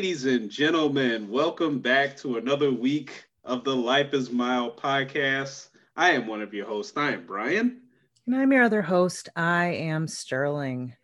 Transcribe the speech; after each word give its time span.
Ladies 0.00 0.24
and 0.24 0.48
gentlemen, 0.48 1.28
welcome 1.28 1.78
back 1.78 2.16
to 2.16 2.38
another 2.38 2.72
week 2.72 3.26
of 3.44 3.64
the 3.64 3.76
Life 3.76 4.14
is 4.14 4.30
Mile 4.30 4.70
podcast. 4.70 5.68
I 5.94 6.12
am 6.12 6.26
one 6.26 6.40
of 6.40 6.54
your 6.54 6.64
hosts. 6.64 6.96
I 6.96 7.12
am 7.12 7.26
Brian. 7.26 7.82
And 8.26 8.34
I'm 8.34 8.50
your 8.50 8.62
other 8.62 8.80
host. 8.80 9.28
I 9.36 9.66
am 9.66 10.08
Sterling. 10.08 10.94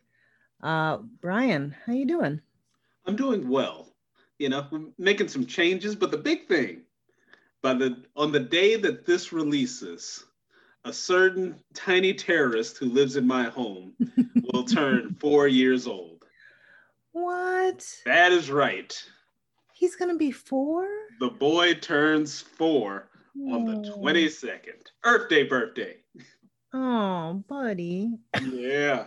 Uh, 0.63 0.97
Brian, 1.21 1.77
how 1.85 1.93
you 1.93 2.07
doing? 2.07 2.41
I'm 3.05 3.17
doing 3.17 3.51
well. 3.51 3.93
You 4.39 4.49
know, 4.49 4.67
making 4.97 5.29
some 5.29 5.45
changes, 5.45 5.95
but 5.95 6.11
the 6.11 6.17
big 6.17 6.49
thing, 6.49 6.81
by 7.61 7.75
the 7.75 8.03
on 8.17 8.33
the 8.33 8.41
day 8.41 8.77
that 8.77 9.05
this 9.05 9.31
releases, 9.31 10.25
a 10.87 10.93
certain 10.93 11.57
tiny 11.75 12.15
terrorist 12.15 12.79
who 12.79 12.87
lives 12.87 13.17
in 13.17 13.27
my 13.27 13.45
home 13.51 13.93
will 14.55 14.65
turn 14.65 15.15
four 15.21 15.49
years 15.49 15.87
old. 15.87 16.16
What? 17.17 17.83
That 18.05 18.33
is 18.33 18.51
right. 18.51 18.95
He's 19.73 19.97
gonna 19.97 20.19
be 20.19 20.31
four? 20.31 20.87
The 21.19 21.31
boy 21.31 21.73
turns 21.73 22.43
four 22.43 23.09
on 23.51 23.65
the 23.65 23.91
22nd. 23.91 24.83
Earth 25.03 25.31
Day 25.31 25.45
birthday. 25.45 25.97
Oh, 26.75 27.43
buddy. 27.49 28.19
Yeah. 28.43 29.07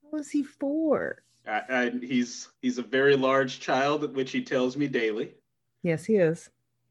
What 0.00 0.14
was 0.14 0.30
he 0.30 0.42
four? 0.42 1.24
Uh, 1.46 1.60
I, 1.68 1.82
I, 1.82 1.90
he's 1.90 2.48
he's 2.62 2.78
a 2.78 2.82
very 2.82 3.16
large 3.16 3.60
child, 3.60 4.16
which 4.16 4.30
he 4.30 4.42
tells 4.42 4.78
me 4.78 4.86
daily. 4.86 5.34
Yes, 5.82 6.06
he 6.06 6.14
is. 6.14 6.48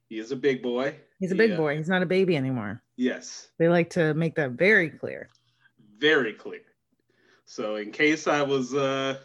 He 0.10 0.20
is 0.20 0.32
a 0.32 0.36
big 0.36 0.62
boy. 0.62 0.96
He's 1.20 1.32
a 1.32 1.36
big 1.36 1.54
uh, 1.54 1.58
boy. 1.58 1.78
He's 1.78 1.90
not 1.90 2.04
a 2.04 2.06
baby 2.06 2.38
anymore. 2.38 2.84
Yes. 2.98 3.48
They 3.58 3.68
like 3.68 3.90
to 3.92 4.14
make 4.14 4.36
that 4.36 4.52
very 4.52 4.92
clear. 4.92 5.30
Very 5.98 6.34
clear. 6.34 6.62
So 7.46 7.78
in 7.78 7.92
case 7.92 8.28
I 8.28 8.44
was 8.44 8.76
uh 8.76 9.18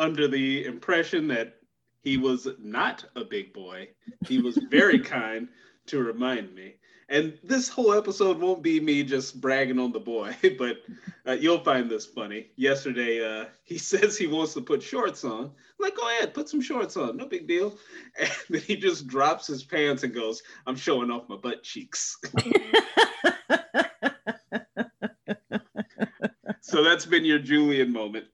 under 0.00 0.26
the 0.26 0.64
impression 0.64 1.28
that 1.28 1.56
he 2.02 2.16
was 2.16 2.48
not 2.58 3.04
a 3.14 3.24
big 3.24 3.52
boy. 3.52 3.88
He 4.26 4.40
was 4.40 4.56
very 4.70 4.98
kind 5.16 5.46
to 5.86 6.02
remind 6.02 6.54
me. 6.54 6.76
And 7.10 7.38
this 7.42 7.68
whole 7.68 7.92
episode 7.92 8.38
won't 8.38 8.62
be 8.62 8.80
me 8.80 9.02
just 9.02 9.40
bragging 9.40 9.80
on 9.80 9.92
the 9.92 10.00
boy, 10.00 10.34
but 10.58 10.78
uh, 11.26 11.32
you'll 11.32 11.62
find 11.62 11.90
this 11.90 12.06
funny. 12.06 12.50
Yesterday, 12.56 13.22
uh, 13.22 13.46
he 13.64 13.76
says 13.90 14.16
he 14.16 14.26
wants 14.26 14.54
to 14.54 14.62
put 14.62 14.82
shorts 14.82 15.22
on. 15.24 15.44
I'm 15.44 15.52
like, 15.78 15.96
go 15.96 16.08
ahead, 16.08 16.32
put 16.32 16.48
some 16.48 16.62
shorts 16.62 16.96
on, 16.96 17.18
no 17.18 17.26
big 17.26 17.46
deal. 17.46 17.76
And 18.18 18.30
then 18.48 18.62
he 18.62 18.76
just 18.76 19.06
drops 19.06 19.46
his 19.46 19.62
pants 19.62 20.02
and 20.02 20.14
goes, 20.14 20.42
I'm 20.66 20.76
showing 20.76 21.10
off 21.10 21.28
my 21.28 21.36
butt 21.36 21.62
cheeks. 21.62 22.16
so 26.62 26.82
that's 26.82 27.04
been 27.04 27.24
your 27.24 27.40
Julian 27.40 27.92
moment. 27.92 28.26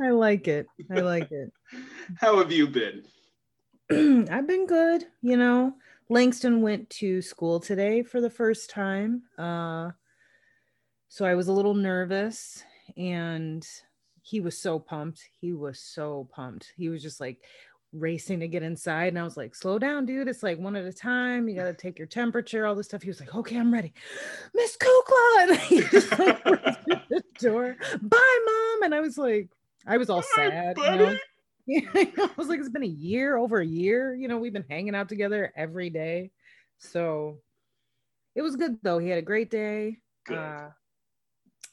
I 0.00 0.10
like 0.10 0.48
it. 0.48 0.66
I 0.90 1.00
like 1.00 1.30
it. 1.30 1.52
How 2.20 2.38
have 2.38 2.52
you 2.52 2.68
been? 2.68 3.02
I've 4.30 4.46
been 4.46 4.66
good. 4.66 5.04
You 5.22 5.36
know, 5.36 5.74
Langston 6.08 6.62
went 6.62 6.90
to 6.90 7.22
school 7.22 7.60
today 7.60 8.02
for 8.02 8.20
the 8.20 8.30
first 8.30 8.70
time. 8.70 9.22
Uh, 9.38 9.90
so 11.08 11.24
I 11.24 11.34
was 11.34 11.48
a 11.48 11.52
little 11.52 11.74
nervous 11.74 12.62
and 12.96 13.66
he 14.22 14.40
was 14.40 14.58
so 14.58 14.78
pumped. 14.78 15.22
He 15.40 15.52
was 15.52 15.80
so 15.80 16.28
pumped. 16.34 16.72
He 16.76 16.88
was 16.88 17.02
just 17.02 17.20
like 17.20 17.38
racing 17.92 18.40
to 18.40 18.48
get 18.48 18.62
inside. 18.62 19.08
And 19.08 19.18
I 19.18 19.22
was 19.22 19.36
like, 19.36 19.54
slow 19.54 19.78
down, 19.78 20.06
dude. 20.06 20.28
It's 20.28 20.42
like 20.42 20.58
one 20.58 20.76
at 20.76 20.84
a 20.84 20.92
time. 20.92 21.48
You 21.48 21.56
got 21.56 21.64
to 21.64 21.74
take 21.74 21.98
your 21.98 22.08
temperature, 22.08 22.66
all 22.66 22.74
this 22.74 22.86
stuff. 22.86 23.02
He 23.02 23.08
was 23.08 23.20
like, 23.20 23.34
okay, 23.34 23.56
I'm 23.56 23.72
ready. 23.72 23.92
Miss 24.54 24.76
Kukla. 24.76 25.22
And 25.48 25.56
he 25.58 25.80
just 25.82 26.18
like, 26.18 26.42
the 26.44 27.22
door. 27.38 27.76
Bye, 28.02 28.38
mom. 28.46 28.82
And 28.82 28.94
I 28.94 29.00
was 29.00 29.18
like, 29.18 29.48
I 29.86 29.96
was 29.96 30.10
all 30.10 30.22
sad. 30.22 30.76
You 30.78 30.96
know? 30.96 31.16
I 31.68 32.30
was 32.36 32.48
like, 32.48 32.60
it's 32.60 32.68
been 32.68 32.82
a 32.82 32.86
year, 32.86 33.36
over 33.36 33.60
a 33.60 33.66
year. 33.66 34.14
You 34.14 34.28
know, 34.28 34.38
we've 34.38 34.52
been 34.52 34.64
hanging 34.68 34.94
out 34.94 35.08
together 35.08 35.52
every 35.56 35.90
day. 35.90 36.30
So 36.78 37.38
it 38.34 38.42
was 38.42 38.56
good 38.56 38.78
though. 38.82 38.98
He 38.98 39.08
had 39.08 39.18
a 39.18 39.22
great 39.22 39.50
day. 39.50 39.98
Uh, 40.30 40.68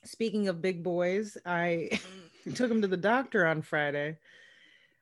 speaking 0.04 0.48
of 0.48 0.62
big 0.62 0.84
boys, 0.84 1.38
I 1.46 2.00
took 2.56 2.72
him 2.72 2.82
to 2.82 2.88
the 2.88 2.98
doctor 2.98 3.46
on 3.46 3.62
Friday 3.62 4.18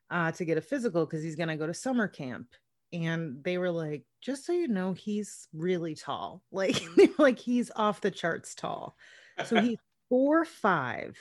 uh, 0.10 0.32
to 0.34 0.46
get 0.46 0.58
a 0.58 0.62
physical 0.62 1.06
because 1.06 1.24
he's 1.24 1.36
gonna 1.36 1.58
go 1.58 1.68
to 1.68 1.74
summer 1.74 2.08
camp. 2.08 2.48
And 2.94 3.42
they 3.44 3.58
were 3.58 3.72
like, 3.72 4.04
just 4.20 4.46
so 4.46 4.52
you 4.52 4.68
know, 4.68 4.92
he's 4.92 5.48
really 5.54 5.96
tall. 5.96 6.42
Like, 6.52 6.82
like 7.18 7.40
he's 7.40 7.72
off 7.76 8.02
the 8.02 8.12
charts 8.12 8.56
tall. 8.56 8.96
So 9.46 9.62
he's 9.62 9.78
four 10.10 10.44
five. 10.44 11.18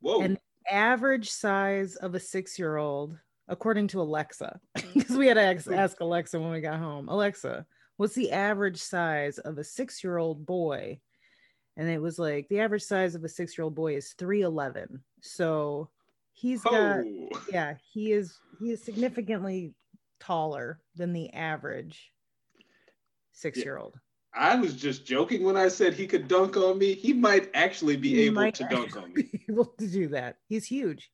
Whoa. 0.00 0.20
And 0.22 0.38
average 0.70 1.30
size 1.30 1.96
of 1.96 2.14
a 2.14 2.20
six 2.20 2.58
year 2.58 2.76
old, 2.76 3.18
according 3.48 3.88
to 3.88 4.00
Alexa, 4.00 4.60
mm. 4.78 4.94
because 4.94 5.16
we 5.16 5.26
had 5.26 5.34
to 5.34 5.42
ask, 5.42 5.66
mm. 5.66 5.76
ask 5.76 6.00
Alexa 6.00 6.40
when 6.40 6.50
we 6.50 6.60
got 6.60 6.78
home, 6.78 7.08
Alexa, 7.08 7.66
what's 7.96 8.14
the 8.14 8.32
average 8.32 8.78
size 8.78 9.38
of 9.38 9.58
a 9.58 9.64
six 9.64 10.02
year 10.02 10.18
old 10.18 10.46
boy? 10.46 11.00
And 11.76 11.88
it 11.88 12.00
was 12.00 12.18
like 12.18 12.48
the 12.48 12.60
average 12.60 12.82
size 12.82 13.14
of 13.14 13.24
a 13.24 13.28
six 13.28 13.56
year 13.56 13.64
old 13.64 13.74
boy 13.74 13.96
is 13.96 14.14
311. 14.18 15.02
So 15.22 15.88
he's 16.32 16.62
got, 16.62 17.00
oh. 17.00 17.28
yeah, 17.50 17.74
he 17.92 18.12
is, 18.12 18.38
he 18.58 18.70
is 18.70 18.82
significantly 18.82 19.74
taller 20.18 20.80
than 20.96 21.12
the 21.12 21.32
average 21.32 22.12
six 23.32 23.58
year 23.58 23.78
old. 23.78 23.98
I 24.32 24.56
was 24.56 24.74
just 24.74 25.04
joking 25.04 25.42
when 25.42 25.56
I 25.56 25.68
said 25.68 25.94
he 25.94 26.06
could 26.06 26.28
dunk 26.28 26.56
on 26.56 26.78
me. 26.78 26.94
He 26.94 27.12
might 27.12 27.50
actually 27.54 27.96
be 27.96 28.10
he 28.10 28.22
able 28.26 28.50
to 28.52 28.68
dunk 28.70 28.96
on 28.96 29.12
me. 29.12 29.28
Able 29.48 29.64
to 29.64 29.86
do 29.88 30.08
that. 30.08 30.36
He's 30.48 30.64
huge. 30.64 31.10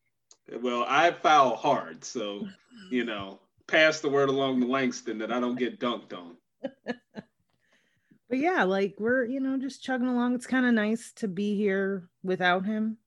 Well, 0.61 0.85
I 0.87 1.11
foul 1.11 1.57
hard, 1.57 2.05
so 2.05 2.47
you 2.91 3.05
know, 3.05 3.41
pass 3.67 4.01
the 4.01 4.11
word 4.11 4.29
along 4.29 4.61
to 4.61 4.67
Langston 4.67 5.19
that 5.19 5.33
I 5.33 5.41
don't 5.41 5.59
get 5.59 5.81
dunked 5.81 6.13
on. 6.13 6.37
but 7.15 8.39
yeah, 8.39 8.65
like 8.65 8.97
we're 8.99 9.25
you 9.25 9.41
know 9.41 9.57
just 9.57 9.83
chugging 9.83 10.09
along. 10.09 10.35
It's 10.35 10.47
kind 10.47 10.67
of 10.67 10.75
nice 10.75 11.13
to 11.17 11.29
be 11.29 11.57
here 11.57 12.09
without 12.23 12.67
him. 12.67 12.99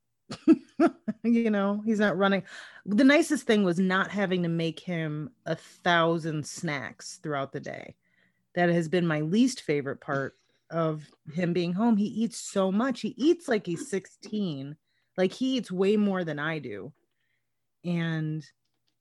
you 1.24 1.52
know, 1.52 1.81
he's 1.86 2.00
not 2.00 2.18
running. 2.18 2.44
The 2.86 3.03
nicest 3.03 3.46
thing 3.46 3.64
was 3.64 3.80
not 3.80 4.09
having 4.09 4.44
to 4.44 4.50
make 4.50 4.80
him 4.80 5.30
a 5.46 5.56
thousand 5.56 6.46
snacks 6.47 7.20
throughout 7.22 7.52
the 7.52 7.59
day 7.59 7.96
that 8.55 8.69
has 8.69 8.87
been 8.87 9.05
my 9.05 9.21
least 9.21 9.61
favorite 9.61 10.01
part 10.01 10.35
of 10.71 11.03
him 11.33 11.53
being 11.53 11.73
home. 11.73 11.97
He 11.97 12.05
eats 12.05 12.39
so 12.39 12.71
much. 12.71 13.01
He 13.01 13.13
eats 13.17 13.47
like 13.47 13.65
he's 13.65 13.89
16. 13.89 14.75
Like 15.17 15.33
he 15.33 15.57
eats 15.57 15.71
way 15.71 15.97
more 15.97 16.23
than 16.23 16.39
I 16.39 16.59
do. 16.59 16.93
And 17.83 18.45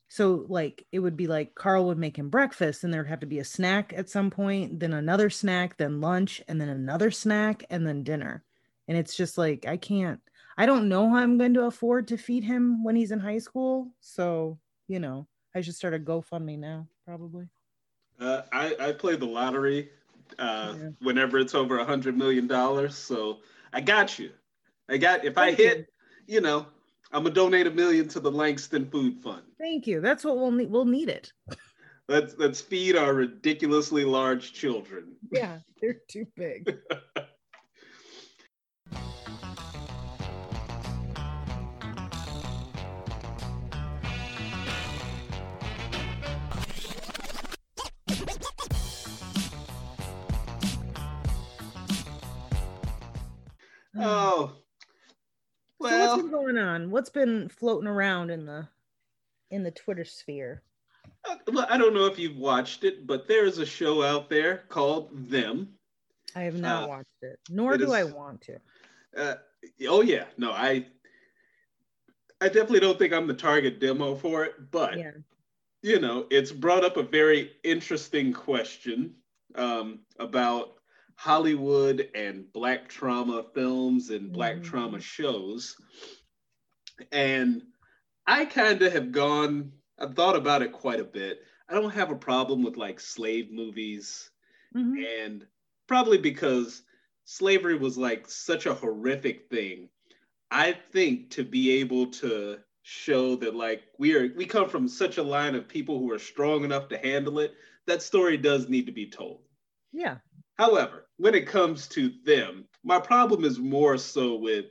so 0.09 0.47
like 0.49 0.87
it 0.93 1.01
would 1.01 1.17
be 1.17 1.27
like 1.27 1.55
Carl 1.55 1.87
would 1.87 1.99
make 1.99 2.19
him 2.19 2.31
breakfast 2.31 2.85
and 2.85 2.93
there'd 2.93 3.09
have 3.09 3.21
to 3.21 3.27
be 3.27 3.41
a 3.41 3.45
snack 3.45 3.93
at 3.97 4.09
some 4.09 4.31
point, 4.31 4.81
then 4.81 4.95
another 4.95 5.31
snack, 5.31 5.77
then 5.77 6.01
lunch, 6.01 6.43
and 6.49 6.61
then 6.61 6.69
another 6.69 7.11
snack, 7.11 7.65
and 7.71 7.87
then 7.87 8.03
dinner. 8.03 8.45
And 8.87 8.97
it's 8.97 9.15
just 9.15 9.37
like 9.37 9.67
I 9.67 9.77
can't 9.77 10.21
I 10.59 10.67
don't 10.67 10.89
know 10.89 11.09
how 11.09 11.17
I'm 11.17 11.39
going 11.39 11.55
to 11.55 11.67
afford 11.67 12.09
to 12.09 12.17
feed 12.17 12.43
him 12.43 12.83
when 12.83 12.97
he's 12.97 13.13
in 13.13 13.21
high 13.21 13.39
school. 13.39 13.93
So, 14.01 14.59
you 14.89 14.99
know, 14.99 15.29
I 15.55 15.61
should 15.61 15.77
start 15.77 15.95
a 15.95 16.01
GoFundMe 16.01 16.59
now, 16.59 16.89
probably. 17.07 17.47
Uh, 18.21 18.43
I, 18.53 18.75
I 18.81 18.93
play 18.93 19.17
the 19.17 19.27
lottery 19.27 19.91
uh, 20.39 20.75
yeah. 20.79 20.89
whenever 21.01 21.39
it's 21.39 21.55
over 21.55 21.79
a 21.79 21.85
hundred 21.85 22.17
million 22.17 22.47
dollars. 22.47 22.97
So 22.97 23.39
I 23.73 23.81
got 23.81 24.19
you. 24.19 24.31
I 24.89 24.97
got 24.97 25.25
if 25.25 25.35
Thank 25.35 25.59
I 25.59 25.63
hit, 25.63 25.79
you. 26.27 26.37
you 26.37 26.41
know, 26.41 26.67
I'm 27.13 27.23
gonna 27.23 27.35
donate 27.35 27.67
a 27.67 27.71
million 27.71 28.09
to 28.09 28.21
the 28.21 28.31
Langston 28.31 28.91
Food 28.91 29.23
Fund. 29.23 29.43
Thank 29.59 29.87
you. 29.87 30.01
That's 30.01 30.25
what 30.25 30.37
we'll 30.37 30.53
need. 30.53 30.71
We'll 30.71 30.85
need 30.85 31.09
it. 31.09 31.33
Let's 32.09 32.35
let's 32.39 32.61
feed 32.61 32.97
our 32.97 33.13
ridiculously 33.13 34.05
large 34.05 34.53
children. 34.53 35.17
Yeah, 35.31 35.59
they're 35.81 36.01
too 36.09 36.27
big. 36.37 36.79
Oh, 54.01 54.53
well, 55.79 55.91
so 55.91 56.11
what's 56.11 56.23
been 56.23 56.31
going 56.31 56.59
on? 56.59 56.91
What's 56.91 57.11
been 57.11 57.49
floating 57.49 57.89
around 57.89 58.31
in 58.31 58.47
the 58.47 58.69
in 59.51 59.63
the 59.63 59.71
Twitter 59.71 60.05
sphere? 60.05 60.63
Uh, 61.25 61.37
well, 61.53 61.67
I 61.71 61.79
don't 61.79 61.95
know 61.95 62.07
if 62.07 62.19
you've 62.19 62.37
watched 62.37 62.85
it, 62.85 63.07
but 63.07 63.29
there's 63.29 63.59
a 63.59 63.67
show 63.67 64.03
out 64.03 64.29
there 64.29 64.65
called 64.69 65.31
Them. 65.31 65.69
I 66.35 66.43
have 66.43 66.59
not 66.59 66.85
uh, 66.85 66.89
watched 66.89 67.23
it, 67.23 67.39
nor 67.49 67.75
it 67.75 67.79
do 67.79 67.85
is, 67.85 67.93
I 67.93 68.05
want 68.05 68.41
to. 68.43 68.59
Uh, 69.17 69.35
oh 69.89 70.03
yeah, 70.03 70.25
no, 70.37 70.53
I 70.53 70.87
I 72.41 72.47
definitely 72.47 72.81
don't 72.81 72.99
think 72.99 73.13
I'm 73.13 73.27
the 73.27 73.35
target 73.35 73.81
demo 73.81 74.15
for 74.15 74.45
it, 74.45 74.71
but 74.71 74.99
yeah. 74.99 75.13
you 75.83 76.01
know, 76.01 76.27
it's 76.31 76.53
brought 76.53 76.85
up 76.85 76.97
a 76.97 77.03
very 77.03 77.53
interesting 77.65 78.33
question 78.33 79.15
um, 79.55 80.01
about 80.19 80.78
Hollywood 81.19 82.11
and 82.15 82.53
Black 82.53 82.89
trauma 82.89 83.45
films 83.53 84.11
and 84.11 84.33
Black 84.33 84.55
mm-hmm. 84.57 84.71
trauma 84.71 85.01
shows. 85.01 85.77
And 87.11 87.63
I 88.25 88.45
kind 88.45 88.81
of 88.83 88.93
have 88.93 89.11
gone 89.11 89.73
I've 89.99 90.15
thought 90.15 90.37
about 90.37 90.63
it 90.63 90.71
quite 90.73 91.01
a 91.01 91.05
bit. 91.05 91.41
I 91.69 91.75
don't 91.75 91.91
have 91.91 92.13
a 92.13 92.17
problem 92.17 92.63
with 92.63 92.77
like 92.77 93.01
slave 93.01 93.51
movies, 93.51 94.31
mm-hmm. 94.77 95.03
and 95.21 95.47
probably 95.89 96.19
because 96.19 96.83
slavery 97.25 97.77
was 97.77 97.99
like 97.99 98.31
such 98.31 98.67
a 98.67 98.75
horrific 98.75 99.51
thing. 99.51 99.89
I 100.53 100.73
think 100.93 101.31
to 101.31 101.43
be 101.43 101.81
able 101.81 102.07
to 102.13 102.59
show 102.83 103.35
that 103.37 103.57
like 103.57 103.83
we 103.99 104.15
are 104.15 104.33
we 104.37 104.47
come 104.47 104.69
from 104.69 104.87
such 104.87 105.19
a 105.19 105.23
line 105.23 105.57
of 105.57 105.67
people 105.67 105.99
who 105.99 106.13
are 106.13 106.19
strong 106.19 106.63
enough 106.63 106.89
to 106.91 106.99
handle 106.99 107.41
it, 107.41 107.55
that 107.87 108.03
story 108.03 108.37
does 108.37 108.69
need 108.69 108.87
to 108.87 108.93
be 108.93 109.11
told. 109.11 109.41
Yeah. 109.93 110.19
However, 110.59 111.07
when 111.17 111.35
it 111.35 111.47
comes 111.47 111.87
to 111.89 112.13
them, 112.25 112.65
my 112.85 113.01
problem 113.01 113.45
is 113.45 113.59
more 113.59 113.97
so 113.97 114.37
with 114.37 114.67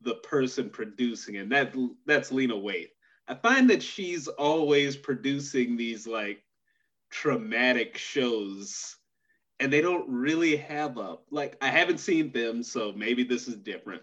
the 0.00 0.16
person 0.16 0.70
producing, 0.70 1.36
and 1.36 1.50
that 1.52 1.74
that's 2.06 2.32
Lena 2.32 2.54
Waithe. 2.54 2.90
I 3.26 3.34
find 3.34 3.68
that 3.70 3.82
she's 3.82 4.26
always 4.28 4.96
producing 4.96 5.76
these 5.76 6.06
like 6.06 6.42
traumatic 7.10 7.96
shows 7.96 8.98
and 9.60 9.72
they 9.72 9.80
don't 9.80 10.08
really 10.08 10.56
have 10.56 10.98
a 10.98 11.16
like 11.30 11.56
I 11.60 11.68
haven't 11.68 11.98
seen 11.98 12.32
them, 12.32 12.62
so 12.62 12.92
maybe 12.92 13.24
this 13.24 13.48
is 13.48 13.56
different. 13.56 14.02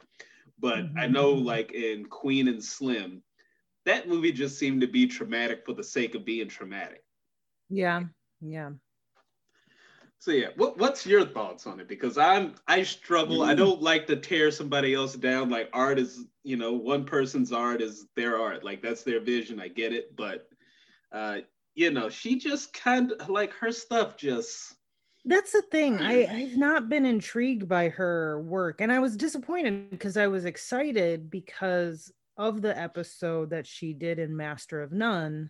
But 0.59 0.79
mm-hmm. 0.79 0.99
I 0.99 1.07
know 1.07 1.31
like 1.31 1.71
in 1.71 2.05
Queen 2.05 2.47
and 2.47 2.63
Slim, 2.63 3.21
that 3.85 4.07
movie 4.07 4.31
just 4.31 4.57
seemed 4.57 4.81
to 4.81 4.87
be 4.87 5.07
traumatic 5.07 5.65
for 5.65 5.73
the 5.73 5.83
sake 5.83 6.15
of 6.15 6.25
being 6.25 6.49
traumatic. 6.49 7.03
Yeah, 7.69 8.03
yeah. 8.41 8.71
So 10.19 10.31
yeah, 10.31 10.47
what, 10.55 10.77
what's 10.77 11.05
your 11.05 11.25
thoughts 11.25 11.67
on 11.67 11.79
it? 11.79 11.87
Because 11.87 12.17
I'm 12.17 12.55
I 12.67 12.83
struggle. 12.83 13.39
Mm. 13.39 13.47
I 13.47 13.53
don't 13.53 13.81
like 13.81 14.07
to 14.07 14.15
tear 14.15 14.49
somebody 14.51 14.93
else 14.93 15.13
down. 15.15 15.49
Like 15.49 15.69
art 15.73 15.99
is, 15.99 16.25
you 16.43 16.57
know, 16.57 16.73
one 16.73 17.05
person's 17.05 17.51
art 17.51 17.81
is 17.81 18.07
their 18.15 18.39
art. 18.39 18.63
Like 18.63 18.81
that's 18.81 19.03
their 19.03 19.19
vision. 19.19 19.59
I 19.59 19.67
get 19.67 19.93
it, 19.93 20.15
but 20.15 20.47
uh, 21.11 21.37
you 21.75 21.91
know, 21.91 22.09
she 22.09 22.39
just 22.39 22.73
kind 22.73 23.11
of 23.11 23.29
like 23.29 23.53
her 23.53 23.71
stuff 23.71 24.17
just. 24.17 24.73
That's 25.25 25.51
the 25.51 25.63
thing. 25.63 26.01
I 26.01 26.25
I've 26.25 26.57
not 26.57 26.87
been 26.87 27.05
intrigued 27.05 27.67
by 27.67 27.89
her 27.89 28.41
work, 28.41 28.81
and 28.81 28.91
I 28.91 28.99
was 28.99 29.17
disappointed 29.17 29.89
because 29.89 30.17
I 30.17 30.27
was 30.27 30.45
excited 30.45 31.29
because 31.29 32.11
of 32.37 32.61
the 32.61 32.77
episode 32.77 33.49
that 33.49 33.65
she 33.65 33.93
did 33.93 34.19
in 34.19 34.35
Master 34.35 34.81
of 34.81 34.91
None, 34.91 35.49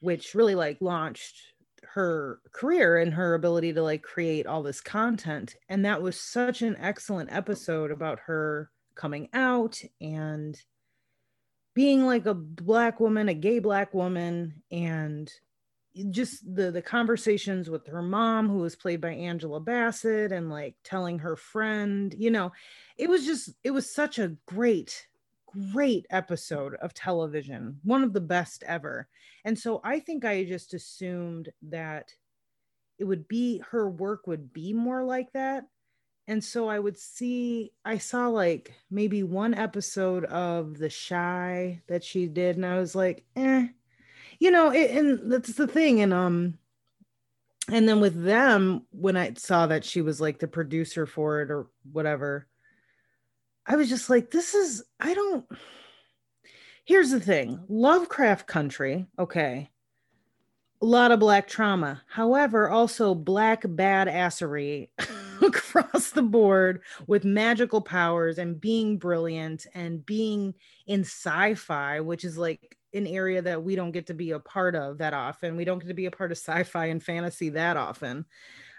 which 0.00 0.34
really 0.34 0.54
like 0.54 0.78
launched 0.80 1.53
her 1.92 2.40
career 2.52 2.98
and 2.98 3.14
her 3.14 3.34
ability 3.34 3.72
to 3.72 3.82
like 3.82 4.02
create 4.02 4.46
all 4.46 4.62
this 4.62 4.80
content 4.80 5.54
and 5.68 5.84
that 5.84 6.02
was 6.02 6.18
such 6.18 6.62
an 6.62 6.76
excellent 6.78 7.32
episode 7.32 7.90
about 7.90 8.18
her 8.20 8.70
coming 8.94 9.28
out 9.32 9.80
and 10.00 10.60
being 11.74 12.06
like 12.06 12.26
a 12.26 12.34
black 12.34 13.00
woman 13.00 13.28
a 13.28 13.34
gay 13.34 13.58
black 13.58 13.92
woman 13.92 14.62
and 14.70 15.32
just 16.10 16.42
the 16.54 16.70
the 16.70 16.82
conversations 16.82 17.70
with 17.70 17.86
her 17.86 18.02
mom 18.02 18.48
who 18.48 18.58
was 18.58 18.74
played 18.74 19.00
by 19.00 19.10
Angela 19.10 19.60
Bassett 19.60 20.32
and 20.32 20.50
like 20.50 20.74
telling 20.82 21.20
her 21.20 21.36
friend 21.36 22.14
you 22.18 22.30
know 22.30 22.52
it 22.96 23.08
was 23.08 23.24
just 23.24 23.50
it 23.62 23.70
was 23.70 23.92
such 23.92 24.18
a 24.18 24.36
great 24.46 25.06
great 25.72 26.06
episode 26.10 26.74
of 26.76 26.94
television, 26.94 27.78
one 27.82 28.02
of 28.02 28.12
the 28.12 28.20
best 28.20 28.62
ever. 28.66 29.08
And 29.44 29.58
so 29.58 29.80
I 29.84 30.00
think 30.00 30.24
I 30.24 30.44
just 30.44 30.74
assumed 30.74 31.50
that 31.62 32.10
it 32.98 33.04
would 33.04 33.28
be 33.28 33.62
her 33.70 33.88
work 33.88 34.26
would 34.26 34.52
be 34.52 34.72
more 34.72 35.04
like 35.04 35.32
that. 35.32 35.64
And 36.26 36.42
so 36.42 36.68
I 36.68 36.78
would 36.78 36.96
see, 36.96 37.72
I 37.84 37.98
saw 37.98 38.28
like 38.28 38.72
maybe 38.90 39.22
one 39.22 39.54
episode 39.54 40.24
of 40.24 40.78
The 40.78 40.88
Chi 40.88 41.82
that 41.86 42.02
she 42.02 42.26
did, 42.28 42.56
and 42.56 42.64
I 42.64 42.78
was 42.78 42.94
like, 42.94 43.24
eh, 43.36 43.66
you 44.38 44.50
know, 44.50 44.70
it, 44.70 44.90
and 44.90 45.30
that's 45.30 45.52
the 45.52 45.66
thing. 45.66 46.00
And, 46.00 46.14
um, 46.14 46.58
and 47.70 47.88
then 47.88 48.00
with 48.00 48.24
them, 48.24 48.86
when 48.90 49.16
I 49.16 49.34
saw 49.34 49.66
that 49.66 49.84
she 49.84 50.00
was 50.00 50.20
like 50.20 50.38
the 50.38 50.48
producer 50.48 51.06
for 51.06 51.40
it 51.42 51.50
or 51.50 51.66
whatever, 51.92 52.46
I 53.66 53.76
was 53.76 53.88
just 53.88 54.10
like, 54.10 54.30
this 54.30 54.54
is, 54.54 54.82
I 55.00 55.14
don't. 55.14 55.46
Here's 56.84 57.10
the 57.10 57.20
thing 57.20 57.60
Lovecraft 57.68 58.46
Country, 58.46 59.06
okay, 59.18 59.70
a 60.82 60.86
lot 60.86 61.12
of 61.12 61.18
black 61.18 61.48
trauma. 61.48 62.02
However, 62.06 62.68
also 62.68 63.14
black 63.14 63.62
badassery 63.62 64.90
across 65.42 66.10
the 66.10 66.22
board 66.22 66.82
with 67.06 67.24
magical 67.24 67.80
powers 67.80 68.36
and 68.36 68.60
being 68.60 68.98
brilliant 68.98 69.66
and 69.74 70.04
being 70.04 70.52
in 70.86 71.00
sci 71.00 71.54
fi, 71.54 72.00
which 72.00 72.22
is 72.22 72.36
like 72.36 72.76
an 72.92 73.06
area 73.06 73.40
that 73.40 73.62
we 73.62 73.76
don't 73.76 73.92
get 73.92 74.08
to 74.08 74.14
be 74.14 74.32
a 74.32 74.38
part 74.38 74.74
of 74.74 74.98
that 74.98 75.14
often. 75.14 75.56
We 75.56 75.64
don't 75.64 75.78
get 75.78 75.88
to 75.88 75.94
be 75.94 76.06
a 76.06 76.10
part 76.10 76.32
of 76.32 76.36
sci 76.36 76.64
fi 76.64 76.86
and 76.86 77.02
fantasy 77.02 77.48
that 77.50 77.78
often. 77.78 78.26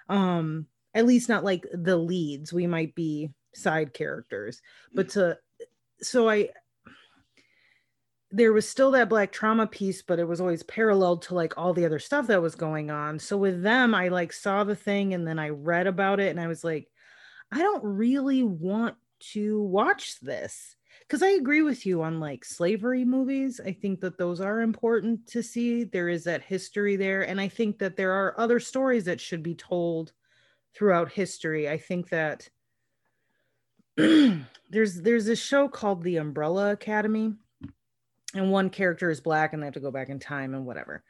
Um, 0.08 0.68
at 0.94 1.08
least 1.08 1.28
not 1.28 1.44
like 1.44 1.66
the 1.74 1.98
leads. 1.98 2.54
We 2.54 2.68
might 2.68 2.94
be 2.94 3.32
side 3.56 3.94
characters 3.94 4.62
hmm. 4.92 4.98
but 4.98 5.10
to 5.10 5.38
so 6.02 6.30
i 6.30 6.50
there 8.36 8.52
was 8.52 8.68
still 8.68 8.92
that 8.92 9.08
black 9.08 9.32
trauma 9.32 9.66
piece 9.66 10.02
but 10.02 10.20
it 10.20 10.28
was 10.28 10.42
always 10.42 10.62
paralleled 10.64 11.22
to 11.22 11.34
like 11.36 11.58
all 11.58 11.74
the 11.74 11.86
other 11.86 12.00
stuff 12.00 12.28
that 12.28 12.42
was 12.42 12.56
going 12.56 12.92
on. 12.92 13.18
So 13.18 13.38
with 13.38 13.64
them 13.64 13.96
i 13.96 14.10
like 14.10 14.34
saw 14.34 14.64
the 14.64 14.76
thing 14.76 15.14
and 15.14 15.26
then 15.26 15.40
i 15.40 15.50
read 15.50 15.88
about 15.88 16.20
it 16.20 16.32
and 16.32 16.40
i 16.40 16.48
was 16.48 16.64
like 16.64 16.90
i 17.52 17.60
don't 17.60 17.84
really 17.84 18.44
want 18.44 18.96
to 19.32 19.62
watch 19.62 20.20
this. 20.20 20.76
Because 21.02 21.24
i 21.24 21.30
agree 21.30 21.62
with 21.62 21.86
you 21.86 22.02
on 22.02 22.20
like 22.20 22.44
slavery 22.44 23.06
movies. 23.06 23.62
I 23.64 23.72
think 23.72 24.02
that 24.02 24.18
those 24.18 24.42
are 24.42 24.62
important 24.62 25.28
to 25.28 25.42
see. 25.42 25.86
There 25.86 26.10
is 26.10 26.26
that 26.26 26.42
history 26.42 26.98
there 26.98 27.22
and 27.22 27.40
i 27.40 27.48
think 27.48 27.80
that 27.80 27.96
there 27.96 28.12
are 28.12 28.40
other 28.40 28.60
stories 28.60 29.06
that 29.06 29.22
should 29.22 29.44
be 29.44 29.56
told 29.56 30.12
throughout 30.74 31.10
history. 31.10 31.70
I 31.70 31.78
think 31.78 32.10
that 32.10 32.50
there's 34.70 35.02
there's 35.02 35.28
a 35.28 35.36
show 35.36 35.68
called 35.68 36.04
The 36.04 36.18
Umbrella 36.18 36.72
Academy, 36.72 37.34
and 38.34 38.52
one 38.52 38.70
character 38.70 39.10
is 39.10 39.22
black, 39.22 39.54
and 39.54 39.62
they 39.62 39.68
have 39.68 39.74
to 39.76 39.80
go 39.80 39.92
back 39.92 40.10
in 40.10 40.20
time 40.20 40.54
and 40.54 40.66
whatever. 40.66 41.04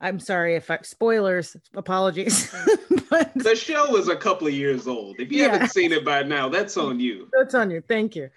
I'm 0.00 0.18
sorry 0.18 0.56
if 0.56 0.68
I 0.68 0.80
spoilers, 0.82 1.56
apologies. 1.74 2.52
but 3.10 3.30
the 3.36 3.54
show 3.54 3.96
is 3.96 4.08
a 4.08 4.16
couple 4.16 4.48
of 4.48 4.52
years 4.52 4.88
old. 4.88 5.20
If 5.20 5.30
you 5.30 5.44
yeah. 5.44 5.52
haven't 5.52 5.68
seen 5.68 5.92
it 5.92 6.04
by 6.04 6.24
now, 6.24 6.48
that's 6.48 6.76
on 6.76 6.98
you. 6.98 7.28
That's 7.32 7.54
on 7.54 7.70
you. 7.70 7.82
Thank 7.86 8.16
you. 8.16 8.28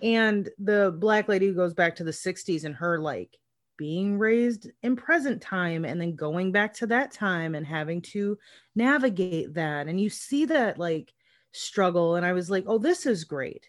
And 0.00 0.48
the 0.60 0.94
black 0.96 1.28
lady 1.28 1.48
who 1.48 1.54
goes 1.54 1.74
back 1.74 1.96
to 1.96 2.04
the 2.04 2.12
60s 2.12 2.64
and 2.64 2.74
her 2.76 3.00
like 3.00 3.36
being 3.76 4.16
raised 4.16 4.70
in 4.82 4.94
present 4.94 5.42
time 5.42 5.84
and 5.84 6.00
then 6.00 6.14
going 6.14 6.52
back 6.52 6.74
to 6.74 6.86
that 6.86 7.10
time 7.10 7.56
and 7.56 7.66
having 7.66 8.00
to 8.02 8.38
navigate 8.76 9.54
that. 9.54 9.88
And 9.88 10.00
you 10.00 10.10
see 10.10 10.44
that 10.46 10.78
like 10.78 11.12
struggle 11.52 12.16
and 12.16 12.24
i 12.24 12.32
was 12.32 12.50
like 12.50 12.64
oh 12.66 12.78
this 12.78 13.06
is 13.06 13.24
great 13.24 13.68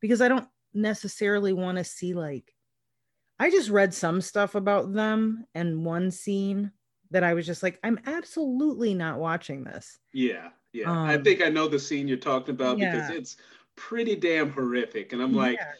because 0.00 0.20
i 0.20 0.28
don't 0.28 0.46
necessarily 0.74 1.52
want 1.52 1.78
to 1.78 1.84
see 1.84 2.14
like 2.14 2.54
i 3.38 3.50
just 3.50 3.70
read 3.70 3.92
some 3.92 4.20
stuff 4.20 4.54
about 4.54 4.92
them 4.92 5.44
and 5.54 5.84
one 5.84 6.10
scene 6.10 6.70
that 7.10 7.24
i 7.24 7.34
was 7.34 7.46
just 7.46 7.62
like 7.62 7.78
i'm 7.82 7.98
absolutely 8.06 8.94
not 8.94 9.18
watching 9.18 9.64
this 9.64 9.98
yeah 10.12 10.48
yeah 10.72 10.90
um, 10.90 11.08
i 11.08 11.16
think 11.16 11.42
i 11.42 11.48
know 11.48 11.68
the 11.68 11.78
scene 11.78 12.08
you're 12.08 12.16
talking 12.16 12.54
about 12.54 12.78
yeah. 12.78 12.92
because 12.92 13.10
it's 13.10 13.36
pretty 13.76 14.16
damn 14.16 14.50
horrific 14.50 15.12
and 15.12 15.22
i'm 15.22 15.34
like 15.34 15.56
yeah. 15.58 15.72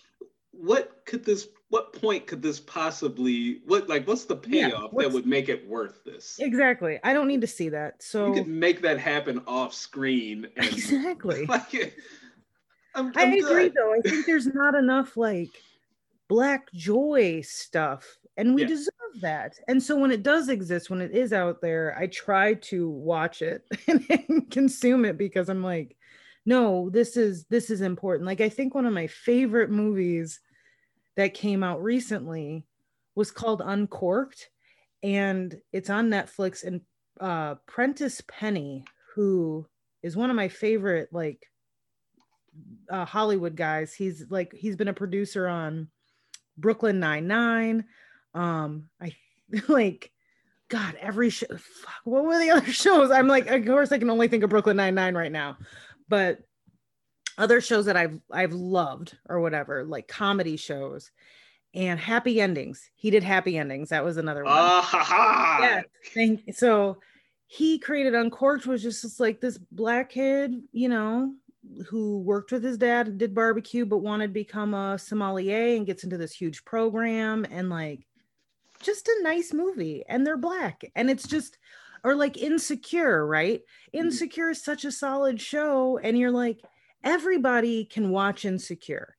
What 0.60 1.02
could 1.06 1.24
this 1.24 1.48
what 1.70 1.92
point 1.92 2.26
could 2.26 2.42
this 2.42 2.58
possibly 2.58 3.60
what 3.66 3.88
like 3.88 4.06
what's 4.08 4.24
the 4.24 4.36
payoff 4.36 4.90
yeah, 4.92 5.02
that 5.02 5.12
would 5.12 5.26
make 5.26 5.48
it 5.48 5.66
worth 5.68 6.02
this? 6.04 6.38
Exactly. 6.40 6.98
I 7.04 7.12
don't 7.12 7.28
need 7.28 7.42
to 7.42 7.46
see 7.46 7.68
that. 7.68 8.02
So 8.02 8.28
you 8.28 8.34
could 8.34 8.48
make 8.48 8.82
that 8.82 8.98
happen 8.98 9.42
off 9.46 9.72
screen 9.72 10.48
and, 10.56 10.66
exactly. 10.72 11.46
like, 11.48 11.94
I'm, 12.94 13.12
I'm 13.16 13.32
i 13.32 13.36
agree 13.36 13.68
though. 13.68 13.94
I 13.94 14.00
think 14.00 14.26
there's 14.26 14.46
not 14.46 14.74
enough 14.74 15.16
like 15.16 15.50
black 16.26 16.72
joy 16.72 17.42
stuff 17.42 18.18
and 18.36 18.54
we 18.54 18.62
yeah. 18.62 18.68
deserve 18.68 18.92
that. 19.20 19.54
And 19.68 19.82
so 19.82 19.96
when 19.96 20.10
it 20.10 20.22
does 20.22 20.48
exist 20.48 20.90
when 20.90 21.00
it 21.00 21.12
is 21.12 21.32
out 21.32 21.60
there 21.60 21.96
i 21.98 22.06
try 22.08 22.54
to 22.54 22.90
watch 22.90 23.42
it 23.42 23.64
and 23.86 24.50
consume 24.50 25.04
it 25.04 25.18
because 25.18 25.48
i'm 25.48 25.62
like 25.62 25.96
no 26.46 26.88
this 26.90 27.16
is 27.16 27.44
this 27.44 27.70
is 27.70 27.82
important. 27.82 28.26
Like 28.26 28.40
i 28.40 28.48
think 28.48 28.74
one 28.74 28.86
of 28.86 28.92
my 28.92 29.06
favorite 29.06 29.70
movies 29.70 30.40
that 31.18 31.34
came 31.34 31.64
out 31.64 31.82
recently 31.82 32.64
was 33.16 33.32
called 33.32 33.60
Uncorked, 33.64 34.50
and 35.02 35.60
it's 35.72 35.90
on 35.90 36.10
Netflix. 36.10 36.62
And 36.62 36.80
uh, 37.20 37.56
Prentice 37.66 38.22
Penny, 38.28 38.84
who 39.16 39.66
is 40.00 40.16
one 40.16 40.30
of 40.30 40.36
my 40.36 40.46
favorite 40.46 41.08
like 41.10 41.44
uh, 42.88 43.04
Hollywood 43.04 43.56
guys, 43.56 43.92
he's 43.92 44.26
like 44.30 44.54
he's 44.54 44.76
been 44.76 44.86
a 44.86 44.94
producer 44.94 45.48
on 45.48 45.88
Brooklyn 46.56 47.00
Nine 47.00 47.26
Nine. 47.26 47.84
Um, 48.32 48.88
I 49.02 49.16
like. 49.68 50.12
God, 50.70 50.98
every 51.00 51.30
show. 51.30 51.46
Fuck, 51.46 52.02
what 52.04 52.24
were 52.24 52.38
the 52.38 52.50
other 52.54 52.70
shows? 52.70 53.10
I'm 53.10 53.26
like, 53.26 53.46
of 53.46 53.64
course, 53.64 53.90
I 53.90 53.96
can 53.96 54.10
only 54.10 54.28
think 54.28 54.44
of 54.44 54.50
Brooklyn 54.50 54.76
Nine 54.76 54.94
Nine 54.94 55.14
right 55.14 55.32
now, 55.32 55.56
but 56.10 56.40
other 57.38 57.60
shows 57.62 57.86
that 57.86 57.96
I've 57.96 58.20
I've 58.30 58.52
loved 58.52 59.16
or 59.28 59.40
whatever, 59.40 59.84
like 59.84 60.08
comedy 60.08 60.56
shows. 60.58 61.10
and 61.74 62.00
happy 62.00 62.40
endings. 62.40 62.90
He 62.94 63.10
did 63.10 63.22
happy 63.22 63.56
endings. 63.58 63.90
That 63.90 64.04
was 64.04 64.16
another 64.16 64.42
one. 64.44 64.52
Ah, 64.56 64.80
ha, 64.82 64.98
ha. 65.04 65.58
yeah. 65.62 65.82
Thank 66.14 66.54
so 66.54 66.98
he 67.46 67.78
created 67.78 68.14
Uncorked 68.14 68.66
was 68.66 68.82
just, 68.82 69.02
just 69.02 69.20
like 69.20 69.40
this 69.40 69.58
black 69.58 70.10
kid, 70.10 70.54
you 70.72 70.88
know, 70.88 71.32
who 71.88 72.20
worked 72.20 72.52
with 72.52 72.62
his 72.64 72.78
dad 72.78 73.06
and 73.08 73.18
did 73.18 73.34
barbecue, 73.34 73.86
but 73.86 73.98
wanted 73.98 74.28
to 74.28 74.32
become 74.32 74.74
a 74.74 74.98
sommelier 74.98 75.76
and 75.76 75.86
gets 75.86 76.04
into 76.04 76.18
this 76.18 76.32
huge 76.32 76.64
program 76.64 77.46
and 77.50 77.70
like 77.70 78.06
just 78.82 79.08
a 79.08 79.20
nice 79.22 79.52
movie. 79.52 80.04
And 80.08 80.26
they're 80.26 80.36
black. 80.36 80.82
And 80.94 81.10
it's 81.10 81.26
just 81.26 81.58
or 82.04 82.14
like 82.14 82.36
Insecure, 82.36 83.26
right? 83.26 83.60
Insecure 83.92 84.50
is 84.50 84.62
such 84.62 84.84
a 84.84 84.92
solid 84.92 85.40
show. 85.40 85.98
And 85.98 86.18
you're 86.18 86.30
like, 86.30 86.60
everybody 87.02 87.84
can 87.84 88.10
watch 88.10 88.44
Insecure. 88.44 89.16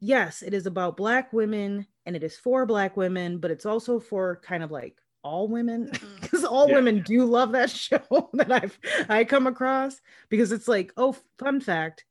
Yes, 0.00 0.42
it 0.42 0.54
is 0.54 0.66
about 0.66 0.96
black 0.96 1.32
women 1.32 1.86
and 2.06 2.14
it 2.14 2.22
is 2.22 2.36
for 2.36 2.66
black 2.66 2.96
women, 2.96 3.38
but 3.38 3.50
it's 3.50 3.66
also 3.66 3.98
for 3.98 4.40
kind 4.44 4.62
of 4.62 4.70
like 4.70 4.98
all 5.22 5.48
women 5.48 5.90
because 6.20 6.42
mm-hmm. 6.42 6.46
all 6.54 6.68
yeah. 6.68 6.74
women 6.74 7.02
do 7.02 7.24
love 7.24 7.52
that 7.52 7.70
show 7.70 8.30
that 8.34 8.52
I've 8.52 8.78
I 9.08 9.24
come 9.24 9.46
across 9.46 10.00
because 10.28 10.52
it's 10.52 10.68
like, 10.68 10.92
oh, 10.96 11.16
fun 11.38 11.60
fact, 11.60 12.04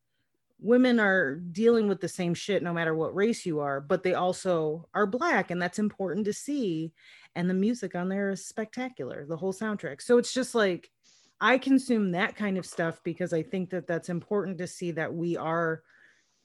women 0.59 0.99
are 0.99 1.35
dealing 1.35 1.87
with 1.87 2.01
the 2.01 2.07
same 2.07 2.33
shit 2.33 2.63
no 2.63 2.73
matter 2.73 2.95
what 2.95 3.13
race 3.13 3.45
you 3.45 3.59
are, 3.59 3.81
but 3.81 4.01
they 4.01 4.13
also 4.13 4.87
are 4.93 5.05
black 5.05 5.51
and 5.51 5.61
that's 5.61 5.79
important 5.79 6.25
to 6.25 6.33
see. 6.33 6.93
And 7.35 7.49
the 7.49 7.53
music 7.53 7.95
on 7.95 8.09
there 8.09 8.31
is 8.31 8.45
spectacular, 8.45 9.25
the 9.25 9.37
whole 9.37 9.53
soundtrack. 9.53 10.01
So 10.01 10.17
it's 10.17 10.33
just 10.33 10.55
like 10.55 10.89
I 11.43 11.57
consume 11.57 12.11
that 12.11 12.37
kind 12.37 12.57
of 12.57 12.65
stuff 12.65 13.01
because 13.03 13.33
I 13.33 13.43
think 13.43 13.71
that 13.71 13.85
that's 13.85 14.07
important 14.07 14.57
to 14.59 14.67
see 14.67 14.91
that 14.91 15.13
we 15.13 15.35
are 15.35 15.83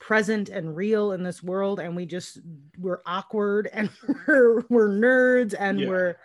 present 0.00 0.48
and 0.48 0.74
real 0.74 1.12
in 1.12 1.22
this 1.22 1.40
world 1.40 1.78
and 1.78 1.94
we 1.94 2.04
just 2.04 2.40
we're 2.76 3.00
awkward 3.06 3.68
and 3.72 3.90
we're 4.26 4.64
we're 4.68 4.88
nerds 4.88 5.54
and 5.56 5.80
yeah. 5.80 5.88
we're 5.88 6.16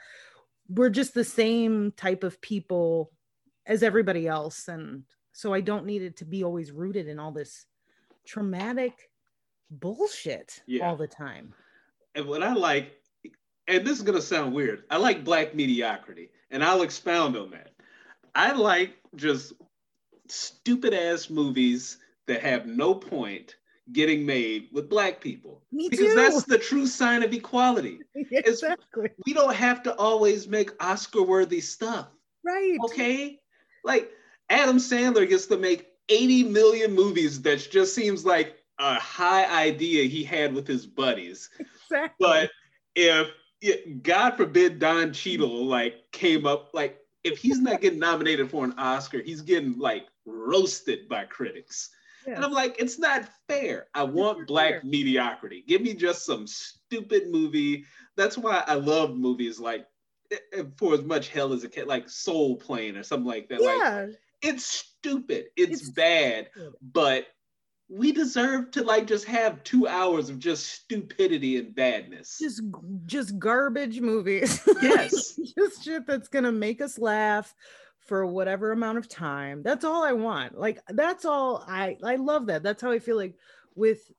we're 0.69 0.89
just 0.89 1.13
the 1.13 1.23
same 1.23 1.93
type 1.95 2.23
of 2.23 2.41
people 2.41 3.11
as 3.67 3.83
everybody 3.83 4.27
else 4.27 4.67
and 4.67 5.03
so 5.31 5.53
i 5.53 5.61
don't 5.61 5.85
need 5.85 6.01
it 6.03 6.17
to 6.17 6.25
be 6.25 6.43
always 6.43 6.71
rooted 6.71 7.07
in 7.07 7.19
all 7.19 7.31
this 7.31 7.65
traumatic 8.27 9.09
bullshit 9.71 10.61
yeah. 10.67 10.87
all 10.87 10.95
the 10.95 11.07
time 11.07 11.53
and 12.13 12.27
what 12.27 12.43
i 12.43 12.53
like 12.53 12.91
and 13.67 13.85
this 13.85 13.97
is 13.97 14.03
going 14.03 14.17
to 14.17 14.21
sound 14.21 14.53
weird 14.53 14.83
i 14.91 14.97
like 14.97 15.23
black 15.23 15.55
mediocrity 15.55 16.29
and 16.51 16.63
i'll 16.63 16.83
expound 16.83 17.35
on 17.35 17.49
that 17.49 17.71
i 18.35 18.51
like 18.51 18.95
just 19.15 19.53
stupid 20.27 20.93
ass 20.93 21.29
movies 21.29 21.97
that 22.27 22.41
have 22.41 22.65
no 22.65 22.93
point 22.95 23.55
getting 23.91 24.25
made 24.25 24.69
with 24.71 24.89
black 24.89 25.19
people. 25.19 25.61
Me 25.71 25.89
because 25.89 26.13
too. 26.13 26.15
that's 26.15 26.43
the 26.43 26.57
true 26.57 26.87
sign 26.87 27.23
of 27.23 27.33
equality. 27.33 27.99
Exactly. 28.31 29.05
it's, 29.05 29.15
we 29.25 29.33
don't 29.33 29.55
have 29.55 29.83
to 29.83 29.95
always 29.95 30.47
make 30.47 30.71
oscar 30.83 31.21
worthy 31.21 31.59
stuff. 31.59 32.07
Right. 32.43 32.77
Okay? 32.85 33.39
Like 33.83 34.11
adam 34.49 34.77
sandler 34.77 35.27
gets 35.27 35.47
to 35.47 35.57
make 35.57 35.87
80 36.09 36.43
million 36.43 36.93
movies 36.93 37.41
that 37.41 37.67
just 37.69 37.93
seems 37.93 38.25
like 38.25 38.57
a 38.79 38.95
high 38.95 39.45
idea 39.67 40.05
he 40.05 40.23
had 40.23 40.53
with 40.53 40.67
his 40.67 40.85
buddies. 40.85 41.49
Exactly. 41.59 42.09
but 42.19 42.51
if 42.95 43.29
god 44.01 44.31
forbid 44.31 44.79
don 44.79 45.13
Cheadle 45.13 45.65
like 45.65 45.95
came 46.11 46.45
up 46.45 46.71
like 46.73 47.02
if 47.23 47.37
he's 47.37 47.59
not 47.59 47.81
getting 47.81 47.99
nominated 47.99 48.49
for 48.49 48.63
an 48.65 48.73
oscar 48.77 49.21
he's 49.21 49.41
getting 49.41 49.77
like 49.77 50.05
roasted 50.25 51.07
by 51.09 51.23
critics 51.25 51.89
yeah. 52.25 52.35
And 52.35 52.45
I'm 52.45 52.51
like, 52.51 52.75
it's 52.79 52.99
not 52.99 53.27
fair. 53.47 53.87
I 53.93 54.03
want 54.03 54.47
black 54.47 54.71
fair. 54.71 54.81
mediocrity. 54.83 55.63
Give 55.67 55.81
me 55.81 55.93
just 55.93 56.25
some 56.25 56.47
stupid 56.47 57.29
movie. 57.29 57.85
That's 58.15 58.37
why 58.37 58.63
I 58.67 58.75
love 58.75 59.15
movies 59.15 59.59
like 59.59 59.85
eh, 60.31 60.37
eh, 60.53 60.63
for 60.77 60.93
as 60.93 61.03
much 61.03 61.29
hell 61.29 61.53
as 61.53 61.63
it 61.63 61.73
can, 61.73 61.87
like 61.87 62.09
Soul 62.09 62.55
Plane 62.55 62.95
or 62.95 63.03
something 63.03 63.27
like 63.27 63.49
that. 63.49 63.61
Yeah. 63.61 64.05
Like 64.07 64.15
it's 64.41 64.65
stupid. 64.65 65.45
It's, 65.55 65.81
it's 65.81 65.89
bad, 65.89 66.49
stupid. 66.51 66.73
but 66.81 67.27
we 67.89 68.11
deserve 68.11 68.71
to 68.71 68.83
like 68.83 69.07
just 69.07 69.25
have 69.25 69.63
two 69.63 69.87
hours 69.87 70.29
of 70.29 70.39
just 70.39 70.67
stupidity 70.67 71.57
and 71.57 71.75
badness. 71.75 72.37
Just 72.39 72.61
just 73.05 73.37
garbage 73.39 73.99
movies. 73.99 74.61
Yes. 74.81 75.39
just 75.57 75.83
shit 75.83 76.05
that's 76.07 76.27
gonna 76.27 76.51
make 76.51 76.81
us 76.81 76.97
laugh 76.97 77.53
for 77.99 78.25
whatever 78.25 78.71
amount 78.71 78.97
of 78.97 79.07
time. 79.07 79.63
That's 79.63 79.85
all 79.85 80.03
I 80.03 80.13
want. 80.13 80.57
Like 80.57 80.79
that's 80.89 81.25
all 81.25 81.63
I 81.67 81.97
I 82.03 82.15
love 82.15 82.47
that. 82.47 82.63
That's 82.63 82.81
how 82.81 82.91
I 82.91 82.99
feel 82.99 83.17
like 83.17 83.35
with 83.75 84.11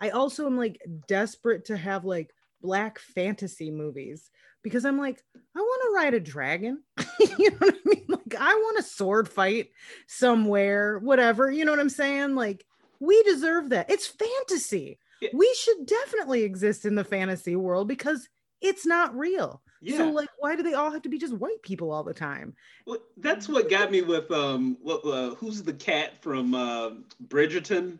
I 0.00 0.10
also 0.10 0.46
am 0.46 0.56
like 0.56 0.80
desperate 1.08 1.66
to 1.66 1.76
have 1.76 2.04
like 2.04 2.32
black 2.62 2.98
fantasy 2.98 3.70
movies 3.70 4.30
because 4.62 4.84
I'm 4.84 4.98
like 4.98 5.22
I 5.56 5.60
want 5.60 5.82
to 5.82 5.94
ride 5.96 6.14
a 6.14 6.20
dragon. 6.20 6.82
you 7.38 7.50
know 7.50 7.56
what 7.58 7.74
I 7.74 7.88
mean? 7.88 8.04
Like 8.08 8.36
I 8.38 8.54
want 8.54 8.78
a 8.78 8.82
sword 8.82 9.28
fight 9.28 9.70
somewhere, 10.06 10.98
whatever. 10.98 11.50
You 11.50 11.64
know 11.64 11.72
what 11.72 11.80
I'm 11.80 11.88
saying? 11.88 12.34
Like 12.34 12.64
we 13.00 13.22
deserve 13.24 13.70
that. 13.70 13.90
It's 13.90 14.06
fantasy. 14.06 14.98
Yeah. 15.20 15.30
We 15.32 15.52
should 15.58 15.86
definitely 15.86 16.42
exist 16.42 16.84
in 16.84 16.94
the 16.94 17.04
fantasy 17.04 17.56
world 17.56 17.88
because 17.88 18.28
it's 18.60 18.86
not 18.86 19.16
real. 19.16 19.62
Yeah. 19.80 19.98
So 19.98 20.10
like, 20.10 20.28
why 20.38 20.56
do 20.56 20.62
they 20.62 20.74
all 20.74 20.90
have 20.90 21.02
to 21.02 21.08
be 21.08 21.18
just 21.18 21.34
white 21.34 21.62
people 21.62 21.90
all 21.92 22.02
the 22.02 22.14
time? 22.14 22.54
Well, 22.86 22.98
that's 23.18 23.48
what 23.48 23.70
got 23.70 23.90
me 23.90 24.02
with 24.02 24.30
um, 24.30 24.76
what 24.82 25.04
uh, 25.04 25.34
who's 25.36 25.62
the 25.62 25.72
cat 25.72 26.22
from 26.22 26.54
uh, 26.54 26.90
Bridgerton? 27.28 27.98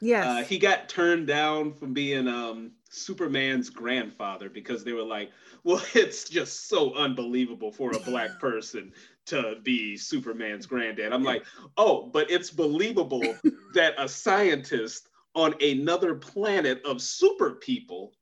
Yes. 0.00 0.26
Uh, 0.26 0.46
he 0.46 0.58
got 0.58 0.88
turned 0.88 1.26
down 1.26 1.72
from 1.72 1.94
being 1.94 2.28
um, 2.28 2.72
Superman's 2.90 3.70
grandfather 3.70 4.50
because 4.50 4.84
they 4.84 4.92
were 4.92 5.02
like, 5.02 5.30
well, 5.64 5.82
it's 5.94 6.28
just 6.28 6.68
so 6.68 6.94
unbelievable 6.94 7.72
for 7.72 7.92
a 7.92 8.00
black 8.00 8.30
person 8.40 8.92
to 9.26 9.56
be 9.62 9.96
Superman's 9.96 10.66
granddad. 10.66 11.12
I'm 11.12 11.24
like, 11.24 11.44
oh, 11.76 12.10
but 12.12 12.30
it's 12.30 12.50
believable 12.50 13.22
that 13.74 13.94
a 13.98 14.08
scientist 14.08 15.08
on 15.34 15.54
another 15.60 16.14
planet 16.14 16.80
of 16.84 17.02
super 17.02 17.52
people 17.52 18.12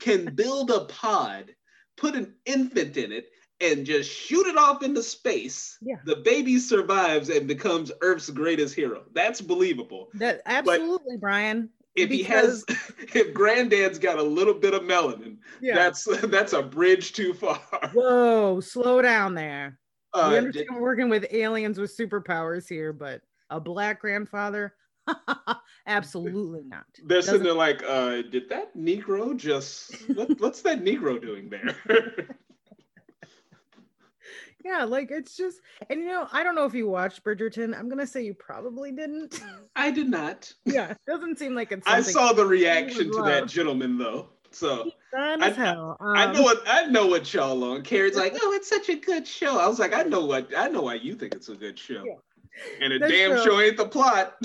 can 0.00 0.34
build 0.34 0.70
a 0.70 0.86
pod 0.86 1.54
put 1.96 2.14
an 2.14 2.34
infant 2.46 2.96
in 2.96 3.12
it 3.12 3.30
and 3.60 3.86
just 3.86 4.10
shoot 4.10 4.46
it 4.46 4.56
off 4.56 4.82
into 4.82 5.02
space. 5.02 5.78
Yeah. 5.80 5.96
The 6.04 6.16
baby 6.16 6.58
survives 6.58 7.28
and 7.28 7.46
becomes 7.46 7.92
Earth's 8.00 8.30
greatest 8.30 8.74
hero. 8.74 9.04
That's 9.12 9.40
believable. 9.40 10.08
That 10.14 10.42
absolutely, 10.46 11.16
but 11.16 11.20
Brian. 11.20 11.70
If 11.94 12.08
because... 12.08 12.64
he 12.66 12.74
has, 12.74 12.86
if 13.14 13.32
Granddad's 13.32 13.98
got 13.98 14.18
a 14.18 14.22
little 14.22 14.54
bit 14.54 14.74
of 14.74 14.82
melanin, 14.82 15.36
yeah. 15.60 15.74
that's 15.74 16.04
that's 16.26 16.52
a 16.52 16.62
bridge 16.62 17.12
too 17.12 17.32
far. 17.34 17.60
Whoa, 17.92 18.60
slow 18.60 19.00
down 19.00 19.34
there. 19.34 19.78
Uh, 20.14 20.28
we 20.30 20.38
understand 20.38 20.68
did... 20.68 20.74
we're 20.74 20.82
working 20.82 21.08
with 21.08 21.26
aliens 21.32 21.78
with 21.78 21.96
superpowers 21.96 22.68
here, 22.68 22.92
but 22.92 23.20
a 23.50 23.60
black 23.60 24.00
grandfather, 24.00 24.74
Absolutely 25.86 26.62
not. 26.64 26.86
They're 27.04 27.18
Doesn't... 27.18 27.32
sitting 27.32 27.44
there 27.44 27.54
like, 27.54 27.82
uh, 27.86 28.22
did 28.22 28.48
that 28.48 28.76
Negro 28.76 29.36
just 29.36 30.08
what, 30.14 30.40
what's 30.40 30.62
that 30.62 30.82
Negro 30.82 31.20
doing 31.20 31.50
there? 31.50 31.76
yeah, 34.64 34.84
like 34.84 35.10
it's 35.10 35.36
just 35.36 35.60
and 35.90 36.00
you 36.00 36.06
know, 36.06 36.26
I 36.32 36.42
don't 36.42 36.54
know 36.54 36.64
if 36.64 36.74
you 36.74 36.88
watched 36.88 37.22
Bridgerton. 37.24 37.78
I'm 37.78 37.88
gonna 37.88 38.06
say 38.06 38.22
you 38.22 38.34
probably 38.34 38.92
didn't. 38.92 39.40
I 39.76 39.90
did 39.90 40.08
not. 40.08 40.52
Yeah, 40.64 40.90
it 40.92 40.98
doesn't 41.06 41.38
seem 41.38 41.54
like 41.54 41.72
it's 41.72 41.86
I 41.86 42.00
saw 42.00 42.32
the 42.32 42.46
reaction 42.46 43.12
to 43.12 43.22
that 43.22 43.46
gentleman 43.46 43.98
though. 43.98 44.30
So 44.54 44.90
I, 45.16 45.34
um, 45.34 45.96
I 46.00 46.32
know 46.32 46.42
what 46.42 46.62
I 46.66 46.86
know 46.86 47.06
what 47.06 47.32
y'all 47.34 47.62
on. 47.64 47.82
Carrie's 47.82 48.16
like, 48.16 48.34
oh, 48.40 48.52
it's 48.52 48.68
such 48.68 48.88
a 48.88 48.96
good 48.96 49.26
show. 49.26 49.58
I 49.58 49.66
was 49.66 49.78
like, 49.78 49.92
I 49.92 50.02
know 50.02 50.24
what 50.24 50.48
I 50.56 50.68
know 50.68 50.82
why 50.82 50.94
you 50.94 51.14
think 51.14 51.34
it's 51.34 51.48
a 51.48 51.56
good 51.56 51.78
show. 51.78 52.04
Yeah. 52.04 52.14
And 52.80 52.92
a 52.92 52.98
damn 53.00 53.36
show, 53.36 53.44
show 53.44 53.60
ain't 53.60 53.76
the 53.76 53.86
plot 53.86 54.36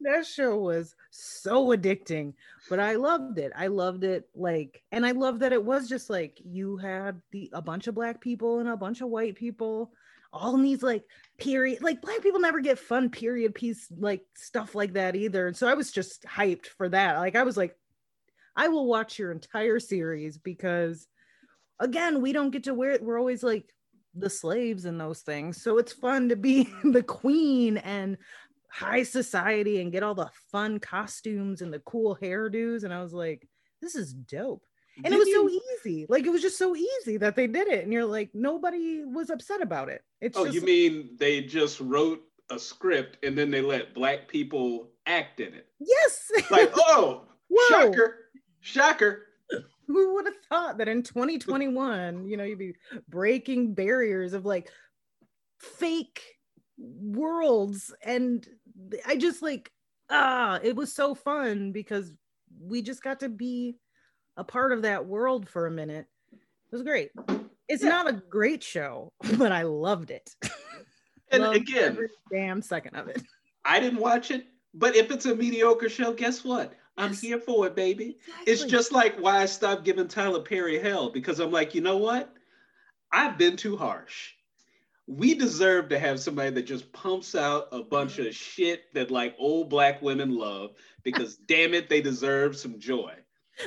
that 0.00 0.26
show 0.26 0.56
was 0.56 0.94
so 1.10 1.66
addicting 1.68 2.32
but 2.68 2.80
i 2.80 2.94
loved 2.94 3.38
it 3.38 3.52
i 3.56 3.66
loved 3.66 4.04
it 4.04 4.28
like 4.34 4.82
and 4.92 5.04
i 5.04 5.10
love 5.10 5.38
that 5.38 5.52
it 5.52 5.62
was 5.62 5.88
just 5.88 6.08
like 6.10 6.40
you 6.44 6.76
had 6.76 7.20
the 7.32 7.50
a 7.52 7.62
bunch 7.62 7.86
of 7.86 7.94
black 7.94 8.20
people 8.20 8.60
and 8.60 8.68
a 8.68 8.76
bunch 8.76 9.00
of 9.00 9.08
white 9.08 9.34
people 9.34 9.92
all 10.32 10.54
in 10.54 10.62
these 10.62 10.82
like 10.82 11.04
period 11.38 11.82
like 11.82 12.00
black 12.00 12.22
people 12.22 12.40
never 12.40 12.60
get 12.60 12.78
fun 12.78 13.10
period 13.10 13.54
piece 13.54 13.88
like 13.98 14.22
stuff 14.34 14.74
like 14.74 14.94
that 14.94 15.16
either 15.16 15.46
and 15.46 15.56
so 15.56 15.68
i 15.68 15.74
was 15.74 15.90
just 15.90 16.22
hyped 16.24 16.66
for 16.66 16.88
that 16.88 17.16
like 17.18 17.36
i 17.36 17.42
was 17.42 17.56
like 17.56 17.76
i 18.56 18.68
will 18.68 18.86
watch 18.86 19.18
your 19.18 19.32
entire 19.32 19.78
series 19.78 20.38
because 20.38 21.06
again 21.78 22.20
we 22.20 22.32
don't 22.32 22.50
get 22.50 22.64
to 22.64 22.74
wear 22.74 22.92
it 22.92 23.02
we're 23.02 23.18
always 23.18 23.42
like 23.42 23.72
the 24.14 24.30
slaves 24.30 24.84
and 24.84 25.00
those 25.00 25.20
things 25.20 25.62
so 25.62 25.78
it's 25.78 25.92
fun 25.92 26.28
to 26.28 26.36
be 26.36 26.68
the 26.84 27.02
queen 27.02 27.76
and 27.78 28.16
high 28.70 29.02
society 29.02 29.80
and 29.80 29.92
get 29.92 30.02
all 30.02 30.14
the 30.14 30.30
fun 30.50 30.78
costumes 30.78 31.60
and 31.60 31.72
the 31.72 31.80
cool 31.80 32.16
hairdos. 32.20 32.84
And 32.84 32.94
I 32.94 33.02
was 33.02 33.12
like, 33.12 33.46
this 33.82 33.94
is 33.94 34.12
dope. 34.12 34.62
And 34.96 35.06
did 35.06 35.14
it 35.14 35.18
was 35.18 35.28
you... 35.28 35.34
so 35.34 35.88
easy. 35.88 36.06
Like 36.08 36.24
it 36.24 36.30
was 36.30 36.42
just 36.42 36.58
so 36.58 36.76
easy 36.76 37.16
that 37.18 37.36
they 37.36 37.46
did 37.46 37.68
it. 37.68 37.84
And 37.84 37.92
you're 37.92 38.04
like, 38.04 38.30
nobody 38.34 39.02
was 39.04 39.30
upset 39.30 39.60
about 39.60 39.88
it. 39.88 40.02
It's 40.20 40.36
oh, 40.36 40.44
just... 40.44 40.54
you 40.54 40.62
mean 40.62 41.16
they 41.18 41.42
just 41.42 41.80
wrote 41.80 42.22
a 42.50 42.58
script 42.58 43.18
and 43.24 43.36
then 43.36 43.50
they 43.50 43.60
let 43.60 43.94
black 43.94 44.28
people 44.28 44.90
act 45.06 45.40
in 45.40 45.54
it? 45.54 45.66
Yes. 45.78 46.30
like, 46.50 46.70
oh, 46.74 47.24
Whoa. 47.48 47.68
shocker, 47.68 48.16
shocker. 48.60 49.26
who 49.86 50.14
would 50.14 50.26
have 50.26 50.36
thought 50.48 50.78
that 50.78 50.88
in 50.88 51.02
2021, 51.02 52.28
you 52.28 52.36
know, 52.36 52.44
you'd 52.44 52.58
be 52.58 52.74
breaking 53.08 53.74
barriers 53.74 54.32
of 54.32 54.44
like 54.44 54.70
fake 55.58 56.22
worlds 56.78 57.92
and 58.02 58.46
I 59.06 59.16
just 59.16 59.42
like 59.42 59.70
ah, 60.10 60.58
it 60.62 60.74
was 60.74 60.92
so 60.92 61.14
fun 61.14 61.72
because 61.72 62.12
we 62.60 62.82
just 62.82 63.02
got 63.02 63.20
to 63.20 63.28
be 63.28 63.76
a 64.36 64.44
part 64.44 64.72
of 64.72 64.82
that 64.82 65.06
world 65.06 65.48
for 65.48 65.66
a 65.66 65.70
minute. 65.70 66.06
It 66.32 66.72
was 66.72 66.82
great. 66.82 67.10
It's 67.68 67.82
yeah. 67.82 67.90
not 67.90 68.08
a 68.08 68.12
great 68.12 68.62
show, 68.62 69.12
but 69.38 69.52
I 69.52 69.62
loved 69.62 70.10
it. 70.10 70.34
And 71.32 71.44
loved 71.44 71.56
again, 71.56 71.98
damn 72.32 72.60
second 72.60 72.96
of 72.96 73.08
it. 73.08 73.22
I 73.64 73.78
didn't 73.78 74.00
watch 74.00 74.30
it, 74.30 74.46
but 74.74 74.96
if 74.96 75.10
it's 75.10 75.26
a 75.26 75.34
mediocre 75.34 75.88
show, 75.88 76.12
guess 76.12 76.44
what? 76.44 76.72
I'm 77.00 77.14
here 77.14 77.38
for 77.38 77.66
it, 77.66 77.74
baby. 77.74 78.18
Exactly. 78.26 78.52
It's 78.52 78.64
just 78.64 78.92
like 78.92 79.16
why 79.18 79.42
I 79.42 79.46
stopped 79.46 79.84
giving 79.84 80.08
Tyler 80.08 80.42
Perry 80.42 80.78
hell 80.78 81.10
because 81.10 81.40
I'm 81.40 81.50
like, 81.50 81.74
you 81.74 81.80
know 81.80 81.96
what? 81.96 82.34
I've 83.12 83.38
been 83.38 83.56
too 83.56 83.76
harsh 83.76 84.32
we 85.10 85.34
deserve 85.34 85.88
to 85.88 85.98
have 85.98 86.20
somebody 86.20 86.50
that 86.50 86.62
just 86.62 86.92
pumps 86.92 87.34
out 87.34 87.66
a 87.72 87.82
bunch 87.82 88.20
of 88.20 88.32
shit 88.34 88.92
that 88.94 89.10
like 89.10 89.34
old 89.38 89.68
black 89.68 90.00
women 90.00 90.30
love 90.36 90.70
because 91.02 91.36
damn 91.48 91.74
it, 91.74 91.88
they 91.88 92.00
deserve 92.00 92.56
some 92.56 92.78
joy. 92.78 93.12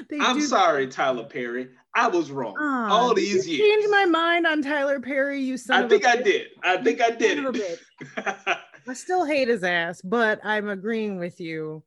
They 0.10 0.20
I'm 0.20 0.42
sorry, 0.42 0.88
Tyler 0.88 1.26
Perry. 1.26 1.70
I 1.94 2.08
was 2.08 2.32
wrong 2.32 2.56
uh, 2.58 2.92
all 2.92 3.14
these 3.14 3.48
years. 3.48 3.60
Changed 3.60 3.90
my 3.92 4.06
mind 4.06 4.48
on 4.48 4.62
Tyler 4.64 5.00
Perry. 5.00 5.40
You 5.42 5.58
son 5.58 5.84
I 5.84 5.88
think 5.88 6.08
I 6.08 6.16
did. 6.16 6.48
I 6.64 6.78
think 6.78 7.02
I 7.02 7.12
did. 7.12 7.80
I 8.18 8.94
still 8.94 9.26
hate 9.26 9.50
his 9.50 9.64
ass, 9.64 10.02
but 10.02 10.40
I'm 10.44 10.70
agreeing 10.70 11.20
with 11.20 11.40
you. 11.40 11.84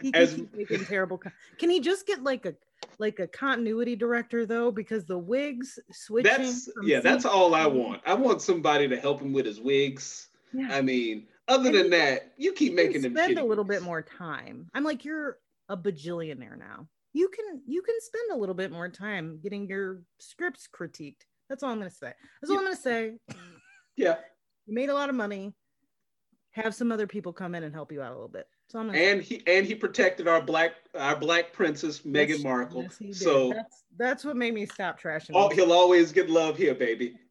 He 0.00 0.12
can 0.12 0.22
As, 0.22 0.40
making 0.54 0.84
terrible. 0.84 1.20
Can 1.58 1.70
he 1.70 1.80
just 1.80 2.06
get 2.06 2.22
like 2.22 2.46
a 2.46 2.54
like 2.98 3.18
a 3.18 3.26
continuity 3.26 3.96
director 3.96 4.46
though? 4.46 4.70
Because 4.70 5.04
the 5.04 5.18
wigs 5.18 5.78
switching 5.92 6.30
that's 6.30 6.68
yeah 6.82 7.00
that's 7.00 7.24
all 7.24 7.54
i 7.54 7.66
want. 7.66 8.02
I 8.06 8.14
want 8.14 8.42
somebody 8.42 8.88
to 8.88 8.96
help 8.98 9.20
him 9.20 9.32
with 9.32 9.46
his 9.46 9.60
wigs. 9.60 10.28
Yeah. 10.52 10.68
i 10.70 10.80
mean 10.80 11.26
other 11.48 11.68
and 11.68 11.78
than 11.78 11.90
that 11.90 12.32
you 12.36 12.52
keep 12.52 12.74
making 12.74 13.02
them 13.02 13.14
spend 13.14 13.38
a 13.38 13.44
little 13.44 13.64
bit 13.64 13.82
more 13.82 14.02
time. 14.02 14.68
I'm 14.74 14.84
like 14.84 15.04
you're 15.04 15.38
a 15.68 15.76
bajillionaire 15.76 16.58
now. 16.58 16.86
You 17.12 17.28
can 17.28 17.62
you 17.66 17.82
can 17.82 17.94
spend 18.00 18.32
a 18.32 18.36
little 18.36 18.54
bit 18.54 18.70
more 18.70 18.88
time 18.88 19.40
getting 19.42 19.68
your 19.68 20.02
scripts 20.18 20.68
critiqued. 20.68 21.22
That's 21.48 21.62
all 21.62 21.70
i'm 21.70 21.78
gonna 21.78 21.90
say. 21.90 22.12
That's 22.40 22.50
all 22.50 22.56
yeah. 22.56 22.60
i'm 22.60 22.64
gonna 22.66 22.76
say. 22.76 23.14
Yeah. 23.96 24.16
You 24.66 24.74
made 24.74 24.90
a 24.90 24.94
lot 24.94 25.08
of 25.08 25.14
money. 25.14 25.54
Have 26.50 26.74
some 26.74 26.92
other 26.92 27.06
people 27.06 27.32
come 27.32 27.54
in 27.54 27.62
and 27.64 27.74
help 27.74 27.92
you 27.92 28.02
out 28.02 28.12
a 28.12 28.14
little 28.14 28.28
bit 28.28 28.46
and 28.74 29.22
he 29.22 29.42
and 29.46 29.66
he 29.66 29.74
protected 29.74 30.28
our 30.28 30.40
black 30.40 30.72
our 30.94 31.16
black 31.16 31.52
princess 31.52 32.00
Meghan 32.00 32.28
yes, 32.28 32.42
Markle. 32.42 32.86
Yes, 33.00 33.20
so 33.20 33.50
that's 33.50 33.84
that's 33.96 34.24
what 34.24 34.36
made 34.36 34.54
me 34.54 34.66
stop 34.66 35.00
trashing. 35.00 35.30
Oh, 35.34 35.48
he'll 35.48 35.72
always 35.72 36.12
get 36.12 36.28
love 36.28 36.56
here, 36.56 36.74
baby. 36.74 37.16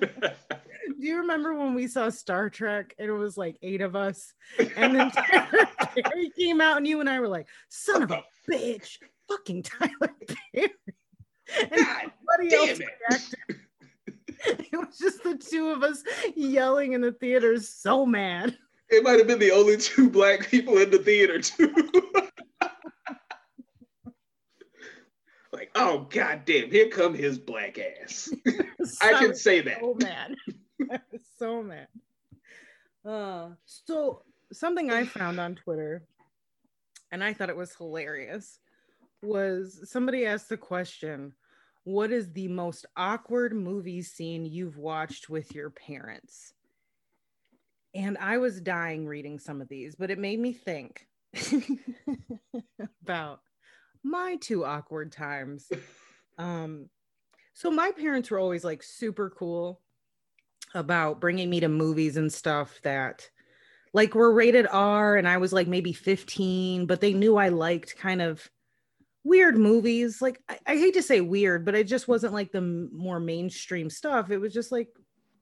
Do 0.00 1.06
you 1.06 1.18
remember 1.18 1.54
when 1.54 1.74
we 1.74 1.86
saw 1.86 2.08
Star 2.08 2.50
Trek 2.50 2.94
and 2.98 3.08
it 3.08 3.12
was 3.12 3.36
like 3.36 3.56
eight 3.62 3.80
of 3.80 3.94
us, 3.94 4.32
and 4.76 4.96
then 4.96 5.10
Perry 5.14 6.30
came 6.36 6.60
out 6.60 6.78
and 6.78 6.86
you 6.86 7.00
and 7.00 7.08
I 7.08 7.20
were 7.20 7.28
like, 7.28 7.46
"Son 7.68 8.02
of 8.02 8.10
a 8.10 8.24
bitch, 8.50 8.98
fucking 9.28 9.62
Tyler 9.62 10.14
Perry," 10.26 10.72
and 11.60 11.72
everybody 11.72 12.54
else 12.54 12.80
it. 12.80 12.88
reacted. 13.10 13.60
It 14.72 14.76
was 14.76 14.98
just 14.98 15.22
the 15.24 15.36
two 15.36 15.70
of 15.70 15.82
us 15.82 16.02
yelling 16.36 16.92
in 16.92 17.00
the 17.00 17.12
theater, 17.12 17.60
so 17.60 18.06
mad. 18.06 18.56
It 18.90 19.04
might 19.04 19.18
have 19.18 19.26
been 19.26 19.38
the 19.38 19.50
only 19.50 19.76
two 19.76 20.08
black 20.08 20.48
people 20.48 20.78
in 20.78 20.90
the 20.90 20.98
theater 20.98 21.40
too. 21.40 21.74
like, 25.52 25.70
oh 25.74 26.06
goddamn, 26.10 26.70
here 26.70 26.88
come 26.88 27.14
his 27.14 27.38
black 27.38 27.78
ass. 27.78 28.32
I 29.02 29.12
can 29.14 29.34
say 29.34 29.60
that. 29.60 29.80
So 29.80 29.96
mad. 30.00 30.34
so 31.38 31.62
mad. 31.62 31.88
Uh, 33.04 33.50
so 33.66 34.22
something 34.52 34.90
I 34.90 35.04
found 35.04 35.38
on 35.38 35.54
Twitter, 35.54 36.02
and 37.12 37.22
I 37.22 37.34
thought 37.34 37.50
it 37.50 37.56
was 37.56 37.74
hilarious, 37.74 38.58
was 39.22 39.80
somebody 39.90 40.24
asked 40.24 40.48
the 40.48 40.56
question, 40.56 41.34
"What 41.84 42.10
is 42.10 42.32
the 42.32 42.48
most 42.48 42.86
awkward 42.96 43.54
movie 43.54 44.02
scene 44.02 44.46
you've 44.46 44.78
watched 44.78 45.28
with 45.28 45.54
your 45.54 45.68
parents?" 45.70 46.54
And 47.94 48.18
I 48.18 48.38
was 48.38 48.60
dying 48.60 49.06
reading 49.06 49.38
some 49.38 49.60
of 49.60 49.68
these, 49.68 49.96
but 49.96 50.10
it 50.10 50.18
made 50.18 50.38
me 50.38 50.52
think 50.52 51.06
about 53.02 53.40
my 54.04 54.36
two 54.40 54.64
awkward 54.64 55.12
times. 55.12 55.70
Um, 56.38 56.88
so 57.54 57.70
my 57.70 57.90
parents 57.90 58.30
were 58.30 58.38
always 58.38 58.64
like 58.64 58.82
super 58.82 59.30
cool 59.30 59.80
about 60.74 61.20
bringing 61.20 61.50
me 61.50 61.60
to 61.60 61.68
movies 61.68 62.16
and 62.16 62.32
stuff 62.32 62.78
that 62.82 63.28
like 63.92 64.14
were 64.14 64.32
rated 64.32 64.66
R 64.70 65.16
and 65.16 65.26
I 65.26 65.38
was 65.38 65.52
like 65.52 65.66
maybe 65.66 65.92
15, 65.92 66.86
but 66.86 67.00
they 67.00 67.14
knew 67.14 67.36
I 67.36 67.48
liked 67.48 67.96
kind 67.96 68.22
of 68.22 68.48
weird 69.24 69.58
movies. 69.58 70.22
Like 70.22 70.40
I, 70.48 70.58
I 70.66 70.76
hate 70.76 70.94
to 70.94 71.02
say 71.02 71.20
weird, 71.20 71.64
but 71.64 71.74
it 71.74 71.84
just 71.84 72.06
wasn't 72.08 72.34
like 72.34 72.52
the 72.52 72.58
m- 72.58 72.90
more 72.92 73.18
mainstream 73.18 73.90
stuff. 73.90 74.30
It 74.30 74.38
was 74.38 74.52
just 74.52 74.70
like 74.70 74.88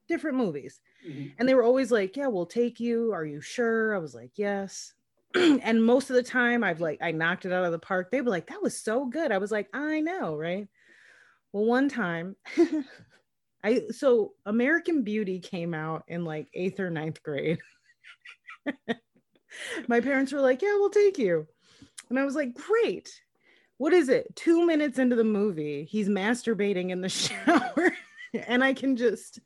different 0.06 0.36
movies. 0.36 0.80
Mm-hmm. 1.06 1.28
And 1.38 1.48
they 1.48 1.54
were 1.54 1.62
always 1.62 1.90
like, 1.90 2.16
Yeah, 2.16 2.28
we'll 2.28 2.46
take 2.46 2.80
you. 2.80 3.12
Are 3.12 3.24
you 3.24 3.40
sure? 3.40 3.94
I 3.94 3.98
was 3.98 4.14
like, 4.14 4.32
Yes. 4.36 4.94
and 5.34 5.84
most 5.84 6.10
of 6.10 6.16
the 6.16 6.22
time 6.22 6.64
I've 6.64 6.80
like 6.80 6.98
I 7.02 7.12
knocked 7.12 7.44
it 7.44 7.52
out 7.52 7.64
of 7.64 7.72
the 7.72 7.78
park. 7.78 8.10
They 8.10 8.20
were 8.20 8.30
like, 8.30 8.48
That 8.48 8.62
was 8.62 8.78
so 8.78 9.06
good. 9.06 9.32
I 9.32 9.38
was 9.38 9.50
like, 9.50 9.68
I 9.72 10.00
know, 10.00 10.36
right? 10.36 10.68
Well, 11.52 11.64
one 11.64 11.88
time 11.88 12.36
I 13.64 13.82
so 13.90 14.32
American 14.44 15.02
Beauty 15.02 15.40
came 15.40 15.74
out 15.74 16.04
in 16.08 16.24
like 16.24 16.48
eighth 16.54 16.80
or 16.80 16.90
ninth 16.90 17.22
grade. 17.22 17.58
My 19.88 20.00
parents 20.00 20.32
were 20.32 20.40
like, 20.40 20.62
Yeah, 20.62 20.74
we'll 20.74 20.90
take 20.90 21.18
you. 21.18 21.46
And 22.08 22.18
I 22.18 22.24
was 22.24 22.34
like, 22.34 22.54
Great. 22.54 23.10
What 23.78 23.92
is 23.92 24.08
it? 24.08 24.34
Two 24.36 24.64
minutes 24.64 24.98
into 24.98 25.16
the 25.16 25.24
movie, 25.24 25.84
he's 25.84 26.08
masturbating 26.08 26.90
in 26.90 27.00
the 27.02 27.08
shower. 27.10 27.92
and 28.32 28.64
I 28.64 28.72
can 28.72 28.96
just 28.96 29.40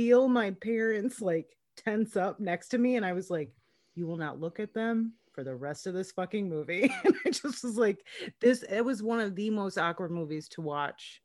feel 0.00 0.28
my 0.28 0.50
parents 0.50 1.20
like 1.20 1.54
tense 1.76 2.16
up 2.16 2.40
next 2.40 2.68
to 2.68 2.78
me. 2.78 2.96
And 2.96 3.04
I 3.04 3.12
was 3.12 3.28
like, 3.28 3.52
you 3.94 4.06
will 4.06 4.16
not 4.16 4.40
look 4.40 4.58
at 4.58 4.72
them 4.72 5.12
for 5.30 5.44
the 5.44 5.54
rest 5.54 5.86
of 5.86 5.92
this 5.92 6.10
fucking 6.10 6.48
movie. 6.48 6.90
and 7.04 7.14
I 7.26 7.28
just 7.28 7.62
was 7.62 7.76
like, 7.76 8.02
this, 8.40 8.62
it 8.70 8.80
was 8.80 9.02
one 9.02 9.20
of 9.20 9.36
the 9.36 9.50
most 9.50 9.76
awkward 9.76 10.10
movies 10.10 10.48
to 10.50 10.62
watch 10.62 11.20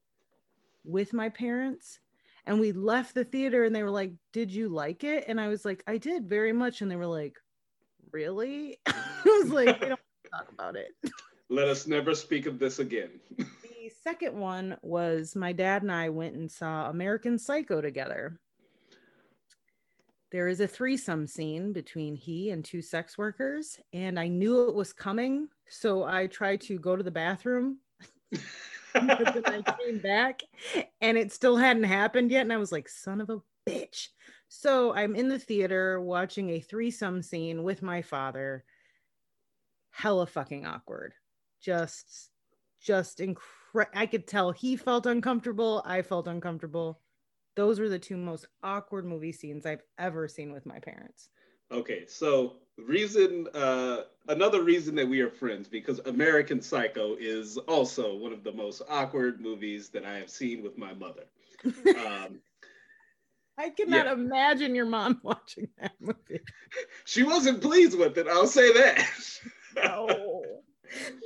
with 0.83 1.13
my 1.13 1.29
parents. 1.29 2.01
And 2.45 2.59
we 2.59 2.73
left 2.73 3.15
the 3.15 3.23
theater 3.23 3.63
and 3.63 3.73
they 3.73 3.81
were 3.81 3.89
like, 3.89 4.11
Did 4.33 4.51
you 4.51 4.67
like 4.67 5.05
it? 5.05 5.23
And 5.29 5.39
I 5.39 5.47
was 5.47 5.63
like, 5.63 5.81
I 5.87 5.97
did 5.97 6.27
very 6.27 6.51
much. 6.51 6.81
And 6.81 6.91
they 6.91 6.97
were 6.97 7.07
like, 7.07 7.37
Really? 8.11 8.77
I 8.85 9.39
was 9.41 9.51
like, 9.51 9.79
We 9.79 9.87
don't 9.87 9.99
talk 10.29 10.51
about 10.51 10.75
it. 10.75 10.89
Let 11.49 11.69
us 11.69 11.87
never 11.87 12.13
speak 12.13 12.45
of 12.45 12.59
this 12.59 12.79
again. 12.79 13.21
the 13.37 13.89
second 14.03 14.37
one 14.37 14.75
was 14.81 15.33
my 15.33 15.53
dad 15.53 15.81
and 15.81 15.91
I 15.93 16.09
went 16.09 16.35
and 16.35 16.51
saw 16.51 16.89
American 16.89 17.39
Psycho 17.39 17.79
together. 17.79 18.37
There 20.35 20.49
is 20.49 20.59
a 20.59 20.67
threesome 20.67 21.27
scene 21.27 21.71
between 21.71 22.13
he 22.13 22.49
and 22.49 22.65
two 22.65 22.81
sex 22.81 23.17
workers, 23.17 23.79
and 23.93 24.19
I 24.19 24.27
knew 24.27 24.67
it 24.67 24.75
was 24.75 24.91
coming. 24.91 25.47
So 25.69 26.03
I 26.03 26.27
tried 26.27 26.59
to 26.63 26.77
go 26.77 26.97
to 26.97 27.03
the 27.03 27.09
bathroom. 27.09 27.77
but 28.93 29.33
then 29.33 29.45
I 29.45 29.61
came 29.79 29.99
back 29.99 30.41
and 30.99 31.17
it 31.17 31.31
still 31.31 31.55
hadn't 31.55 31.85
happened 31.85 32.31
yet. 32.31 32.41
And 32.41 32.51
I 32.51 32.57
was 32.57 32.73
like, 32.73 32.89
son 32.89 33.21
of 33.21 33.29
a 33.29 33.39
bitch. 33.65 34.09
So 34.49 34.93
I'm 34.93 35.15
in 35.15 35.29
the 35.29 35.39
theater 35.39 36.01
watching 36.01 36.49
a 36.49 36.59
threesome 36.59 37.21
scene 37.21 37.63
with 37.63 37.81
my 37.81 38.01
father. 38.01 38.65
Hella 39.91 40.27
fucking 40.27 40.65
awkward. 40.65 41.13
Just, 41.61 42.29
just 42.81 43.21
incredible. 43.21 43.97
I 43.97 44.05
could 44.05 44.27
tell 44.27 44.51
he 44.51 44.75
felt 44.75 45.05
uncomfortable. 45.05 45.81
I 45.85 46.01
felt 46.01 46.27
uncomfortable 46.27 46.99
those 47.55 47.79
were 47.79 47.89
the 47.89 47.99
two 47.99 48.17
most 48.17 48.45
awkward 48.63 49.05
movie 49.05 49.31
scenes 49.31 49.65
I've 49.65 49.83
ever 49.97 50.27
seen 50.27 50.51
with 50.51 50.65
my 50.65 50.79
parents. 50.79 51.29
Okay, 51.71 52.05
so 52.07 52.57
reason 52.77 53.47
uh, 53.53 54.01
another 54.27 54.61
reason 54.63 54.95
that 54.95 55.07
we 55.07 55.21
are 55.21 55.29
friends 55.29 55.67
because 55.67 55.99
American 56.05 56.61
Psycho 56.61 57.15
is 57.19 57.57
also 57.57 58.15
one 58.15 58.33
of 58.33 58.43
the 58.43 58.51
most 58.51 58.81
awkward 58.89 59.41
movies 59.41 59.89
that 59.89 60.05
I 60.05 60.17
have 60.17 60.29
seen 60.29 60.61
with 60.61 60.77
my 60.77 60.93
mother. 60.93 61.23
Um, 61.95 62.39
I 63.57 63.69
cannot 63.69 64.05
yeah. 64.05 64.13
imagine 64.13 64.75
your 64.75 64.85
mom 64.85 65.19
watching 65.23 65.69
that 65.79 65.93
movie. 65.99 66.41
She 67.05 67.23
wasn't 67.23 67.61
pleased 67.61 67.97
with 67.97 68.17
it. 68.17 68.27
I'll 68.27 68.47
say 68.47 68.73
that. 68.73 69.07
No. 69.75 70.43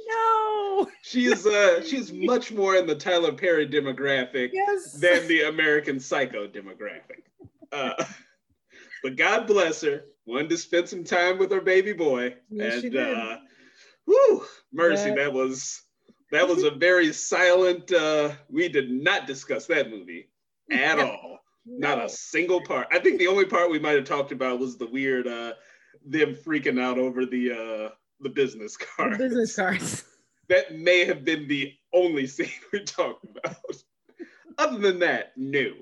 No. 0.08 0.88
She's 1.02 1.46
uh 1.46 1.84
she's 1.84 2.12
much 2.14 2.52
more 2.52 2.76
in 2.76 2.88
the 2.88 2.96
Tyler 2.96 3.34
Perry 3.34 3.68
demographic 3.68 4.52
yes. 4.54 4.94
than 4.94 5.28
the 5.28 5.44
American 5.44 6.00
Psycho 6.00 6.48
demographic. 6.48 7.24
Uh, 7.72 8.04
but 9.04 9.16
God 9.16 9.48
bless 9.48 9.82
her. 9.82 10.06
Wanted 10.26 10.50
to 10.50 10.58
spend 10.58 10.88
some 10.88 11.04
time 11.04 11.38
with 11.38 11.52
her 11.52 11.62
baby 11.62 11.94
boy. 11.94 12.36
Yes, 12.50 12.84
and 12.84 12.96
uh 12.96 13.38
whew, 14.06 14.46
mercy, 14.72 15.10
yeah. 15.10 15.16
that 15.16 15.34
was 15.34 15.82
that 16.32 16.48
was 16.48 16.64
a 16.64 16.72
very 16.72 17.12
silent. 17.12 17.92
Uh, 17.92 18.32
we 18.50 18.70
did 18.70 18.92
not 18.92 19.28
discuss 19.28 19.66
that 19.68 19.90
movie 19.90 20.30
at 20.72 20.98
No. 20.98 21.08
all. 21.10 21.40
Not 21.66 22.04
a 22.04 22.10
single 22.10 22.62
part. 22.62 22.88
I 22.92 23.00
think 23.00 23.20
the 23.20 23.28
only 23.28 23.46
part 23.46 23.70
we 23.70 23.80
might 23.80 23.96
have 23.96 24.06
talked 24.06 24.32
about 24.32 24.60
was 24.60 24.78
the 24.78 24.88
weird 24.88 25.28
uh, 25.28 25.54
them 26.06 26.34
freaking 26.34 26.82
out 26.82 26.98
over 26.98 27.26
the 27.26 27.52
uh, 27.52 27.90
the 28.20 28.30
business 28.30 28.78
The 28.78 28.86
card. 28.86 29.18
business 29.18 29.56
cards. 29.56 30.06
That 30.50 30.76
may 30.76 31.06
have 31.06 31.24
been 31.24 31.48
the 31.48 31.74
only 31.94 32.26
scene 32.26 32.50
we 32.74 32.84
talked 32.84 33.24
about. 33.24 33.56
Other 34.58 34.80
than 34.80 34.98
that, 34.98 35.34
no. 35.38 35.74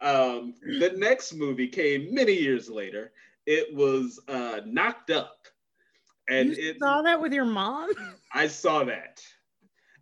Um, 0.00 0.54
the 0.62 0.94
next 0.96 1.34
movie 1.34 1.68
came 1.68 2.14
many 2.14 2.32
years 2.32 2.70
later. 2.70 3.12
It 3.44 3.74
was 3.74 4.18
uh, 4.28 4.60
Knocked 4.64 5.10
Up, 5.10 5.46
and 6.28 6.56
you 6.56 6.70
it 6.70 6.78
saw 6.78 7.02
that 7.02 7.20
with 7.20 7.34
your 7.34 7.44
mom? 7.44 7.90
I 8.34 8.48
saw 8.48 8.82
that, 8.84 9.22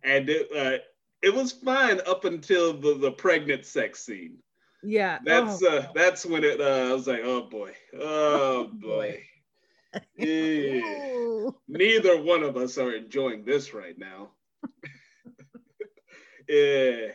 and 0.03 0.29
it 0.29 0.47
uh, 0.55 0.77
it 1.21 1.33
was 1.33 1.51
fine 1.51 1.99
up 2.07 2.25
until 2.25 2.73
the, 2.73 2.95
the 2.95 3.11
pregnant 3.11 3.65
sex 3.65 4.03
scene. 4.05 4.37
Yeah. 4.83 5.19
That's 5.25 5.63
oh. 5.63 5.77
uh, 5.77 5.87
that's 5.93 6.25
when 6.25 6.43
it. 6.43 6.61
Uh, 6.61 6.89
I 6.89 6.93
was 6.93 7.07
like, 7.07 7.21
oh 7.23 7.43
boy, 7.43 7.73
oh 7.99 8.69
boy. 8.73 9.23
Yeah. 10.17 11.49
Neither 11.67 12.21
one 12.21 12.43
of 12.43 12.57
us 12.57 12.77
are 12.77 12.93
enjoying 12.93 13.45
this 13.45 13.73
right 13.73 13.97
now. 13.97 14.31
yeah. 16.49 17.07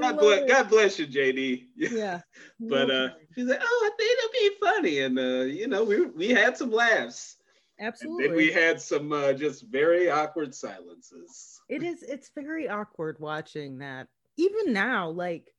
God 0.00 0.18
bless. 0.18 0.48
God 0.50 0.68
bless 0.68 0.98
you, 0.98 1.06
JD. 1.06 1.66
Yeah. 1.76 2.20
But 2.60 2.90
uh, 2.90 3.08
she's 3.34 3.46
like, 3.46 3.60
oh, 3.62 3.90
I 3.92 3.96
think 3.96 4.18
it'll 4.18 4.32
be 4.32 4.56
funny, 4.60 4.98
and 5.00 5.18
uh, 5.18 5.44
you 5.44 5.68
know, 5.68 5.84
we 5.84 6.06
we 6.06 6.28
had 6.28 6.56
some 6.56 6.70
laughs, 6.70 7.36
and 7.78 7.88
absolutely. 7.88 8.26
then 8.26 8.36
we 8.36 8.52
had 8.52 8.80
some 8.80 9.12
uh, 9.12 9.32
just 9.32 9.64
very 9.70 10.10
awkward 10.10 10.54
silences. 10.54 11.60
it 11.68 11.82
is 11.82 12.02
it's 12.02 12.30
very 12.34 12.68
awkward 12.68 13.16
watching 13.20 13.78
that 13.78 14.08
even 14.38 14.72
now 14.72 15.10
like 15.10 15.52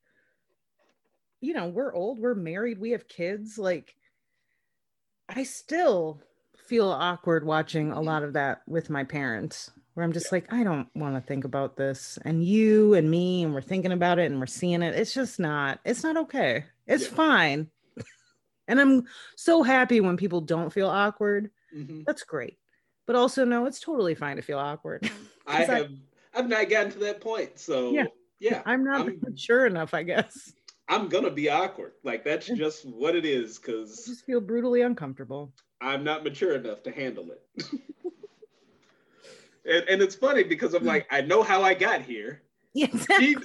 you 1.42 1.54
know 1.54 1.68
we're 1.68 1.94
old 1.94 2.20
we're 2.20 2.34
married 2.34 2.80
we 2.80 2.92
have 2.92 3.08
kids 3.08 3.58
like 3.58 3.94
i 5.28 5.44
still 5.44 6.22
feel 6.70 6.90
awkward 6.90 7.44
watching 7.46 7.92
a 7.92 8.00
lot 8.00 8.22
of 8.22 8.34
that 8.34 8.62
with 8.68 8.92
my 8.92 9.04
parents 9.04 9.72
where 9.96 10.04
i'm 10.06 10.14
just 10.14 10.32
like 10.32 10.46
i 10.54 10.64
don't 10.64 10.88
want 10.96 11.16
to 11.16 11.22
think 11.22 11.44
about 11.44 11.76
this 11.76 12.20
and 12.26 12.44
you 12.44 12.94
and 12.94 13.10
me 13.10 13.44
and 13.44 13.54
we're 13.54 13.60
thinking 13.62 13.92
about 13.92 14.20
it 14.20 14.30
and 14.30 14.40
we're 14.40 14.46
seeing 14.46 14.84
it 14.84 14.94
it's 14.94 15.14
just 15.14 15.40
not 15.40 15.80
it's 15.84 16.04
not 16.04 16.16
okay 16.16 16.64
it's 16.86 17.06
Yeah. 17.06 17.16
fine 17.16 17.68
and 18.68 18.80
i'm 18.80 19.04
so 19.36 19.64
happy 19.64 20.00
when 20.00 20.16
people 20.16 20.42
don't 20.42 20.72
feel 20.72 20.88
awkward 20.90 21.50
Mhm. 21.76 22.04
that's 22.06 22.24
great 22.24 22.60
but 23.08 23.16
also 23.16 23.44
no 23.46 23.66
it's 23.66 23.80
totally 23.80 24.14
fine 24.14 24.36
to 24.36 24.44
feel 24.44 24.60
awkward 24.60 25.10
I- 25.48 25.64
have 25.64 25.90
I've 26.36 26.48
not 26.48 26.70
gotten 26.70 26.92
to 26.92 27.00
that 27.00 27.22
point, 27.22 27.58
so 27.58 27.92
Yeah. 27.92 28.06
yeah, 28.40 28.62
i'm 28.68 28.84
not 28.84 29.02
I'm- 29.08 29.20
mature 29.24 29.66
enough 29.66 29.94
i 29.96 30.04
guess 30.04 30.54
I'm 30.92 31.08
gonna 31.08 31.30
be 31.30 31.52
awkward. 31.52 31.92
Like 32.04 32.24
that's 32.24 32.48
just 32.48 32.84
what 32.84 33.16
it 33.16 33.24
is, 33.24 33.60
I 33.60 33.62
because 33.68 34.06
just 34.08 34.26
feel 34.26 34.42
brutally 34.42 34.82
uncomfortable. 34.82 35.54
I'm 35.82 36.04
not 36.04 36.24
mature 36.24 36.56
enough 36.56 36.84
to 36.84 36.92
handle 36.92 37.30
it. 37.32 37.66
and, 39.66 39.90
and 39.90 40.02
it's 40.02 40.16
funny 40.16 40.44
because 40.44 40.74
I'm 40.74 40.84
like, 40.84 41.08
I 41.10 41.22
know 41.22 41.42
how 41.44 41.62
I 41.64 41.74
got 41.74 42.02
here. 42.02 42.42
Yeah, 42.74 42.88
She- 43.18 43.36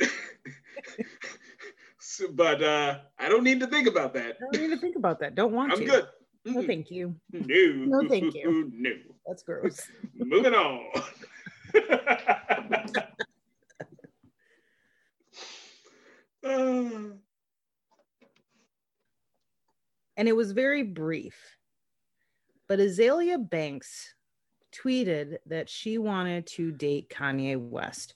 So- 1.99 2.29
but 2.33 2.63
uh, 2.63 2.99
I 3.19 3.29
don't 3.29 3.45
need 3.45 3.61
to 3.61 3.67
think 3.67 3.87
about 3.89 4.13
that. 4.15 4.37
I 4.37 4.57
don't 4.57 4.63
need 4.69 4.75
to 4.75 4.81
think 4.81 4.97
about 4.97 5.19
that. 5.21 5.35
Don't 5.35 5.53
want 5.53 5.73
to 5.75 5.79
I'm 5.81 5.85
good. 5.87 6.07
No, 6.45 6.63
thank 6.63 6.91
you. 6.91 7.15
No. 7.33 8.01
No, 8.03 8.09
thank 8.09 8.35
you. 8.35 8.71
No. 8.75 8.91
That's 9.27 9.43
gross. 9.43 9.81
Moving 10.15 10.55
on. 10.55 10.91
Uh, 16.45 17.15
And 20.17 20.29
it 20.29 20.37
was 20.37 20.53
very 20.53 20.83
brief. 20.85 21.35
But 22.67 22.79
Azealia 22.79 23.39
Banks 23.39 24.15
tweeted 24.73 25.37
that 25.47 25.69
she 25.69 25.99
wanted 25.99 26.47
to 26.47 26.73
date 26.73 27.11
Kanye 27.11 27.59
West. 27.59 28.15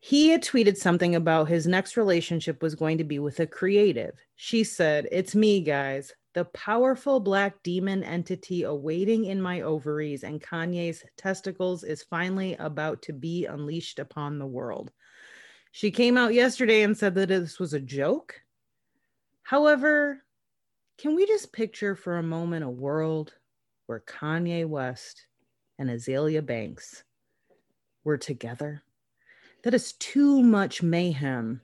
He 0.00 0.28
had 0.28 0.42
tweeted 0.42 0.76
something 0.76 1.14
about 1.14 1.48
his 1.48 1.66
next 1.66 1.96
relationship 1.96 2.62
was 2.62 2.74
going 2.74 2.98
to 2.98 3.04
be 3.04 3.18
with 3.18 3.40
a 3.40 3.46
creative. 3.46 4.14
She 4.36 4.64
said, 4.64 5.08
It's 5.10 5.34
me, 5.34 5.62
guys, 5.62 6.12
the 6.34 6.44
powerful 6.46 7.20
black 7.20 7.62
demon 7.62 8.02
entity 8.02 8.64
awaiting 8.64 9.26
in 9.26 9.40
my 9.40 9.62
ovaries 9.62 10.24
and 10.24 10.42
Kanye's 10.42 11.04
testicles 11.16 11.84
is 11.84 12.02
finally 12.02 12.54
about 12.58 13.02
to 13.02 13.12
be 13.12 13.46
unleashed 13.46 13.98
upon 13.98 14.38
the 14.38 14.46
world. 14.46 14.90
She 15.70 15.90
came 15.90 16.18
out 16.18 16.34
yesterday 16.34 16.82
and 16.82 16.96
said 16.96 17.14
that 17.14 17.28
this 17.28 17.58
was 17.58 17.72
a 17.72 17.80
joke. 17.80 18.40
However, 19.42 20.22
can 20.98 21.14
we 21.14 21.26
just 21.26 21.52
picture 21.52 21.94
for 21.94 22.18
a 22.18 22.22
moment 22.22 22.64
a 22.64 22.68
world 22.68 23.32
where 23.86 24.00
Kanye 24.00 24.66
West 24.66 25.26
and 25.78 25.90
Azealia 25.90 26.44
Banks 26.44 27.04
were 28.04 28.18
together? 28.18 28.82
That 29.62 29.74
is 29.74 29.92
too 29.94 30.42
much 30.42 30.82
mayhem 30.82 31.60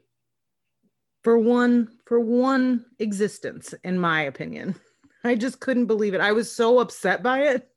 for 1.23 1.39
one 1.39 1.99
for 2.07 2.19
one 2.19 2.87
existence 2.99 3.75
in 3.85 3.99
my 3.99 4.23
opinion. 4.23 4.75
I 5.25 5.35
just 5.35 5.61
couldn't 5.61 5.87
believe 5.87 6.15
it. 6.15 6.21
I 6.23 6.33
was 6.33 6.51
so 6.51 6.79
upset 6.79 7.23
by 7.23 7.41
it. 7.41 7.69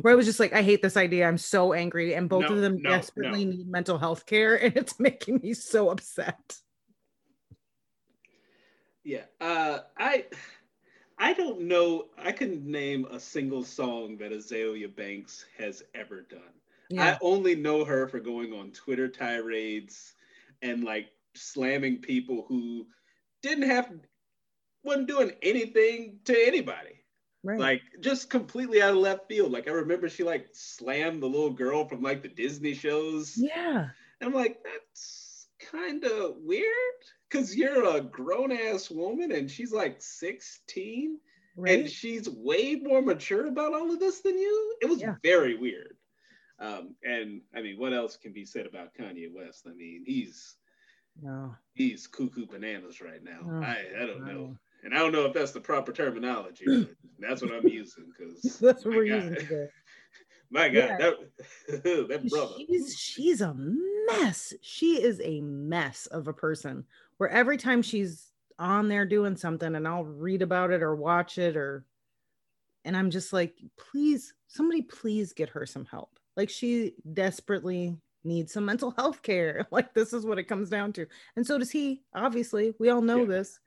Where 0.00 0.10
I 0.14 0.16
was 0.16 0.24
just 0.24 0.40
like, 0.40 0.54
I 0.54 0.62
hate 0.62 0.80
this 0.80 0.96
idea. 0.96 1.28
I'm 1.28 1.36
so 1.36 1.74
angry. 1.74 2.14
And 2.14 2.30
both 2.30 2.44
No, 2.48 2.54
of 2.54 2.62
them 2.62 2.80
no, 2.80 2.88
desperately 2.88 3.44
no. 3.44 3.50
need 3.50 3.68
mental 3.68 3.98
health 3.98 4.24
care. 4.24 4.56
And 4.64 4.74
it's 4.74 4.98
making 4.98 5.40
me 5.42 5.52
so 5.52 5.90
upset. 5.90 6.56
yeah. 9.04 9.24
Uh, 9.40 9.80
I 9.98 10.24
I 11.18 11.32
don't 11.32 11.62
know. 11.62 12.06
I 12.18 12.32
can 12.32 12.70
name 12.70 13.06
a 13.10 13.18
single 13.18 13.64
song 13.64 14.18
that 14.18 14.32
Azealia 14.32 14.94
Banks 14.94 15.44
has 15.58 15.82
ever 15.94 16.22
done. 16.22 16.40
I 16.98 17.18
only 17.20 17.56
know 17.56 17.84
her 17.84 18.06
for 18.06 18.20
going 18.20 18.52
on 18.52 18.70
Twitter 18.70 19.08
tirades 19.08 20.14
and 20.62 20.84
like 20.84 21.08
slamming 21.34 21.98
people 21.98 22.44
who 22.48 22.86
didn't 23.42 23.68
have 23.68 23.90
wasn't 24.84 25.08
doing 25.08 25.32
anything 25.42 26.20
to 26.26 26.46
anybody. 26.46 27.02
right. 27.42 27.58
Like 27.58 27.82
just 28.00 28.30
completely 28.30 28.80
out 28.82 28.90
of 28.92 28.98
left 28.98 29.26
field. 29.28 29.50
Like 29.50 29.66
I 29.68 29.72
remember 29.72 30.08
she 30.08 30.22
like 30.22 30.46
slammed 30.52 31.22
the 31.22 31.26
little 31.26 31.50
girl 31.50 31.88
from 31.88 32.02
like 32.02 32.22
the 32.22 32.28
Disney 32.28 32.74
shows. 32.74 33.36
yeah. 33.36 33.88
And 34.20 34.28
I'm 34.28 34.34
like, 34.34 34.58
that's 34.64 35.25
kind 35.58 36.04
of 36.04 36.36
weird. 36.38 36.64
Cause 37.30 37.54
you're 37.54 37.96
a 37.96 38.00
grown 38.00 38.52
ass 38.52 38.90
woman 38.90 39.32
and 39.32 39.50
she's 39.50 39.72
like 39.72 39.96
16 40.00 41.18
Right. 41.58 41.78
and 41.80 41.90
she's 41.90 42.28
way 42.28 42.74
more 42.76 43.00
mature 43.00 43.46
about 43.46 43.72
all 43.72 43.90
of 43.90 43.98
this 43.98 44.20
than 44.20 44.38
you. 44.38 44.76
It 44.82 44.88
was 44.88 45.00
Yeah. 45.00 45.14
very 45.22 45.56
weird. 45.56 45.96
Um, 46.58 46.94
and 47.02 47.40
I 47.54 47.62
mean, 47.62 47.78
what 47.78 47.92
else 47.94 48.16
can 48.16 48.32
be 48.32 48.44
said 48.44 48.66
about 48.66 48.94
Kanye 48.94 49.32
West? 49.34 49.66
I 49.66 49.74
mean, 49.74 50.04
he's 50.06 50.56
no. 51.20 51.54
he's 51.74 52.06
cuckoo 52.06 52.46
bananas 52.46 53.00
right 53.00 53.22
now. 53.22 53.40
Oh, 53.44 53.62
I, 53.62 53.84
I 54.02 54.06
don't 54.06 54.24
know. 54.26 54.56
And 54.84 54.94
I 54.94 54.98
don't 54.98 55.12
know 55.12 55.24
if 55.24 55.32
that's 55.32 55.52
the 55.52 55.60
proper 55.60 55.92
terminology, 55.92 56.64
but 56.66 56.90
that's 57.18 57.42
what 57.42 57.52
I'm 57.52 57.66
using 57.66 58.04
because 58.16 58.42
That's 58.60 58.84
what 58.84 58.94
we're 58.94 59.06
God. 59.06 59.14
using 59.14 59.34
today. 59.34 59.66
My 60.50 60.68
God, 60.68 60.74
Yeah. 60.74 60.96
that, 60.98 61.14
that 62.08 62.28
brother. 62.28 62.54
She's 62.68 62.96
she's 62.98 63.40
a 63.40 63.54
mess. 63.54 64.52
She 64.62 65.02
is 65.02 65.20
a 65.24 65.40
mess 65.40 66.06
of 66.06 66.28
a 66.28 66.32
person. 66.32 66.84
Where 67.18 67.30
every 67.30 67.56
time 67.56 67.82
she's 67.82 68.30
on 68.58 68.88
there 68.88 69.04
doing 69.04 69.36
something 69.36 69.74
and 69.74 69.86
I'll 69.86 70.04
read 70.04 70.42
about 70.42 70.70
it 70.70 70.82
or 70.82 70.94
watch 70.94 71.38
it 71.38 71.56
or 71.56 71.84
and 72.84 72.96
I'm 72.96 73.10
just 73.10 73.32
like, 73.32 73.56
please, 73.76 74.32
somebody 74.46 74.82
please 74.82 75.32
get 75.32 75.48
her 75.50 75.66
some 75.66 75.84
help. 75.86 76.10
Like 76.36 76.48
she 76.50 76.94
desperately 77.14 77.96
needs 78.22 78.52
some 78.52 78.64
mental 78.64 78.92
health 78.92 79.22
care. 79.22 79.66
Like 79.72 79.92
this 79.94 80.12
is 80.12 80.24
what 80.24 80.38
it 80.38 80.44
comes 80.44 80.70
down 80.70 80.92
to. 80.94 81.06
And 81.36 81.44
so 81.46 81.58
does 81.58 81.70
he, 81.70 82.02
obviously. 82.14 82.74
We 82.78 82.90
all 82.90 83.02
know 83.02 83.20
Yeah. 83.20 83.24
this. 83.26 83.58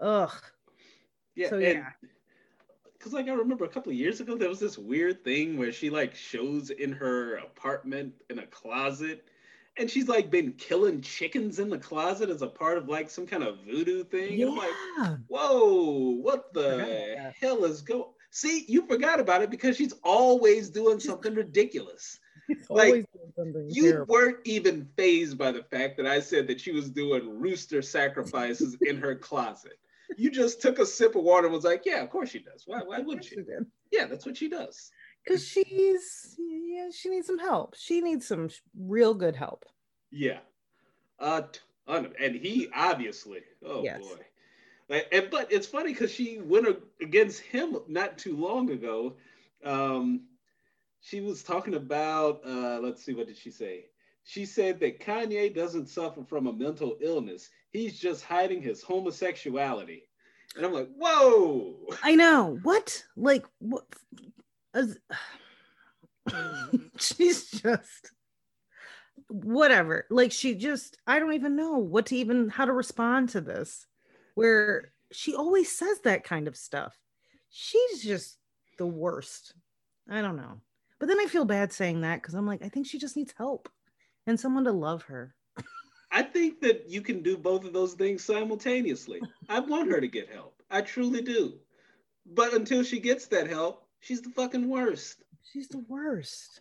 Ugh. 0.00 0.32
Yeah, 1.34 1.50
So, 1.50 1.56
and 1.56 1.62
yeah. 1.64 1.88
Because 2.98 3.12
like 3.12 3.28
I 3.28 3.32
remember 3.32 3.64
a 3.64 3.68
couple 3.68 3.90
of 3.92 3.98
years 3.98 4.20
ago, 4.20 4.36
there 4.36 4.48
was 4.48 4.60
this 4.60 4.78
weird 4.78 5.24
thing 5.24 5.56
where 5.58 5.72
she 5.72 5.90
like 5.90 6.14
shows 6.14 6.70
in 6.70 6.92
her 6.92 7.36
apartment 7.36 8.14
in 8.30 8.38
a 8.38 8.46
closet, 8.46 9.28
and 9.78 9.90
she's 9.90 10.08
like 10.08 10.30
been 10.30 10.52
killing 10.52 11.00
chickens 11.02 11.58
in 11.58 11.70
the 11.70 11.78
closet 11.78 12.30
as 12.30 12.42
a 12.42 12.48
part 12.48 12.78
of 12.78 12.88
like 12.88 13.10
some 13.10 13.26
kind 13.26 13.42
of 13.44 13.58
voodoo 13.64 14.04
thing. 14.04 14.42
And 14.42 14.50
I'm 14.50 14.56
like, 14.56 14.78
Yeah. 14.98 15.16
whoa, 15.28 16.10
what 16.20 16.52
the 16.54 16.90
hell 17.40 17.64
is 17.64 17.82
go? 17.82 18.14
See, 18.30 18.64
you 18.68 18.86
forgot 18.86 19.20
about 19.20 19.42
it 19.42 19.50
because 19.50 19.76
she's 19.76 19.94
always 20.04 20.70
doing 20.70 21.00
something 21.00 21.34
ridiculous. 21.34 22.18
Like, 22.72 22.88
always 22.88 23.04
doing 23.14 23.32
something 23.36 23.68
You 23.68 23.82
terrible. 23.82 24.06
weren't 24.08 24.38
even 24.44 24.88
phased 24.96 25.38
by 25.38 25.52
the 25.52 25.62
fact 25.62 25.96
that 25.98 26.06
I 26.06 26.20
said 26.20 26.46
that 26.48 26.60
she 26.60 26.72
was 26.72 26.90
doing 26.90 27.40
rooster 27.40 27.82
sacrifices 27.82 28.76
in 28.84 28.96
her 28.98 29.14
closet. 29.16 29.78
You 30.16 30.30
just 30.30 30.62
took 30.62 30.78
a 30.78 30.86
sip 30.86 31.16
of 31.16 31.22
water 31.22 31.46
and 31.46 31.54
was 31.54 31.64
like, 31.64 31.82
"Yeah, 31.84 32.02
of 32.02 32.10
course 32.10 32.30
she 32.30 32.38
does. 32.38 32.64
Why? 32.66 32.80
Why 32.82 33.00
wouldn't 33.00 33.24
she? 33.24 33.36
did. 33.36 33.66
Yeah, 33.92 34.06
that's 34.06 34.24
what 34.24 34.36
she 34.36 34.48
does." 34.48 34.90
because 35.28 35.46
she's 35.46 36.36
yeah, 36.38 36.88
she 36.90 37.08
needs 37.08 37.26
some 37.26 37.38
help. 37.38 37.74
She 37.76 38.00
needs 38.00 38.26
some 38.26 38.48
real 38.78 39.14
good 39.14 39.36
help. 39.36 39.64
Yeah. 40.10 40.38
Uh, 41.18 41.42
and 41.86 42.34
he 42.34 42.68
obviously, 42.74 43.40
oh 43.64 43.82
yes. 43.82 44.00
boy. 44.00 45.04
And, 45.12 45.28
but 45.30 45.52
it's 45.52 45.66
funny 45.66 45.92
because 45.92 46.10
she 46.10 46.38
went 46.38 46.66
against 47.02 47.40
him 47.40 47.76
not 47.88 48.16
too 48.16 48.36
long 48.36 48.70
ago. 48.70 49.16
Um, 49.62 50.22
she 51.00 51.20
was 51.20 51.42
talking 51.42 51.74
about, 51.74 52.40
uh, 52.46 52.78
let's 52.80 53.04
see, 53.04 53.12
what 53.12 53.26
did 53.26 53.36
she 53.36 53.50
say? 53.50 53.86
She 54.24 54.46
said 54.46 54.80
that 54.80 55.00
Kanye 55.00 55.54
doesn't 55.54 55.88
suffer 55.88 56.24
from 56.24 56.46
a 56.46 56.52
mental 56.52 56.96
illness. 57.00 57.50
He's 57.72 57.98
just 57.98 58.24
hiding 58.24 58.62
his 58.62 58.82
homosexuality. 58.82 60.04
And 60.56 60.64
I'm 60.64 60.72
like, 60.72 60.88
whoa. 60.96 61.76
I 62.02 62.14
know. 62.14 62.58
What? 62.62 63.02
Like, 63.16 63.44
what? 63.58 63.84
she's 66.98 67.50
just 67.50 68.12
whatever. 69.28 70.06
Like 70.10 70.32
she 70.32 70.54
just, 70.54 70.98
I 71.06 71.18
don't 71.18 71.34
even 71.34 71.56
know 71.56 71.78
what 71.78 72.06
to 72.06 72.16
even 72.16 72.48
how 72.48 72.64
to 72.64 72.72
respond 72.72 73.30
to 73.30 73.40
this. 73.40 73.86
Where 74.34 74.92
she 75.12 75.34
always 75.34 75.70
says 75.70 76.00
that 76.00 76.24
kind 76.24 76.48
of 76.48 76.56
stuff. 76.56 76.96
She's 77.50 78.02
just 78.02 78.38
the 78.78 78.86
worst. 78.86 79.54
I 80.08 80.22
don't 80.22 80.36
know. 80.36 80.60
But 81.00 81.08
then 81.08 81.20
I 81.20 81.26
feel 81.26 81.44
bad 81.44 81.72
saying 81.72 82.00
that 82.02 82.22
because 82.22 82.34
I'm 82.34 82.46
like, 82.46 82.62
I 82.62 82.68
think 82.68 82.86
she 82.86 82.98
just 82.98 83.16
needs 83.16 83.34
help 83.36 83.68
and 84.26 84.38
someone 84.38 84.64
to 84.64 84.72
love 84.72 85.02
her. 85.04 85.34
I 86.18 86.22
think 86.22 86.60
that 86.62 86.88
you 86.88 87.00
can 87.00 87.22
do 87.22 87.36
both 87.38 87.64
of 87.64 87.72
those 87.72 87.94
things 87.94 88.24
simultaneously. 88.24 89.20
I 89.48 89.60
want 89.60 89.88
her 89.92 90.00
to 90.00 90.08
get 90.08 90.28
help. 90.28 90.60
I 90.68 90.80
truly 90.80 91.22
do. 91.22 91.60
But 92.26 92.54
until 92.54 92.82
she 92.82 92.98
gets 92.98 93.26
that 93.26 93.46
help, 93.46 93.86
she's 94.00 94.20
the 94.20 94.30
fucking 94.30 94.68
worst. 94.68 95.22
She's 95.52 95.68
the 95.68 95.84
worst. 95.86 96.60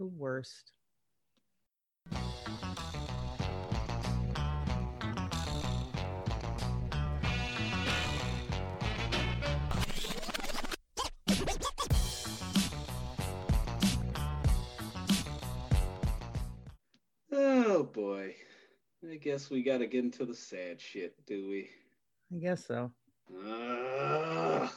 The 0.00 0.06
worst. 0.06 0.72
Guess 19.20 19.50
we 19.50 19.62
got 19.62 19.78
to 19.78 19.86
get 19.86 20.04
into 20.04 20.24
the 20.24 20.34
sad 20.34 20.80
shit, 20.80 21.14
do 21.26 21.48
we? 21.48 21.70
I 22.34 22.38
guess 22.38 22.66
so. 22.66 22.90
Uh, 23.46 24.68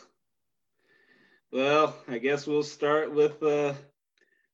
well, 1.51 1.95
I 2.07 2.17
guess 2.17 2.47
we'll 2.47 2.63
start 2.63 3.13
with 3.13 3.41
uh 3.43 3.73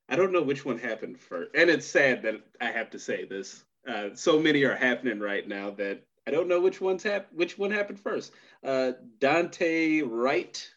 I 0.09 0.15
don't 0.15 0.31
know 0.31 0.41
which 0.41 0.63
one 0.63 0.77
happened 0.77 1.19
first. 1.19 1.51
And 1.53 1.69
it's 1.69 1.85
sad 1.85 2.23
that 2.23 2.35
I 2.61 2.71
have 2.71 2.89
to 2.91 2.99
say 2.99 3.25
this. 3.25 3.63
Uh, 3.87 4.09
so 4.13 4.39
many 4.39 4.63
are 4.63 4.75
happening 4.75 5.19
right 5.19 5.47
now 5.47 5.71
that 5.71 6.03
I 6.25 6.31
don't 6.31 6.47
know 6.47 6.61
which 6.61 6.79
one's 6.81 7.03
hap- 7.03 7.31
which 7.33 7.57
one 7.57 7.71
happened 7.71 7.99
first. 7.99 8.31
Uh, 8.63 8.93
Daunte 9.19 10.03
Wright 10.09 10.69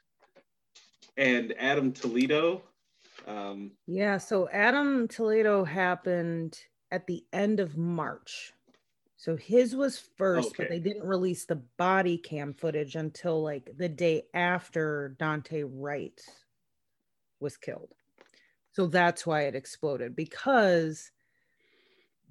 and 1.16 1.54
Adam 1.58 1.92
Toledo. 1.92 2.62
Um, 3.26 3.72
yeah, 3.86 4.18
so 4.18 4.48
Adam 4.48 5.06
Toledo 5.08 5.64
happened 5.64 6.58
at 6.90 7.06
the 7.06 7.24
end 7.32 7.60
of 7.60 7.76
March. 7.76 8.52
So 9.20 9.36
his 9.36 9.76
was 9.76 9.98
first, 9.98 10.48
okay. 10.48 10.62
but 10.62 10.70
they 10.70 10.78
didn't 10.78 11.06
release 11.06 11.44
the 11.44 11.56
body 11.76 12.16
cam 12.16 12.54
footage 12.54 12.96
until 12.96 13.42
like 13.42 13.70
the 13.76 13.86
day 13.86 14.22
after 14.32 15.14
Daunte 15.20 15.70
Wright 15.70 16.18
was 17.38 17.58
killed. 17.58 17.92
So 18.72 18.86
that's 18.86 19.26
why 19.26 19.42
it 19.42 19.54
exploded 19.54 20.16
because 20.16 21.10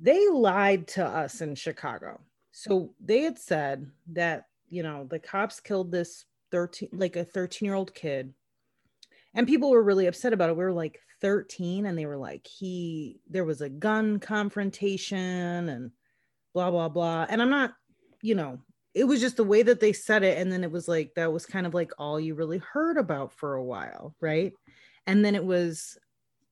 they 0.01 0.29
lied 0.29 0.87
to 0.87 1.05
us 1.05 1.41
in 1.41 1.53
Chicago. 1.53 2.21
So 2.53 2.95
they 2.99 3.21
had 3.21 3.37
said 3.37 3.91
that, 4.13 4.47
you 4.67 4.81
know, 4.81 5.05
the 5.07 5.19
cops 5.19 5.59
killed 5.59 5.91
this 5.91 6.25
13, 6.49 6.89
like 6.93 7.17
a 7.17 7.23
13 7.23 7.67
year 7.67 7.75
old 7.75 7.93
kid. 7.93 8.33
And 9.35 9.45
people 9.45 9.69
were 9.69 9.83
really 9.83 10.07
upset 10.07 10.33
about 10.33 10.49
it. 10.49 10.57
We 10.57 10.63
were 10.63 10.73
like, 10.73 10.99
13 11.21 11.85
and 11.85 11.97
they 11.99 12.05
were 12.05 12.15
like 12.15 12.47
he 12.47 13.19
there 13.29 13.43
was 13.43 13.59
a 13.59 13.67
gun 13.67 14.19
confrontation 14.19 15.67
and 15.67 15.91
blah 16.53 16.71
blah 16.71 16.89
blah. 16.89 17.25
And 17.29 17.41
i'm 17.41 17.49
not 17.49 17.73
you 18.21 18.35
know 18.35 18.59
it 18.93 19.03
was 19.03 19.21
just 19.21 19.37
the 19.37 19.43
way 19.43 19.61
that 19.61 19.79
they 19.79 19.93
said 19.93 20.23
it. 20.23 20.39
And 20.39 20.51
then 20.51 20.63
it 20.63 20.71
was 20.71 20.87
like 20.87 21.13
that 21.15 21.31
was 21.31 21.45
kind 21.45 21.67
of 21.67 21.73
like 21.75 21.91
all 21.99 22.19
you 22.19 22.33
really 22.33 22.57
heard 22.57 22.97
about 22.97 23.31
for 23.33 23.55
a 23.55 23.63
while 23.63 24.15
right? 24.19 24.53
And 25.07 25.23
then 25.23 25.35
it 25.35 25.45
was 25.45 25.97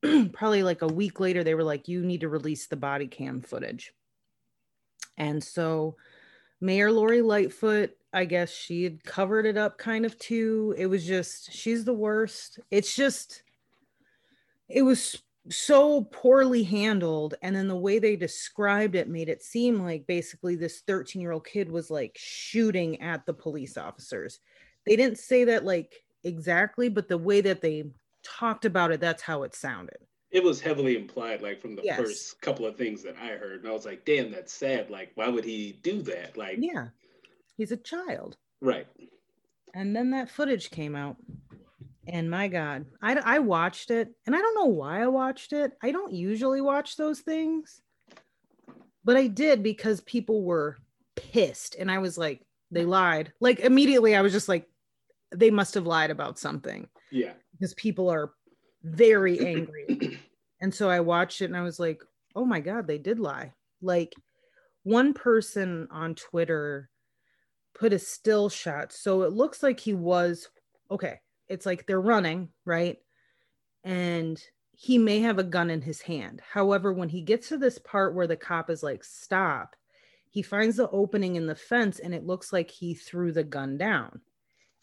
probably 0.33 0.63
like 0.63 0.81
a 0.81 0.87
week 0.87 1.19
later 1.19 1.43
they 1.43 1.55
were 1.55 1.63
like 1.63 1.87
you 1.87 2.05
need 2.05 2.21
to 2.21 2.29
release 2.29 2.67
the 2.67 2.75
body 2.75 3.07
cam 3.07 3.41
footage. 3.41 3.93
And 5.17 5.43
so 5.43 5.95
mayor 6.59 6.91
lori 6.91 7.21
lightfoot 7.21 7.91
i 8.13 8.25
guess 8.25 8.51
she 8.51 8.83
had 8.83 9.03
covered 9.03 9.45
it 9.45 9.57
up 9.57 9.77
kind 9.77 10.05
of 10.05 10.17
too. 10.17 10.73
It 10.77 10.87
was 10.87 11.05
just 11.05 11.51
she's 11.51 11.85
the 11.85 11.93
worst. 11.93 12.59
It's 12.71 12.95
just 12.95 13.43
it 14.69 14.81
was 14.81 15.21
so 15.49 16.03
poorly 16.03 16.63
handled 16.63 17.35
and 17.41 17.55
then 17.55 17.67
the 17.67 17.75
way 17.75 17.99
they 17.99 18.15
described 18.15 18.95
it 18.95 19.07
made 19.07 19.29
it 19.29 19.43
seem 19.43 19.81
like 19.81 20.07
basically 20.07 20.55
this 20.55 20.81
13 20.87 21.21
year 21.21 21.31
old 21.31 21.45
kid 21.45 21.71
was 21.71 21.89
like 21.89 22.17
shooting 22.17 23.01
at 23.01 23.25
the 23.25 23.33
police 23.33 23.77
officers. 23.77 24.39
They 24.85 24.95
didn't 24.95 25.17
say 25.19 25.45
that 25.45 25.65
like 25.65 26.03
exactly 26.23 26.89
but 26.89 27.07
the 27.07 27.17
way 27.17 27.41
that 27.41 27.61
they 27.61 27.85
talked 28.23 28.65
about 28.65 28.91
it 28.91 28.99
that's 28.99 29.21
how 29.21 29.43
it 29.43 29.55
sounded. 29.55 29.97
It 30.31 30.43
was 30.43 30.59
heavily 30.59 30.97
implied 30.97 31.41
like 31.41 31.61
from 31.61 31.75
the 31.75 31.83
yes. 31.83 31.97
first 31.97 32.41
couple 32.41 32.65
of 32.65 32.75
things 32.75 33.01
that 33.03 33.15
i 33.21 33.27
heard 33.29 33.61
and 33.61 33.67
i 33.67 33.71
was 33.71 33.85
like 33.85 34.05
damn 34.05 34.31
that's 34.31 34.53
sad. 34.53 34.89
Like 34.89 35.11
why 35.15 35.29
would 35.29 35.45
he 35.45 35.79
do 35.83 36.01
that? 36.03 36.37
Like 36.37 36.57
yeah. 36.59 36.87
He's 37.57 37.71
a 37.71 37.77
child. 37.77 38.37
Right. 38.61 38.87
And 39.73 39.95
then 39.95 40.11
that 40.11 40.29
footage 40.29 40.69
came 40.69 40.95
out 40.95 41.17
and 42.07 42.29
my 42.29 42.47
god 42.47 42.85
I, 43.01 43.15
I 43.15 43.39
watched 43.39 43.91
it 43.91 44.09
and 44.25 44.35
i 44.35 44.39
don't 44.39 44.55
know 44.55 44.65
why 44.65 45.01
i 45.01 45.07
watched 45.07 45.53
it. 45.53 45.73
I 45.81 45.91
don't 45.91 46.13
usually 46.13 46.61
watch 46.61 46.95
those 46.95 47.19
things 47.19 47.81
but 49.03 49.17
i 49.17 49.27
did 49.27 49.61
because 49.63 50.01
people 50.01 50.43
were 50.43 50.77
pissed 51.15 51.75
and 51.75 51.91
i 51.91 51.97
was 51.97 52.17
like 52.17 52.41
they 52.69 52.85
lied. 52.85 53.31
Like 53.39 53.59
immediately 53.59 54.15
i 54.15 54.21
was 54.21 54.33
just 54.33 54.49
like 54.49 54.67
they 55.35 55.49
must 55.49 55.73
have 55.73 55.85
lied 55.85 56.11
about 56.11 56.39
something 56.39 56.87
yeah. 57.11 57.33
because 57.51 57.73
people 57.75 58.09
are 58.09 58.33
very 58.83 59.39
angry. 59.45 60.19
And 60.61 60.73
so 60.73 60.89
i 60.89 60.99
watched 60.99 61.41
it 61.41 61.45
and 61.45 61.57
i 61.57 61.61
was 61.61 61.79
like 61.79 62.01
oh 62.35 62.45
my 62.45 62.59
god 62.59 62.87
they 62.87 62.97
did 62.97 63.19
lie. 63.19 63.53
Like 63.81 64.13
one 64.83 65.13
person 65.13 65.87
on 65.91 66.15
twitter 66.15 66.89
put 67.73 67.93
a 67.93 67.99
still 67.99 68.49
shot. 68.49 68.91
So 68.91 69.21
it 69.21 69.33
looks 69.33 69.61
like 69.61 69.79
he 69.79 69.93
was 69.93 70.49
okay 70.89 71.19
it's 71.49 71.65
like 71.65 71.85
they're 71.85 72.01
running, 72.01 72.49
right? 72.65 72.97
And 73.83 74.41
he 74.71 74.97
may 74.97 75.19
have 75.21 75.39
a 75.39 75.43
gun 75.43 75.69
in 75.69 75.81
his 75.81 76.01
hand. 76.01 76.41
However, 76.47 76.93
when 76.93 77.09
he 77.09 77.21
gets 77.21 77.49
to 77.49 77.57
this 77.57 77.79
part 77.79 78.13
where 78.13 78.27
the 78.27 78.35
cop 78.35 78.69
is 78.69 78.83
like, 78.83 79.03
stop, 79.03 79.75
he 80.29 80.41
finds 80.41 80.77
the 80.77 80.89
opening 80.89 81.35
in 81.35 81.47
the 81.47 81.55
fence 81.55 81.99
and 81.99 82.13
it 82.13 82.25
looks 82.25 82.53
like 82.53 82.69
he 82.69 82.93
threw 82.93 83.31
the 83.31 83.43
gun 83.43 83.77
down. 83.77 84.21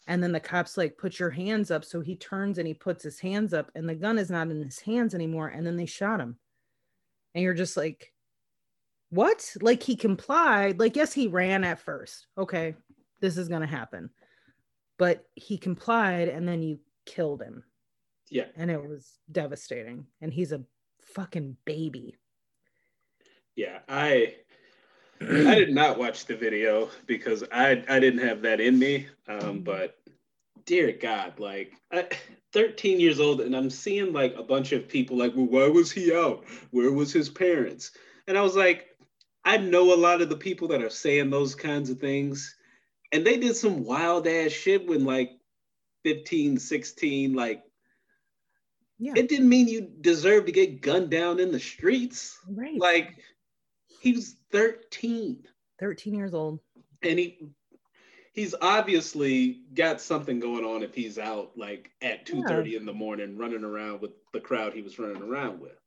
And 0.07 0.21
then 0.21 0.31
the 0.31 0.39
cop's 0.39 0.77
like, 0.77 0.97
put 0.97 1.17
your 1.17 1.29
hands 1.29 1.71
up. 1.71 1.85
So 1.85 2.01
he 2.01 2.15
turns 2.15 2.57
and 2.57 2.67
he 2.67 2.73
puts 2.73 3.03
his 3.03 3.19
hands 3.19 3.53
up 3.53 3.71
and 3.73 3.87
the 3.87 3.95
gun 3.95 4.17
is 4.17 4.29
not 4.29 4.49
in 4.49 4.61
his 4.61 4.79
hands 4.79 5.15
anymore. 5.15 5.47
And 5.47 5.65
then 5.65 5.77
they 5.77 5.85
shot 5.85 6.19
him. 6.19 6.37
And 7.33 7.43
you're 7.43 7.53
just 7.53 7.77
like, 7.77 8.11
what? 9.09 9.55
Like 9.61 9.81
he 9.81 9.95
complied. 9.95 10.79
Like, 10.79 10.95
yes, 10.95 11.13
he 11.13 11.27
ran 11.27 11.63
at 11.63 11.79
first. 11.79 12.27
Okay, 12.37 12.75
this 13.21 13.37
is 13.37 13.47
going 13.47 13.61
to 13.61 13.67
happen 13.67 14.09
but 14.97 15.25
he 15.35 15.57
complied 15.57 16.29
and 16.29 16.47
then 16.47 16.61
you 16.61 16.79
killed 17.05 17.41
him. 17.41 17.63
Yeah. 18.29 18.45
And 18.55 18.71
it 18.71 18.81
was 18.81 19.19
devastating. 19.31 20.07
And 20.21 20.33
he's 20.33 20.51
a 20.51 20.63
fucking 21.01 21.57
baby. 21.65 22.15
Yeah, 23.55 23.79
I 23.87 24.35
I 25.21 25.55
did 25.55 25.73
not 25.73 25.97
watch 25.97 26.25
the 26.25 26.35
video 26.35 26.89
because 27.05 27.43
I 27.51 27.83
I 27.87 27.99
didn't 27.99 28.27
have 28.27 28.41
that 28.41 28.59
in 28.59 28.77
me. 28.77 29.07
Um, 29.27 29.39
mm-hmm. 29.39 29.59
but 29.59 29.97
dear 30.65 30.91
God, 30.91 31.39
like 31.39 31.73
I, 31.91 32.09
13 32.53 32.99
years 32.99 33.19
old, 33.19 33.41
and 33.41 33.55
I'm 33.55 33.69
seeing 33.69 34.11
like 34.13 34.35
a 34.35 34.43
bunch 34.43 34.71
of 34.71 34.87
people 34.87 35.17
like, 35.17 35.33
well, 35.35 35.45
why 35.45 35.67
was 35.67 35.91
he 35.91 36.13
out? 36.13 36.45
Where 36.71 36.91
was 36.91 37.13
his 37.13 37.29
parents? 37.29 37.91
And 38.27 38.37
I 38.37 38.41
was 38.41 38.55
like, 38.55 38.87
I 39.45 39.57
know 39.57 39.93
a 39.93 39.95
lot 39.95 40.21
of 40.21 40.29
the 40.29 40.35
people 40.35 40.67
that 40.69 40.81
are 40.81 40.89
saying 40.89 41.29
those 41.29 41.53
kinds 41.53 41.89
of 41.89 41.99
things 41.99 42.54
and 43.15 43.25
they 43.25 43.37
did 43.37 43.55
some 43.55 43.85
wild 43.85 44.27
ass 44.27 44.51
shit 44.51 44.85
when 44.87 45.05
like 45.05 45.31
15, 46.03 46.59
16, 46.59 47.33
like 47.33 47.63
yeah. 48.99 49.13
it 49.15 49.29
didn't 49.29 49.47
mean 49.47 49.69
you 49.69 49.89
deserve 50.01 50.45
to 50.47 50.51
get 50.51 50.81
gunned 50.81 51.11
down 51.11 51.39
in 51.39 51.51
the 51.51 51.59
streets. 51.59 52.37
Right. 52.49 52.77
Like 52.77 53.17
he 54.01 54.11
was 54.11 54.35
13. 54.51 55.47
13 55.79 56.13
years 56.13 56.33
old. 56.33 56.59
And 57.01 57.17
he 57.17 57.39
he's 58.33 58.53
obviously 58.61 59.61
got 59.73 60.01
something 60.01 60.41
going 60.41 60.65
on 60.65 60.83
if 60.83 60.93
he's 60.93 61.17
out 61.17 61.51
like 61.55 61.91
at 62.01 62.25
2:30 62.25 62.71
yeah. 62.71 62.79
in 62.79 62.85
the 62.85 62.93
morning 62.93 63.37
running 63.37 63.63
around 63.63 64.01
with 64.01 64.11
the 64.33 64.41
crowd 64.41 64.73
he 64.73 64.81
was 64.81 64.99
running 64.99 65.21
around 65.21 65.61
with. 65.61 65.79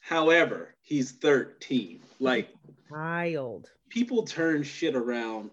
However, 0.00 0.76
he's 0.82 1.10
13. 1.10 2.00
Like 2.20 2.50
child. 2.88 3.68
People 3.88 4.22
turn 4.22 4.62
shit 4.62 4.94
around 4.94 5.50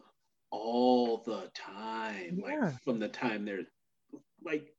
all 0.55 1.23
the 1.25 1.49
time. 1.53 2.41
Yeah. 2.45 2.59
Like 2.59 2.81
from 2.83 2.99
the 2.99 3.07
time 3.07 3.45
they're 3.45 3.65
like 4.43 4.71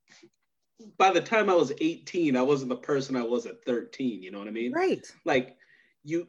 by 0.97 1.11
the 1.11 1.21
time 1.21 1.49
I 1.49 1.55
was 1.55 1.73
18, 1.79 2.35
I 2.35 2.41
wasn't 2.41 2.69
the 2.69 2.75
person 2.75 3.15
I 3.15 3.23
was 3.23 3.45
at 3.45 3.63
13. 3.65 4.21
You 4.21 4.31
know 4.31 4.39
what 4.39 4.47
I 4.47 4.51
mean? 4.51 4.71
Right. 4.71 5.05
Like 5.25 5.57
you 6.03 6.27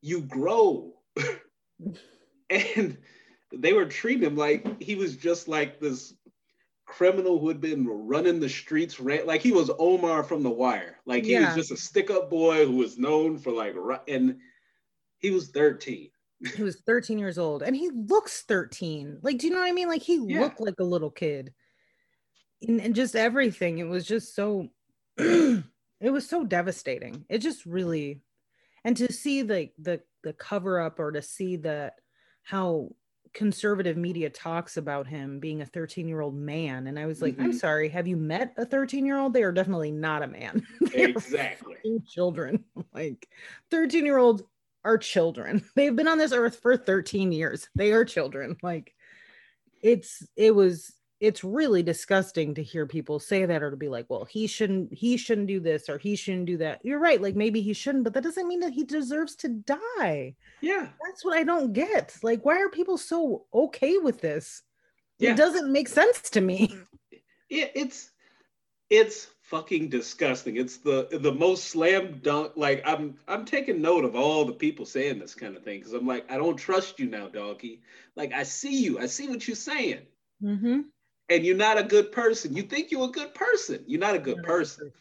you 0.00 0.22
grow. 0.22 0.94
and 2.50 2.98
they 3.52 3.72
were 3.72 3.86
treating 3.86 4.24
him 4.24 4.36
like 4.36 4.80
he 4.80 4.94
was 4.94 5.16
just 5.16 5.48
like 5.48 5.80
this 5.80 6.14
criminal 6.86 7.38
who 7.38 7.48
had 7.48 7.60
been 7.60 7.86
running 7.86 8.40
the 8.40 8.48
streets, 8.48 8.98
like 9.00 9.42
he 9.42 9.52
was 9.52 9.70
Omar 9.78 10.24
from 10.24 10.42
The 10.42 10.50
Wire. 10.50 10.96
Like 11.06 11.24
he 11.24 11.32
yeah. 11.32 11.46
was 11.46 11.56
just 11.56 11.72
a 11.72 11.76
stick-up 11.76 12.30
boy 12.30 12.66
who 12.66 12.76
was 12.76 12.98
known 12.98 13.38
for 13.38 13.52
like, 13.52 13.76
and 14.08 14.38
he 15.18 15.30
was 15.30 15.48
13. 15.48 16.10
He 16.54 16.62
was 16.62 16.80
13 16.86 17.18
years 17.18 17.38
old, 17.38 17.62
and 17.62 17.74
he 17.74 17.90
looks 17.90 18.42
13. 18.42 19.18
Like, 19.22 19.38
do 19.38 19.46
you 19.46 19.52
know 19.52 19.60
what 19.60 19.68
I 19.68 19.72
mean? 19.72 19.88
Like 19.88 20.02
he 20.02 20.16
yeah. 20.16 20.40
looked 20.40 20.60
like 20.60 20.78
a 20.78 20.84
little 20.84 21.10
kid, 21.10 21.52
and, 22.62 22.80
and 22.80 22.94
just 22.94 23.16
everything. 23.16 23.78
It 23.78 23.88
was 23.88 24.06
just 24.06 24.34
so. 24.34 24.68
it 25.16 25.62
was 26.00 26.28
so 26.28 26.44
devastating. 26.44 27.24
It 27.28 27.38
just 27.38 27.66
really, 27.66 28.20
and 28.84 28.96
to 28.96 29.12
see 29.12 29.42
the 29.42 29.70
the 29.78 30.00
the 30.22 30.32
cover 30.32 30.80
up 30.80 30.98
or 30.98 31.12
to 31.12 31.22
see 31.22 31.56
that 31.56 31.94
how 32.42 32.90
conservative 33.34 33.96
media 33.96 34.30
talks 34.30 34.76
about 34.76 35.06
him 35.06 35.38
being 35.38 35.60
a 35.60 35.66
13 35.66 36.08
year 36.08 36.20
old 36.20 36.34
man 36.34 36.86
and 36.86 36.98
i 36.98 37.04
was 37.04 37.20
like 37.20 37.34
mm-hmm. 37.34 37.44
i'm 37.44 37.52
sorry 37.52 37.88
have 37.88 38.08
you 38.08 38.16
met 38.16 38.54
a 38.56 38.64
13 38.64 39.04
year 39.04 39.18
old 39.18 39.32
they 39.34 39.42
are 39.42 39.52
definitely 39.52 39.92
not 39.92 40.22
a 40.22 40.26
man 40.26 40.66
exactly 40.94 41.76
children 42.06 42.64
like 42.94 43.28
13 43.70 44.04
year 44.04 44.18
olds 44.18 44.42
are 44.88 44.98
children. 44.98 45.62
They've 45.76 45.94
been 45.94 46.08
on 46.08 46.18
this 46.18 46.32
earth 46.32 46.58
for 46.60 46.76
13 46.76 47.30
years. 47.30 47.68
They 47.74 47.92
are 47.92 48.04
children. 48.04 48.56
Like 48.62 48.94
it's 49.82 50.26
it 50.36 50.54
was 50.54 50.92
it's 51.20 51.44
really 51.44 51.82
disgusting 51.82 52.54
to 52.54 52.62
hear 52.62 52.86
people 52.86 53.18
say 53.18 53.44
that 53.44 53.62
or 53.62 53.70
to 53.70 53.76
be 53.76 53.88
like 53.88 54.06
well 54.08 54.24
he 54.24 54.46
shouldn't 54.46 54.92
he 54.92 55.16
shouldn't 55.16 55.48
do 55.48 55.58
this 55.60 55.88
or 55.88 55.98
he 55.98 56.16
shouldn't 56.16 56.46
do 56.46 56.56
that. 56.56 56.80
You're 56.82 56.98
right 56.98 57.20
like 57.20 57.36
maybe 57.36 57.60
he 57.60 57.74
shouldn't 57.74 58.04
but 58.04 58.14
that 58.14 58.24
doesn't 58.24 58.48
mean 58.48 58.60
that 58.60 58.72
he 58.72 58.84
deserves 58.84 59.36
to 59.36 59.48
die. 59.48 60.34
Yeah. 60.60 60.88
That's 61.06 61.24
what 61.24 61.36
i 61.36 61.44
don't 61.44 61.72
get. 61.72 62.16
Like 62.22 62.44
why 62.44 62.58
are 62.58 62.70
people 62.70 62.98
so 62.98 63.44
okay 63.52 63.98
with 63.98 64.20
this? 64.20 64.62
Yeah. 65.18 65.32
it 65.32 65.36
doesn't 65.36 65.70
make 65.70 65.88
sense 65.88 66.30
to 66.30 66.40
me. 66.40 66.74
Yeah 67.50 67.68
it's 67.74 68.10
it's 68.90 69.28
fucking 69.50 69.88
disgusting 69.88 70.56
it's 70.56 70.76
the 70.78 71.08
the 71.22 71.32
most 71.32 71.64
slam 71.64 72.20
dunk 72.22 72.52
like 72.56 72.82
i'm 72.84 73.14
i'm 73.26 73.44
taking 73.44 73.80
note 73.80 74.04
of 74.04 74.14
all 74.14 74.44
the 74.44 74.52
people 74.52 74.84
saying 74.84 75.18
this 75.18 75.34
kind 75.34 75.56
of 75.56 75.62
thing 75.64 75.78
because 75.78 75.94
i'm 75.94 76.06
like 76.06 76.30
i 76.30 76.36
don't 76.36 76.56
trust 76.56 76.98
you 76.98 77.06
now 77.06 77.28
doggy 77.28 77.80
like 78.14 78.32
i 78.32 78.42
see 78.42 78.82
you 78.82 78.98
i 78.98 79.06
see 79.06 79.26
what 79.26 79.48
you're 79.48 79.54
saying 79.54 80.02
mm-hmm 80.42 80.80
and 81.28 81.44
you're 81.44 81.56
not 81.56 81.78
a 81.78 81.82
good 81.82 82.12
person. 82.12 82.56
You 82.56 82.62
think 82.62 82.90
you're 82.90 83.08
a 83.08 83.12
good 83.12 83.34
person. 83.34 83.84
You're 83.86 84.00
not 84.00 84.14
a 84.14 84.20
good 84.20 84.42
person. 84.42 84.92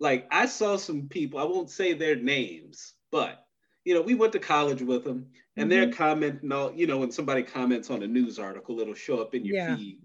Like 0.00 0.26
I 0.30 0.46
saw 0.46 0.76
some 0.76 1.08
people, 1.08 1.38
I 1.38 1.44
won't 1.44 1.70
say 1.70 1.92
their 1.92 2.16
names, 2.16 2.94
but 3.10 3.44
you 3.84 3.94
know, 3.94 4.02
we 4.02 4.14
went 4.14 4.32
to 4.34 4.38
college 4.38 4.82
with 4.82 5.04
them 5.04 5.26
and 5.56 5.70
mm-hmm. 5.70 5.80
they're 5.80 5.92
commenting 5.92 6.52
all, 6.52 6.72
you 6.72 6.86
know, 6.86 6.98
when 6.98 7.10
somebody 7.10 7.42
comments 7.42 7.90
on 7.90 8.02
a 8.02 8.06
news 8.06 8.38
article, 8.38 8.78
it'll 8.80 8.94
show 8.94 9.20
up 9.20 9.34
in 9.34 9.44
your 9.44 9.56
yeah. 9.56 9.76
feed. 9.76 9.98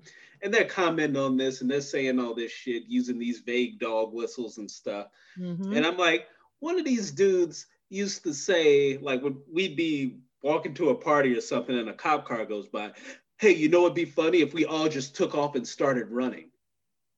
And 0.44 0.54
they're 0.54 0.66
commenting 0.66 1.22
on 1.22 1.38
this 1.38 1.62
and 1.62 1.72
they're 1.72 1.82
saying 1.82 2.20
all 2.20 2.36
this 2.36 2.52
shit 2.52 2.84
using 2.88 3.18
these 3.18 3.40
vague 3.40 3.80
dog 3.80 4.14
whistles 4.14 4.58
and 4.58 4.70
stuff. 4.70 5.08
Mm-hmm. 5.40 5.74
And 5.74 5.86
I'm 5.86 5.98
like, 5.98 6.28
one 6.60 6.78
of 6.78 6.86
these 6.86 7.12
dudes 7.12 7.66
used 7.90 8.24
to 8.24 8.34
say, 8.34 8.98
like, 8.98 9.24
when 9.24 9.38
we'd 9.52 9.78
be 9.78 10.18
walking 10.42 10.74
to 10.74 10.90
a 10.90 10.96
party 10.96 11.34
or 11.34 11.42
something 11.42 11.78
and 11.78 11.90
a 11.90 11.94
cop 11.94 12.28
car 12.28 12.46
goes 12.46 12.68
by, 12.68 12.92
hey, 13.38 13.52
you 13.52 13.70
know 13.70 13.84
it'd 13.84 13.96
be 13.96 14.06
funny 14.06 14.42
if 14.42 14.54
we 14.54 14.66
all 14.66 14.90
just 14.90 15.16
took 15.16 15.34
off 15.34 15.56
and 15.56 15.68
started 15.68 16.10
running. 16.10 16.50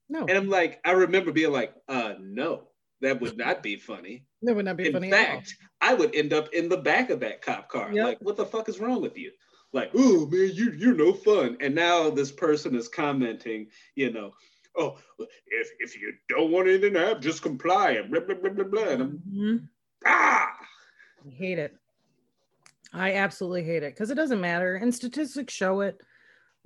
No. 0.08 0.20
And 0.20 0.32
I'm 0.32 0.48
like, 0.48 0.80
I 0.84 0.92
remember 0.92 1.32
being 1.32 1.52
like, 1.52 1.74
uh, 1.88 2.14
no, 2.20 2.68
that 3.00 3.20
would 3.20 3.36
not 3.36 3.62
be 3.62 3.76
funny. 3.76 4.24
That 4.42 4.54
would 4.54 4.64
not 4.64 4.76
be 4.76 4.86
in 4.86 4.92
funny. 4.92 5.08
In 5.08 5.12
fact, 5.12 5.56
I 5.80 5.94
would 5.94 6.14
end 6.14 6.32
up 6.32 6.52
in 6.52 6.68
the 6.68 6.76
back 6.76 7.10
of 7.10 7.20
that 7.20 7.42
cop 7.42 7.68
car. 7.68 7.92
Yep. 7.92 8.04
Like, 8.04 8.18
what 8.20 8.36
the 8.36 8.46
fuck 8.46 8.68
is 8.68 8.78
wrong 8.78 9.02
with 9.02 9.18
you? 9.18 9.32
Like, 9.72 9.90
oh 9.94 10.26
man, 10.26 10.50
you 10.54 10.72
you're 10.72 10.94
no 10.94 11.12
fun. 11.12 11.56
And 11.60 11.74
now 11.74 12.10
this 12.10 12.32
person 12.32 12.74
is 12.74 12.88
commenting, 12.88 13.68
you 13.94 14.12
know, 14.12 14.32
oh, 14.76 14.98
if 15.18 15.70
if 15.78 16.00
you 16.00 16.12
don't 16.28 16.50
want 16.50 16.68
anything 16.68 16.94
to 16.94 17.00
happen, 17.00 17.22
just 17.22 17.42
comply 17.42 17.92
and 17.92 18.10
blah 18.10 18.20
blah 18.20 18.36
blah 18.36 18.50
blah 18.50 18.64
blah. 18.64 18.88
And 18.88 19.02
I'm, 19.02 19.22
mm-hmm. 19.28 19.56
ah, 20.06 20.50
I 21.26 21.30
hate 21.30 21.58
it. 21.58 21.76
I 22.92 23.14
absolutely 23.14 23.64
hate 23.64 23.82
it 23.82 23.94
because 23.94 24.10
it 24.10 24.14
doesn't 24.14 24.40
matter, 24.40 24.76
and 24.76 24.94
statistics 24.94 25.52
show 25.52 25.80
it 25.80 26.00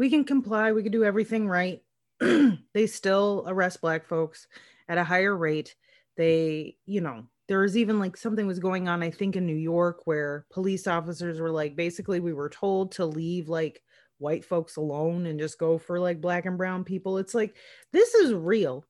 we 0.00 0.08
can 0.08 0.24
comply, 0.24 0.72
we 0.72 0.82
can 0.82 0.92
do 0.92 1.04
everything 1.04 1.46
right. 1.46 1.82
they 2.20 2.86
still 2.86 3.44
arrest 3.46 3.82
black 3.82 4.06
folks 4.06 4.48
at 4.88 4.96
a 4.96 5.04
higher 5.04 5.36
rate. 5.36 5.76
They, 6.16 6.78
you 6.86 7.02
know, 7.02 7.24
there 7.50 7.62
was 7.62 7.76
even 7.76 7.98
like 7.98 8.16
something 8.16 8.46
was 8.46 8.60
going 8.60 8.86
on, 8.86 9.02
I 9.02 9.10
think 9.10 9.34
in 9.34 9.44
New 9.44 9.56
York, 9.56 10.02
where 10.04 10.46
police 10.52 10.86
officers 10.86 11.40
were 11.40 11.50
like, 11.50 11.74
basically, 11.74 12.20
we 12.20 12.32
were 12.32 12.48
told 12.48 12.92
to 12.92 13.04
leave 13.04 13.48
like 13.48 13.82
white 14.18 14.44
folks 14.44 14.76
alone 14.76 15.26
and 15.26 15.36
just 15.36 15.58
go 15.58 15.76
for 15.76 15.98
like 15.98 16.20
black 16.20 16.46
and 16.46 16.56
brown 16.56 16.84
people. 16.84 17.18
It's 17.18 17.34
like, 17.34 17.56
this 17.90 18.14
is 18.14 18.32
real. 18.32 18.84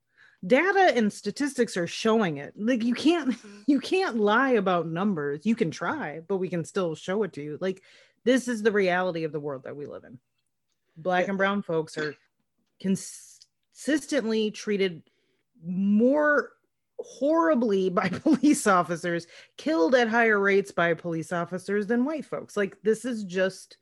Data 0.46 0.92
and 0.94 1.10
statistics 1.10 1.78
are 1.78 1.86
showing 1.86 2.36
it. 2.36 2.52
Like 2.54 2.84
you 2.84 2.92
can't 2.92 3.34
you 3.66 3.80
can't 3.80 4.18
lie 4.18 4.50
about 4.50 4.86
numbers. 4.86 5.46
You 5.46 5.54
can 5.54 5.70
try, 5.70 6.20
but 6.28 6.36
we 6.36 6.50
can 6.50 6.62
still 6.62 6.94
show 6.94 7.22
it 7.22 7.32
to 7.32 7.42
you. 7.42 7.56
Like 7.62 7.82
this 8.24 8.46
is 8.46 8.62
the 8.62 8.72
reality 8.72 9.24
of 9.24 9.32
the 9.32 9.40
world 9.40 9.62
that 9.64 9.76
we 9.76 9.86
live 9.86 10.04
in 10.04 10.18
black 10.98 11.28
and 11.28 11.38
brown 11.38 11.62
folks 11.62 11.96
are 11.96 12.14
consistently 12.78 14.50
treated 14.50 15.02
more 15.64 16.50
horribly 17.04 17.88
by 17.90 18.08
police 18.08 18.66
officers, 18.66 19.26
killed 19.56 19.94
at 19.94 20.08
higher 20.08 20.38
rates 20.38 20.72
by 20.72 20.94
police 20.94 21.32
officers 21.32 21.86
than 21.86 22.04
white 22.04 22.24
folks. 22.24 22.56
Like 22.56 22.76
this 22.82 23.04
is 23.04 23.24
just 23.24 23.76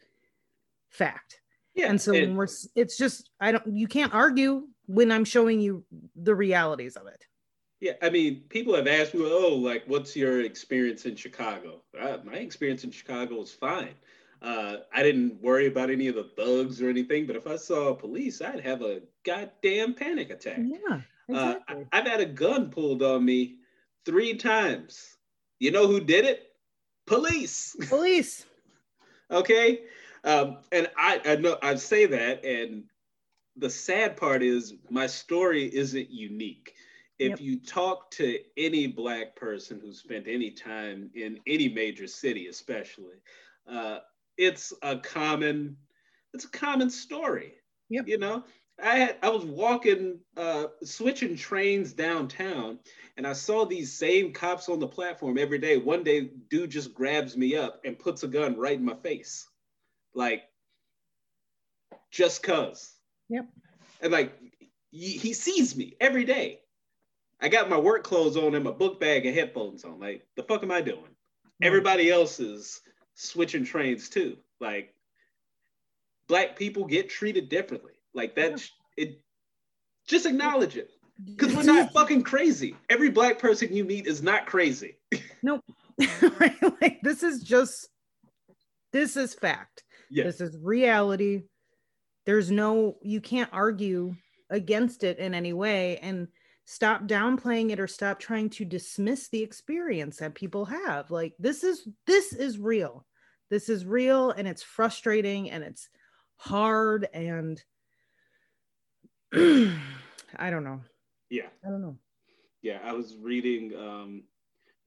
fact. 0.90 1.40
Yeah. 1.74 1.90
And 1.90 2.00
so 2.00 2.12
it, 2.12 2.22
when 2.22 2.36
we're 2.36 2.48
it's 2.74 2.96
just 2.96 3.30
I 3.40 3.52
don't 3.52 3.76
you 3.76 3.86
can't 3.86 4.14
argue 4.14 4.66
when 4.86 5.12
I'm 5.12 5.24
showing 5.24 5.60
you 5.60 5.84
the 6.16 6.34
realities 6.34 6.96
of 6.96 7.06
it. 7.06 7.24
Yeah, 7.80 7.92
I 8.02 8.10
mean, 8.10 8.42
people 8.48 8.74
have 8.74 8.88
asked 8.88 9.14
me, 9.14 9.20
"Oh, 9.22 9.54
like, 9.54 9.84
what's 9.86 10.16
your 10.16 10.40
experience 10.40 11.06
in 11.06 11.14
Chicago?" 11.14 11.82
Uh, 11.98 12.18
my 12.24 12.34
experience 12.34 12.82
in 12.82 12.90
Chicago 12.90 13.40
is 13.40 13.52
fine. 13.52 13.94
Uh, 14.42 14.78
I 14.92 15.02
didn't 15.02 15.40
worry 15.40 15.66
about 15.66 15.90
any 15.90 16.08
of 16.08 16.16
the 16.16 16.24
thugs 16.24 16.80
or 16.80 16.88
anything, 16.88 17.26
but 17.26 17.36
if 17.36 17.46
I 17.46 17.56
saw 17.56 17.94
police, 17.94 18.40
I'd 18.40 18.60
have 18.60 18.82
a 18.82 19.02
goddamn 19.24 19.94
panic 19.94 20.30
attack. 20.30 20.58
Yeah, 20.60 21.00
exactly. 21.28 21.76
Uh, 21.76 21.84
I've 21.92 22.06
had 22.06 22.20
a 22.20 22.26
gun 22.26 22.70
pulled 22.70 23.02
on 23.02 23.24
me 23.24 23.56
three 24.04 24.34
times. 24.34 25.16
You 25.58 25.70
know 25.70 25.86
who 25.86 26.00
did 26.00 26.24
it? 26.24 26.52
Police. 27.06 27.76
Police. 27.88 28.46
okay. 29.30 29.80
Um, 30.24 30.58
and 30.72 30.88
I, 30.96 31.20
I 31.24 31.36
know 31.36 31.58
I 31.62 31.74
say 31.76 32.06
that, 32.06 32.44
and 32.44 32.84
the 33.56 33.70
sad 33.70 34.16
part 34.16 34.42
is 34.42 34.74
my 34.90 35.06
story 35.06 35.74
isn't 35.74 36.10
unique. 36.10 36.74
If 37.18 37.30
yep. 37.30 37.40
you 37.40 37.58
talk 37.60 38.10
to 38.12 38.38
any 38.56 38.86
black 38.86 39.34
person 39.34 39.80
who 39.80 39.92
spent 39.92 40.26
any 40.28 40.52
time 40.52 41.10
in 41.14 41.40
any 41.46 41.68
major 41.68 42.06
city, 42.06 42.46
especially, 42.46 43.16
uh, 43.68 43.98
it's 44.36 44.72
a 44.82 44.96
common 44.96 45.76
it's 46.34 46.44
a 46.44 46.50
common 46.50 46.90
story. 46.90 47.54
Yep. 47.90 48.06
You 48.06 48.18
know, 48.18 48.44
I 48.82 48.96
had 48.98 49.16
I 49.22 49.28
was 49.30 49.44
walking 49.44 50.20
uh 50.36 50.66
switching 50.84 51.36
trains 51.36 51.92
downtown 51.92 52.78
and 53.16 53.26
I 53.26 53.32
saw 53.32 53.64
these 53.64 53.92
same 53.92 54.32
cops 54.32 54.68
on 54.68 54.78
the 54.78 54.86
platform 54.86 55.38
every 55.38 55.58
day. 55.58 55.76
One 55.76 56.04
day 56.04 56.30
dude 56.48 56.70
just 56.70 56.94
grabs 56.94 57.36
me 57.36 57.56
up 57.56 57.80
and 57.84 57.98
puts 57.98 58.22
a 58.22 58.28
gun 58.28 58.56
right 58.56 58.78
in 58.78 58.84
my 58.84 58.94
face. 58.94 59.48
Like 60.14 60.44
just 62.10 62.42
cuz. 62.42 62.94
Yep. 63.28 63.46
And 64.00 64.12
like 64.12 64.32
he 64.90 65.32
sees 65.34 65.76
me 65.76 65.96
every 66.00 66.24
day. 66.24 66.60
I 67.40 67.48
got 67.48 67.68
my 67.70 67.78
work 67.78 68.04
clothes 68.04 68.36
on 68.36 68.54
and 68.54 68.64
my 68.64 68.70
book 68.70 68.98
bag 68.98 69.26
and 69.26 69.34
headphones 69.34 69.84
on. 69.84 70.00
Like, 70.00 70.26
the 70.34 70.42
fuck 70.42 70.62
am 70.62 70.72
I 70.72 70.80
doing? 70.80 71.14
Everybody 71.62 72.10
else 72.10 72.40
is 72.40 72.80
switching 73.14 73.64
trains 73.64 74.08
too. 74.08 74.36
Like 74.60 74.94
black 76.28 76.56
people 76.56 76.84
get 76.84 77.08
treated 77.08 77.48
differently. 77.48 77.92
Like 78.14 78.34
that 78.36 78.62
it 78.96 79.20
just 80.06 80.26
acknowledge 80.26 80.76
it. 80.76 80.90
Because 81.24 81.54
we're 81.54 81.64
not 81.64 81.92
fucking 81.92 82.22
crazy. 82.22 82.76
Every 82.88 83.10
black 83.10 83.38
person 83.38 83.74
you 83.74 83.84
meet 83.84 84.06
is 84.06 84.22
not 84.22 84.46
crazy. 84.46 84.98
Nope. 85.40 85.62
right? 86.40 86.56
Like 86.80 86.98
this 87.02 87.22
is 87.22 87.42
just 87.44 87.88
this 88.92 89.16
is 89.16 89.34
fact. 89.34 89.84
Yes. 90.10 90.38
This 90.38 90.40
is 90.40 90.58
reality. 90.60 91.42
there's 92.26 92.50
no 92.50 92.96
you 93.02 93.20
can't 93.20 93.50
argue 93.52 94.14
against 94.50 95.04
it 95.04 95.18
in 95.18 95.34
any 95.34 95.52
way 95.52 95.98
and 95.98 96.26
stop 96.64 97.06
downplaying 97.06 97.70
it 97.70 97.80
or 97.80 97.86
stop 97.86 98.18
trying 98.18 98.50
to 98.50 98.64
dismiss 98.64 99.28
the 99.28 99.42
experience 99.42 100.18
that 100.18 100.34
people 100.34 100.64
have 100.66 101.10
like 101.10 101.34
this 101.38 101.64
is 101.64 101.88
this 102.06 102.32
is 102.32 102.58
real 102.58 103.06
this 103.48 103.68
is 103.68 103.86
real 103.86 104.30
and 104.32 104.46
it's 104.46 104.62
frustrating 104.62 105.50
and 105.50 105.64
it's 105.64 105.88
hard 106.36 107.08
and 107.14 107.62
i 109.34 110.50
don't 110.50 110.64
know 110.64 110.80
Yeah. 111.30 111.48
i 111.64 111.68
don't 111.68 111.82
know 111.82 111.96
Yeah. 112.62 112.80
I 112.84 112.92
was 112.92 113.16
reading 113.20 113.72
um, 113.76 114.22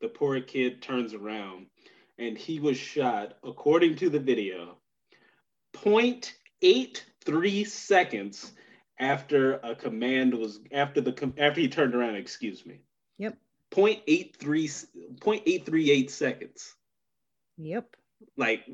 The 0.01 0.07
Poor 0.09 0.41
Kid 0.41 0.81
Turns 0.81 1.13
Around, 1.13 1.67
and 2.17 2.37
he 2.37 2.59
was 2.59 2.77
shot, 2.77 3.37
according 3.43 3.95
to 3.97 4.09
the 4.09 4.19
video, 4.19 4.77
0.83 5.75 7.67
seconds 7.67 8.51
after 8.99 9.53
a 9.63 9.75
command 9.75 10.33
was 10.33 10.59
after 10.71 11.01
the 11.01 11.13
com- 11.13 11.33
after 11.37 11.61
he 11.61 11.67
turned 11.69 11.95
around, 11.95 12.15
excuse 12.15 12.65
me. 12.65 12.81
Yep. 13.19 13.37
0.83 13.71 14.85
0.838 15.21 16.09
seconds. 16.09 16.75
yep 17.57 17.95
Like 18.37 18.65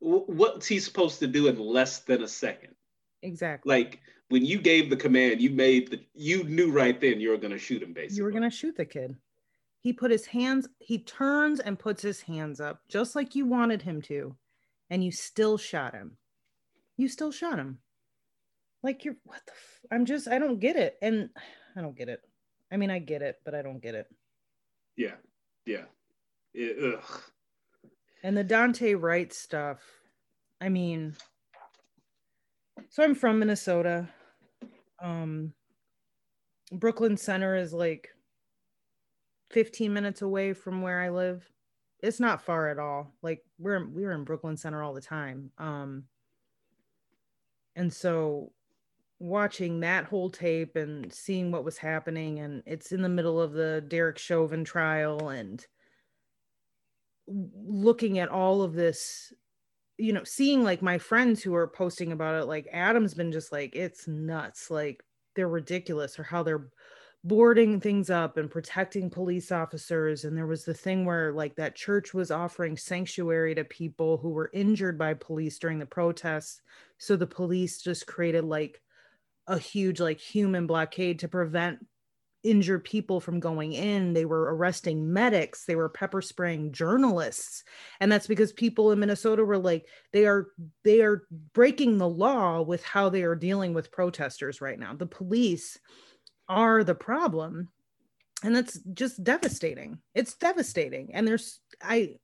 what's 0.00 0.66
he 0.66 0.78
supposed 0.78 1.18
to 1.20 1.26
do 1.26 1.48
in 1.48 1.58
less 1.58 2.00
than 2.00 2.22
a 2.22 2.28
second? 2.28 2.74
exactly 3.22 3.68
Like 3.74 4.00
when 4.28 4.44
you 4.44 4.58
gave 4.58 4.90
the 4.90 4.96
command, 4.96 5.40
you 5.40 5.50
made 5.50 5.90
the 5.90 6.00
you 6.14 6.44
knew 6.44 6.70
right 6.70 7.00
then 7.00 7.20
you 7.20 7.30
were 7.30 7.36
gonna 7.38 7.58
shoot 7.58 7.82
him 7.82 7.92
basically. 7.92 8.16
you 8.18 8.24
were 8.24 8.30
going 8.30 8.42
to 8.42 8.50
shoot 8.50 8.76
the 8.76 8.84
kid. 8.84 9.16
He 9.80 9.92
put 9.92 10.10
his 10.10 10.26
hands 10.26 10.68
he 10.78 10.98
turns 10.98 11.60
and 11.60 11.78
puts 11.78 12.02
his 12.02 12.20
hands 12.20 12.60
up 12.60 12.80
just 12.88 13.14
like 13.16 13.34
you 13.34 13.46
wanted 13.46 13.80
him 13.82 14.02
to 14.02 14.36
and 14.90 15.02
you 15.04 15.12
still 15.12 15.56
shot 15.56 15.94
him. 15.94 16.16
You 16.96 17.08
still 17.08 17.30
shot 17.32 17.58
him. 17.58 17.78
Like 18.82 19.04
you're 19.04 19.16
what 19.24 19.40
the 19.46 19.52
f- 19.52 19.80
i'm 19.90 20.04
just 20.04 20.28
i 20.28 20.38
don't 20.38 20.60
get 20.60 20.76
it. 20.76 20.96
And 21.00 21.30
i 21.76 21.80
don't 21.80 21.96
get 21.96 22.08
it. 22.08 22.20
I 22.72 22.76
mean 22.76 22.90
i 22.90 22.98
get 22.98 23.22
it 23.22 23.36
but 23.44 23.54
i 23.54 23.62
don't 23.62 23.80
get 23.82 23.94
it. 23.94 24.06
Yeah, 24.96 25.14
yeah. 25.64 25.84
It- 26.54 26.94
ugh. 26.98 27.22
and 28.24 28.36
the 28.36 28.44
daunte 28.44 29.00
wright 29.00 29.32
stuff 29.32 29.78
i 30.60 30.68
mean 30.68 31.14
so 32.88 33.02
i'm 33.04 33.14
from 33.14 33.38
minnesota 33.38 34.08
um 35.00 35.52
brooklyn 36.72 37.16
center 37.16 37.54
is 37.56 37.72
like 37.72 38.10
15 39.50 39.92
minutes 39.92 40.22
away 40.22 40.52
from 40.52 40.82
where 40.82 41.00
i 41.00 41.08
live. 41.08 41.48
It's 42.00 42.20
not 42.20 42.42
far 42.42 42.68
at 42.68 42.78
all. 42.78 43.12
Like 43.22 43.42
we're 43.58 43.86
we're 43.88 44.12
in 44.12 44.24
brooklyn 44.24 44.56
center 44.56 44.82
all 44.82 44.94
the 44.94 45.00
time. 45.00 45.50
Um 45.58 46.04
and 47.74 47.92
so 47.92 48.52
watching 49.20 49.80
that 49.80 50.04
whole 50.04 50.30
tape 50.30 50.76
and 50.76 51.12
seeing 51.12 51.50
what 51.50 51.64
was 51.64 51.76
happening 51.76 52.38
and 52.38 52.62
it's 52.66 52.92
in 52.92 53.02
the 53.02 53.08
middle 53.08 53.40
of 53.40 53.52
the 53.52 53.84
derek 53.88 54.16
chauvin 54.16 54.64
trial 54.64 55.30
and 55.30 55.66
looking 57.26 58.20
at 58.20 58.28
all 58.28 58.62
of 58.62 58.74
this 58.74 59.32
you 59.98 60.12
know 60.12 60.24
seeing 60.24 60.62
like 60.62 60.80
my 60.80 60.98
friends 60.98 61.42
who 61.42 61.54
are 61.54 61.68
posting 61.68 62.12
about 62.12 62.40
it 62.40 62.46
like 62.46 62.68
adam's 62.72 63.14
been 63.14 63.32
just 63.32 63.52
like 63.52 63.74
it's 63.74 64.08
nuts 64.08 64.70
like 64.70 65.02
they're 65.34 65.48
ridiculous 65.48 66.18
or 66.18 66.22
how 66.22 66.42
they're 66.42 66.70
boarding 67.24 67.80
things 67.80 68.10
up 68.10 68.36
and 68.36 68.50
protecting 68.50 69.10
police 69.10 69.50
officers. 69.50 70.24
And 70.24 70.36
there 70.36 70.46
was 70.46 70.64
the 70.64 70.74
thing 70.74 71.04
where 71.04 71.32
like 71.32 71.56
that 71.56 71.74
church 71.74 72.14
was 72.14 72.30
offering 72.30 72.76
sanctuary 72.76 73.54
to 73.54 73.64
people 73.64 74.18
who 74.18 74.30
were 74.30 74.50
injured 74.52 74.98
by 74.98 75.14
police 75.14 75.58
during 75.58 75.78
the 75.78 75.86
protests. 75.86 76.60
So 76.98 77.16
the 77.16 77.26
police 77.26 77.82
just 77.82 78.06
created 78.06 78.44
like 78.44 78.80
a 79.46 79.58
huge 79.58 80.00
like 80.00 80.20
human 80.20 80.66
blockade 80.66 81.20
to 81.20 81.28
prevent 81.28 81.84
injured 82.44 82.84
people 82.84 83.20
from 83.20 83.40
going 83.40 83.72
in 83.72 84.12
they 84.12 84.24
were 84.24 84.54
arresting 84.54 85.12
medics 85.12 85.64
they 85.64 85.74
were 85.74 85.88
pepper 85.88 86.22
spraying 86.22 86.70
journalists 86.70 87.64
and 88.00 88.12
that's 88.12 88.28
because 88.28 88.52
people 88.52 88.92
in 88.92 89.00
minnesota 89.00 89.44
were 89.44 89.58
like 89.58 89.86
they 90.12 90.24
are 90.24 90.48
they 90.84 91.02
are 91.02 91.26
breaking 91.52 91.98
the 91.98 92.08
law 92.08 92.62
with 92.62 92.84
how 92.84 93.08
they 93.08 93.22
are 93.22 93.34
dealing 93.34 93.74
with 93.74 93.92
protesters 93.92 94.60
right 94.60 94.78
now. 94.78 94.94
The 94.94 95.06
police 95.06 95.78
are 96.48 96.84
the 96.84 96.94
problem 96.94 97.68
and 98.42 98.54
that's 98.54 98.78
just 98.94 99.22
devastating. 99.24 99.98
It's 100.14 100.34
devastating 100.34 101.10
and 101.14 101.26
there's 101.26 101.60
i 101.82 102.16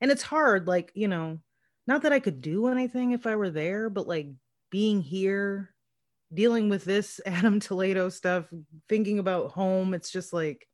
and 0.00 0.10
it's 0.10 0.22
hard 0.22 0.66
like 0.66 0.92
you 0.94 1.08
know 1.08 1.38
not 1.86 2.02
that 2.02 2.12
i 2.12 2.20
could 2.20 2.40
do 2.40 2.68
anything 2.68 3.12
if 3.12 3.26
i 3.26 3.36
were 3.36 3.50
there 3.50 3.88
but 3.88 4.08
like 4.08 4.28
being 4.70 5.00
here 5.00 5.73
dealing 6.32 6.68
with 6.68 6.84
this 6.84 7.20
adam 7.26 7.60
toledo 7.60 8.08
stuff 8.08 8.46
thinking 8.88 9.18
about 9.18 9.50
home 9.52 9.94
it's 9.94 10.10
just 10.10 10.32
like 10.32 10.66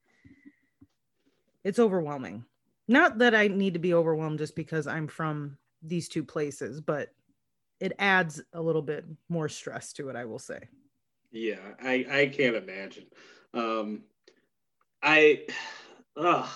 it's 1.65 1.79
overwhelming 1.79 2.45
not 2.89 3.19
that 3.19 3.35
i 3.35 3.49
need 3.49 3.75
to 3.75 3.81
be 3.81 3.95
overwhelmed 3.95 4.39
just 4.39 4.57
because 4.57 4.87
i'm 4.87 5.07
from 5.07 5.57
these 5.83 6.09
two 6.09 6.25
places 6.25 6.81
but 6.81 7.09
it 7.81 7.93
adds 7.99 8.43
a 8.53 8.61
little 8.61 8.83
bit 8.83 9.05
more 9.29 9.49
stress 9.49 9.93
to 9.93 10.09
it 10.09 10.17
i 10.17 10.25
will 10.25 10.39
say 10.39 10.61
Yeah, 11.33 11.61
I 11.83 12.07
I 12.11 12.27
can't 12.27 12.57
imagine. 12.57 13.07
Um, 13.55 14.03
I, 15.03 15.47
ugh, 16.17 16.49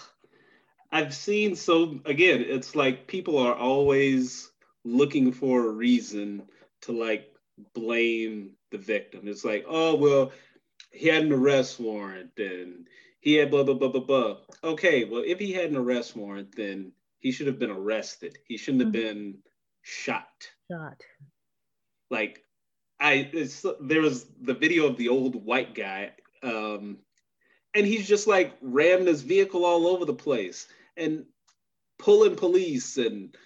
I've 0.90 1.14
seen 1.14 1.56
so 1.56 2.00
again. 2.04 2.44
It's 2.46 2.74
like 2.74 3.06
people 3.06 3.38
are 3.38 3.54
always 3.54 4.50
looking 4.84 5.32
for 5.32 5.66
a 5.66 5.70
reason 5.72 6.42
to 6.82 6.92
like 6.92 7.32
blame 7.72 8.50
the 8.74 8.84
victim. 8.96 9.28
It's 9.28 9.44
like, 9.44 9.64
oh 9.68 9.96
well, 9.96 10.32
he 10.92 11.08
had 11.08 11.24
an 11.24 11.32
arrest 11.32 11.80
warrant 11.80 12.32
and 12.38 12.86
he 13.20 13.34
had 13.34 13.50
blah 13.50 13.64
blah 13.64 13.74
blah 13.74 13.88
blah 13.88 14.00
blah. 14.04 14.36
Okay, 14.64 15.04
well 15.04 15.22
if 15.26 15.38
he 15.38 15.52
had 15.52 15.70
an 15.70 15.76
arrest 15.76 16.16
warrant, 16.16 16.54
then 16.56 16.92
he 17.20 17.32
should 17.32 17.48
have 17.48 17.58
been 17.58 17.70
arrested. 17.70 18.38
He 18.48 18.56
shouldn't 18.58 18.82
have 18.82 18.92
Mhm. 18.92 19.02
been 19.04 19.42
shot 19.82 20.50
shot 20.70 21.00
like 22.10 22.44
I 23.00 23.30
it's, 23.32 23.64
there 23.80 24.00
was 24.02 24.26
the 24.40 24.54
video 24.54 24.86
of 24.86 24.96
the 24.96 25.08
old 25.08 25.34
white 25.44 25.74
guy, 25.74 26.12
um, 26.42 26.98
and 27.74 27.86
he's 27.86 28.06
just 28.08 28.26
like 28.28 28.54
ramming 28.62 29.06
his 29.06 29.22
vehicle 29.22 29.64
all 29.64 29.86
over 29.88 30.04
the 30.04 30.14
place 30.14 30.68
and 30.96 31.26
pulling 31.98 32.36
police 32.36 32.98
and 32.98 33.36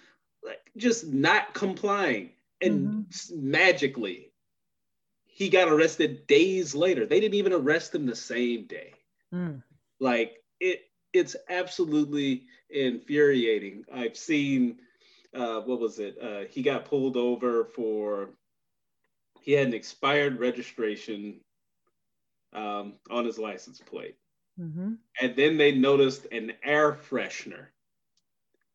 like 0.43 0.59
just 0.77 1.07
not 1.07 1.53
complying. 1.53 2.31
And 2.61 2.95
s- 3.13 3.31
magically, 3.35 4.31
he 5.39 5.49
got 5.49 5.69
arrested 5.69 6.27
days 6.27 6.75
later. 6.75 7.05
They 7.05 7.21
didn't 7.21 7.35
even 7.35 7.53
arrest 7.53 7.95
him 7.95 8.05
the 8.05 8.15
same 8.15 8.65
day. 8.65 8.93
Mm. 9.33 9.63
Like 9.99 10.43
it, 10.59 10.81
it's 11.13 11.35
absolutely 11.49 12.47
infuriating. 12.69 13.85
I've 13.93 14.17
seen, 14.17 14.79
uh, 15.33 15.61
what 15.61 15.79
was 15.79 15.99
it? 15.99 16.17
Uh, 16.21 16.45
he 16.49 16.61
got 16.61 16.85
pulled 16.85 17.17
over 17.17 17.65
for 17.65 18.31
he 19.41 19.53
had 19.53 19.67
an 19.67 19.73
expired 19.73 20.39
registration 20.39 21.41
um, 22.53 22.95
on 23.09 23.25
his 23.25 23.37
license 23.39 23.79
plate, 23.79 24.17
hmm 24.57 24.99
and 25.21 25.35
then 25.35 25.57
they 25.57 25.71
noticed 25.71 26.25
an 26.31 26.53
air 26.63 26.93
freshener 26.93 27.67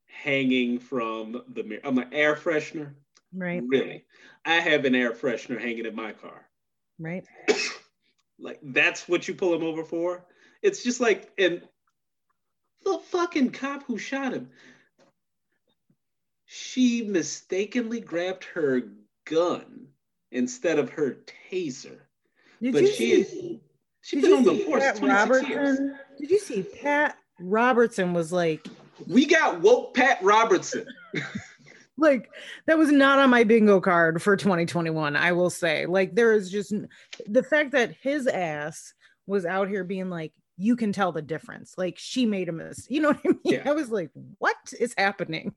hanging 0.06 0.78
from 0.78 1.42
the 1.48 1.62
mirror. 1.64 1.80
I'm 1.84 1.98
an 1.98 2.12
air 2.12 2.34
freshener. 2.36 2.94
right 3.32 3.64
Really, 3.68 4.04
I 4.44 4.56
have 4.60 4.84
an 4.84 4.94
air 4.94 5.12
freshener 5.12 5.60
hanging 5.60 5.86
in 5.86 5.94
my 5.94 6.12
car. 6.12 6.48
Right? 6.98 7.24
Like 8.38 8.58
that's 8.62 9.08
what 9.08 9.28
you 9.28 9.34
pull 9.34 9.54
him 9.54 9.62
over 9.62 9.84
for? 9.84 10.24
It's 10.62 10.82
just 10.82 11.00
like 11.00 11.30
and 11.38 11.62
the 12.84 12.98
fucking 12.98 13.50
cop 13.50 13.84
who 13.84 13.98
shot 13.98 14.32
him 14.32 14.50
she 16.46 17.02
mistakenly 17.02 18.00
grabbed 18.00 18.44
her 18.44 18.82
gun 19.24 19.88
instead 20.30 20.78
of 20.78 20.90
her 20.90 21.18
taser. 21.50 21.98
Did 22.62 22.72
but 22.72 22.82
you 22.82 22.88
she 22.88 23.24
see, 23.24 23.60
she's 24.00 24.22
did 24.22 24.30
been 24.30 24.38
on 24.38 24.44
the 24.44 24.64
force 24.64 24.82
pat 24.82 24.96
26 24.96 25.48
years. 25.48 25.78
Robertson? 25.80 25.98
Did 26.18 26.30
you 26.30 26.38
see 26.38 26.62
pat 26.62 27.18
robertson 27.40 28.14
was 28.14 28.32
like 28.32 28.64
we 29.08 29.26
got 29.26 29.60
woke 29.60 29.92
pat 29.92 30.22
robertson 30.22 30.86
like 31.96 32.28
that 32.66 32.78
was 32.78 32.90
not 32.90 33.18
on 33.18 33.30
my 33.30 33.44
bingo 33.44 33.80
card 33.80 34.20
for 34.22 34.36
2021 34.36 35.16
i 35.16 35.32
will 35.32 35.50
say. 35.50 35.86
Like 35.86 36.14
there 36.14 36.32
is 36.32 36.50
just 36.50 36.74
the 37.26 37.42
fact 37.42 37.72
that 37.72 37.94
his 38.02 38.26
ass 38.26 38.94
was 39.26 39.46
out 39.46 39.68
here 39.68 39.84
being 39.84 40.10
like 40.10 40.32
you 40.56 40.76
can 40.76 40.92
tell 40.92 41.12
the 41.12 41.22
difference. 41.22 41.74
Like 41.76 41.98
she 41.98 42.26
made 42.26 42.48
a 42.48 42.52
miss 42.52 42.86
you 42.90 43.00
know 43.00 43.08
what 43.08 43.20
i 43.24 43.28
mean? 43.28 43.40
Yeah. 43.44 43.62
i 43.66 43.72
was 43.72 43.90
like 43.90 44.10
what 44.38 44.56
is 44.78 44.94
happening? 44.96 45.54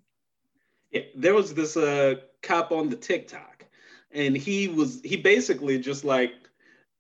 Yeah, 0.91 1.01
there 1.15 1.33
was 1.33 1.53
this 1.53 1.75
uh, 1.75 2.15
cop 2.41 2.71
on 2.71 2.89
the 2.89 2.95
TikTok, 2.95 3.65
and 4.11 4.38
he 4.38 4.67
was 4.67 5.01
he 5.03 5.17
basically 5.17 5.79
just 5.79 6.05
like 6.05 6.31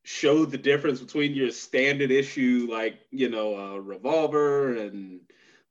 showed 0.03 0.51
the 0.51 0.57
difference 0.57 0.99
between 0.99 1.33
your 1.33 1.51
standard 1.51 2.11
issue, 2.11 2.67
like 2.69 2.99
you 3.11 3.29
know, 3.29 3.55
a 3.55 3.81
revolver 3.81 4.77
and 4.77 5.21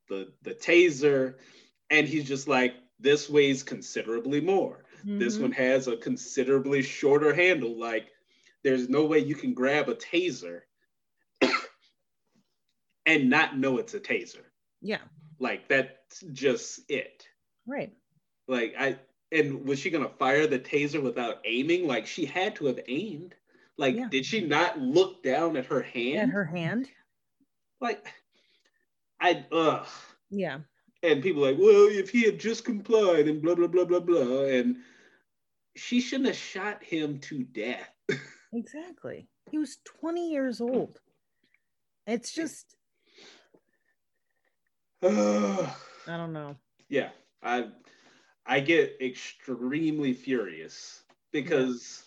the 0.09 0.33
the 0.43 0.55
taser, 0.55 1.35
and 1.91 2.09
he's 2.09 2.27
just 2.27 2.49
like, 2.49 2.75
this 2.99 3.29
weighs 3.29 3.63
considerably 3.63 4.41
more. 4.41 4.85
Mm-hmm. 5.01 5.19
This 5.19 5.39
one 5.39 5.53
has 5.53 5.89
a 5.89 5.97
considerably 5.97 6.83
shorter 6.83 7.35
handle. 7.35 7.79
Like, 7.79 8.09
there's 8.65 8.89
no 8.89 9.05
way 9.05 9.19
you 9.19 9.35
can 9.35 9.55
grab 9.55 9.89
a 9.89 9.95
taser 9.95 10.63
and 13.07 13.31
not 13.31 13.59
know 13.59 13.79
it's 13.79 13.95
a 13.95 14.01
taser. 14.01 14.45
Yeah. 14.81 15.03
Like, 15.39 15.69
that's 15.69 16.21
just 16.33 16.81
it. 16.91 17.25
Right. 17.67 17.93
Like, 18.49 18.75
I, 18.79 18.99
and 19.33 19.67
was 19.67 19.79
she 19.79 19.91
gonna 19.91 20.09
fire 20.09 20.47
the 20.47 20.59
taser 20.59 21.03
without 21.03 21.37
aiming? 21.45 21.87
Like, 21.87 22.07
she 22.07 22.25
had 22.25 22.57
to 22.57 22.67
have 22.67 22.81
aimed. 22.89 23.35
Like, 23.77 23.97
yeah. 23.97 24.09
did 24.11 24.25
she 24.25 24.41
not 24.41 24.79
look 24.79 25.23
down 25.23 25.57
at 25.57 25.67
her 25.67 25.83
hand? 25.83 26.31
At 26.31 26.35
her 26.35 26.45
hand? 26.45 26.89
Like, 27.81 28.07
I, 29.21 29.45
ugh. 29.53 29.87
Yeah. 30.31 30.61
And 31.07 31.23
people 31.23 31.43
like, 31.43 31.57
well, 31.59 31.89
if 31.89 32.11
he 32.11 32.23
had 32.23 32.41
just 32.41 32.65
complied 32.65 33.29
and 33.29 33.41
blah, 33.41 33.55
blah, 33.55 33.69
blah, 33.69 33.85
blah, 33.85 34.01
blah. 34.01 34.45
And 34.45 34.77
she 35.77 36.01
shouldn't 36.01 36.29
have 36.29 36.37
shot 36.37 36.83
him 36.83 37.21
to 37.21 37.45
death. 37.45 37.91
exactly. 38.53 39.29
He 39.51 39.59
was 39.59 39.79
20 40.01 40.31
years 40.31 40.61
old. 40.61 40.99
It's 42.07 42.33
just. 42.33 42.75
I 45.03 45.69
don't 46.07 46.33
know. 46.33 46.57
Yeah. 46.89 47.11
I 47.43 47.69
I 48.45 48.61
get 48.61 48.97
extremely 49.01 50.13
furious 50.13 51.03
because 51.33 52.05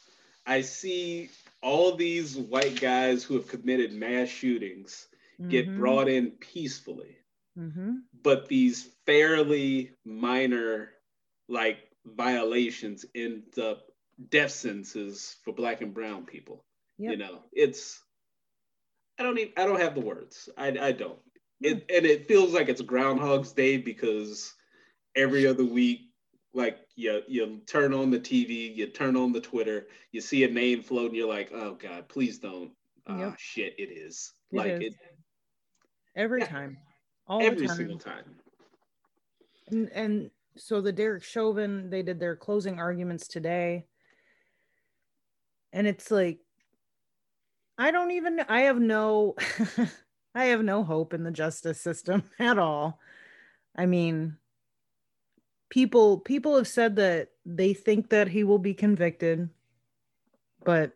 yeah. 0.47 0.55
I 0.55 0.61
see 0.61 1.29
all 1.61 1.95
these 1.95 2.35
white 2.37 2.79
guys 2.79 3.23
who 3.23 3.35
have 3.35 3.47
committed 3.47 3.93
mass 3.93 4.29
shootings 4.29 5.07
mm-hmm. 5.39 5.49
get 5.49 5.77
brought 5.77 6.07
in 6.07 6.31
peacefully. 6.31 7.18
Mm-hmm. 7.59 7.91
But 8.23 8.47
these 8.47 8.89
fairly 9.05 9.91
minor 10.05 10.91
like 11.47 11.79
violations 12.05 13.05
end 13.15 13.43
up 13.59 13.87
death 14.29 14.51
sentences 14.51 15.37
for 15.43 15.53
black 15.53 15.81
and 15.81 15.93
brown 15.93 16.25
people. 16.25 16.63
Yep. 16.97 17.11
You 17.11 17.17
know, 17.17 17.39
it's 17.51 18.01
I 19.19 19.23
don't 19.23 19.37
even 19.37 19.53
I 19.57 19.65
don't 19.65 19.81
have 19.81 19.95
the 19.95 20.01
words. 20.01 20.49
I 20.57 20.67
I 20.67 20.91
don't. 20.91 21.19
It, 21.61 21.85
and 21.93 22.05
it 22.05 22.27
feels 22.27 22.53
like 22.53 22.69
it's 22.69 22.81
Groundhog's 22.81 23.51
Day 23.51 23.75
because 23.75 24.53
every 25.15 25.45
other 25.45 25.65
week 25.65 26.09
like 26.53 26.79
you 26.95 27.21
you 27.27 27.61
turn 27.67 27.93
on 27.93 28.09
the 28.09 28.19
TV, 28.19 28.75
you 28.75 28.87
turn 28.87 29.15
on 29.15 29.31
the 29.31 29.41
Twitter, 29.41 29.87
you 30.11 30.21
see 30.21 30.43
a 30.43 30.49
name 30.49 30.81
floating, 30.81 31.15
you're 31.15 31.27
like, 31.27 31.51
oh 31.53 31.75
God, 31.75 32.07
please 32.07 32.39
don't. 32.39 32.71
Ah, 33.07 33.19
yep. 33.19 33.35
shit, 33.37 33.75
it 33.77 33.91
is. 33.91 34.31
It 34.51 34.57
like 34.57 34.71
is. 34.71 34.79
it 34.81 34.93
every 36.15 36.41
yeah. 36.41 36.47
time. 36.47 36.77
All 37.29 37.43
every 37.43 37.67
time. 37.67 37.77
single 37.77 37.97
time. 37.97 38.25
And, 39.69 39.89
and 39.91 40.31
so 40.57 40.81
the 40.81 40.91
Derek 40.91 41.23
Chauvin, 41.23 41.89
they 41.89 42.01
did 42.01 42.19
their 42.19 42.35
closing 42.35 42.79
arguments 42.79 43.27
today. 43.27 43.85
And 45.71 45.87
it's 45.87 46.09
like, 46.09 46.39
I 47.77 47.91
don't 47.91 48.11
even, 48.11 48.41
I 48.49 48.61
have 48.61 48.79
no, 48.79 49.35
I 50.35 50.45
have 50.45 50.63
no 50.63 50.83
hope 50.83 51.13
in 51.13 51.23
the 51.23 51.31
justice 51.31 51.79
system 51.79 52.23
at 52.39 52.57
all. 52.57 52.99
I 53.75 53.85
mean, 53.85 54.37
people 55.69 56.19
people 56.19 56.57
have 56.57 56.67
said 56.67 56.95
that 56.95 57.29
they 57.45 57.73
think 57.73 58.09
that 58.09 58.27
he 58.27 58.43
will 58.43 58.59
be 58.59 58.73
convicted 58.73 59.49
but 60.63 60.91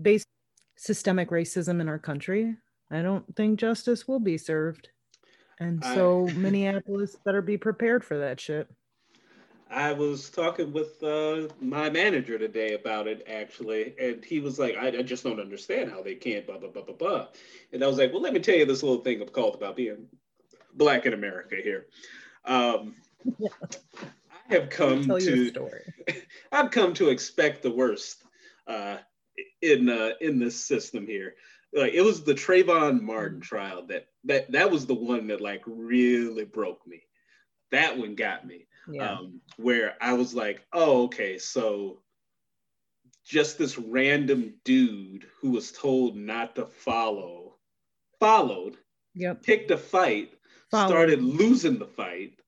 based 0.00 0.28
systemic 0.84 1.30
racism 1.30 1.80
in 1.80 1.88
our 1.88 1.98
country 1.98 2.54
i 2.90 3.00
don't 3.00 3.24
think 3.36 3.58
justice 3.58 4.06
will 4.06 4.20
be 4.20 4.36
served 4.36 4.88
and 5.60 5.82
so 5.82 6.28
I, 6.28 6.32
minneapolis 6.32 7.16
better 7.24 7.42
be 7.42 7.56
prepared 7.56 8.04
for 8.04 8.18
that 8.18 8.38
shit 8.38 8.68
I 9.70 9.92
was 9.92 10.30
talking 10.30 10.72
with 10.72 11.02
uh, 11.02 11.48
my 11.60 11.90
manager 11.90 12.38
today 12.38 12.74
about 12.74 13.08
it 13.08 13.26
actually, 13.26 13.94
and 13.98 14.24
he 14.24 14.38
was 14.38 14.56
like, 14.58 14.76
I, 14.76 14.88
I, 14.88 15.02
just 15.02 15.24
don't 15.24 15.40
understand 15.40 15.90
how 15.90 16.00
they 16.00 16.14
can't 16.14 16.46
blah 16.46 16.58
blah 16.58 16.70
blah 16.70 16.82
blah 16.82 16.94
blah. 16.94 17.26
And 17.72 17.82
I 17.82 17.88
was 17.88 17.98
like, 17.98 18.12
well, 18.12 18.22
let 18.22 18.32
me 18.32 18.38
tell 18.38 18.54
you 18.54 18.66
this 18.66 18.84
little 18.84 19.02
thing 19.02 19.24
called 19.26 19.56
about 19.56 19.74
being 19.74 20.06
black 20.74 21.06
in 21.06 21.12
America 21.12 21.56
here. 21.56 21.86
Um, 22.44 22.94
I 24.48 24.54
have 24.54 24.68
come 24.68 25.02
to 25.08 25.48
story. 25.48 25.92
I've 26.52 26.70
come 26.70 26.92
to 26.94 27.08
expect 27.08 27.62
the 27.62 27.72
worst 27.72 28.22
uh, 28.66 28.98
in 29.62 29.88
uh, 29.88 30.12
in 30.20 30.38
this 30.38 30.64
system 30.64 31.06
here. 31.06 31.34
Like 31.72 31.92
it 31.92 32.02
was 32.02 32.22
the 32.22 32.34
Trayvon 32.34 33.00
Martin 33.00 33.40
mm. 33.40 33.44
trial 33.44 33.86
that 33.88 34.06
that 34.24 34.52
that 34.52 34.70
was 34.70 34.86
the 34.86 34.94
one 34.94 35.26
that 35.28 35.40
like 35.40 35.62
really 35.66 36.44
broke 36.44 36.86
me. 36.86 37.02
That 37.70 37.98
one 37.98 38.14
got 38.14 38.46
me 38.46 38.66
yeah. 38.88 39.12
um, 39.12 39.40
where 39.56 39.96
I 40.00 40.12
was 40.14 40.34
like, 40.34 40.64
oh, 40.72 41.04
okay, 41.04 41.38
so 41.38 42.00
just 43.24 43.58
this 43.58 43.78
random 43.78 44.54
dude 44.64 45.26
who 45.40 45.50
was 45.50 45.72
told 45.72 46.16
not 46.16 46.56
to 46.56 46.66
follow, 46.66 47.56
followed, 48.20 48.76
yep. 49.14 49.42
picked 49.42 49.70
a 49.70 49.78
fight, 49.78 50.34
followed. 50.70 50.88
started 50.88 51.22
losing 51.22 51.78
the 51.78 51.86
fight, 51.86 52.38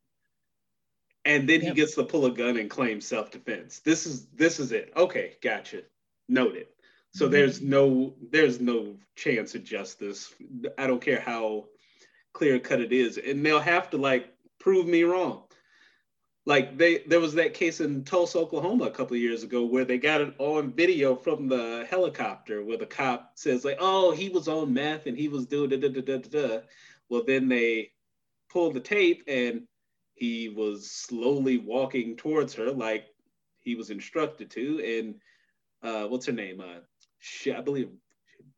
and 1.24 1.48
then 1.48 1.60
yep. 1.60 1.70
he 1.70 1.74
gets 1.74 1.94
to 1.94 2.04
pull 2.04 2.26
a 2.26 2.30
gun 2.30 2.56
and 2.56 2.70
claim 2.70 3.00
self-defense. 3.00 3.80
This 3.80 4.06
is 4.06 4.26
this 4.26 4.60
is 4.60 4.72
it. 4.72 4.92
Okay, 4.96 5.36
gotcha. 5.42 5.82
Noted. 6.28 6.66
So 7.12 7.24
mm-hmm. 7.24 7.32
there's 7.32 7.62
no 7.62 8.14
there's 8.30 8.60
no 8.60 8.96
chance 9.14 9.54
of 9.54 9.64
justice. 9.64 10.34
I 10.78 10.86
don't 10.86 11.02
care 11.02 11.20
how 11.20 11.66
clear 12.32 12.58
cut 12.58 12.80
it 12.80 12.92
is, 12.92 13.18
and 13.18 13.44
they'll 13.44 13.60
have 13.60 13.90
to 13.90 13.96
like 13.96 14.32
prove 14.58 14.86
me 14.86 15.02
wrong 15.02 15.46
like 16.46 16.78
they 16.78 16.98
there 17.08 17.20
was 17.20 17.34
that 17.34 17.54
case 17.54 17.80
in 17.80 18.04
Tulsa, 18.04 18.38
Oklahoma 18.38 18.84
a 18.84 18.90
couple 18.90 19.16
of 19.16 19.20
years 19.20 19.42
ago 19.42 19.64
where 19.64 19.84
they 19.84 19.98
got 19.98 20.20
it 20.20 20.34
on 20.38 20.72
video 20.72 21.16
from 21.16 21.48
the 21.48 21.84
helicopter 21.90 22.64
where 22.64 22.78
the 22.78 22.86
cop 22.86 23.32
says 23.34 23.64
like, 23.64 23.78
"Oh, 23.80 24.12
he 24.12 24.28
was 24.28 24.46
on 24.46 24.72
meth 24.72 25.06
and 25.06 25.18
he 25.18 25.28
was 25.28 25.46
doing 25.46 25.70
da 25.70 25.76
da 25.76 25.88
da 25.88 26.00
da 26.00 26.18
da." 26.18 26.60
Well, 27.08 27.24
then 27.26 27.48
they 27.48 27.90
pulled 28.48 28.74
the 28.74 28.80
tape 28.80 29.24
and 29.26 29.66
he 30.14 30.48
was 30.48 30.90
slowly 30.90 31.58
walking 31.58 32.16
towards 32.16 32.54
her 32.54 32.70
like 32.70 33.06
he 33.60 33.74
was 33.74 33.90
instructed 33.90 34.50
to. 34.52 34.80
And 34.84 35.14
uh, 35.82 36.06
what's 36.06 36.26
her 36.26 36.32
name? 36.32 36.60
Uh, 36.60 36.80
I 37.54 37.60
believe 37.60 37.90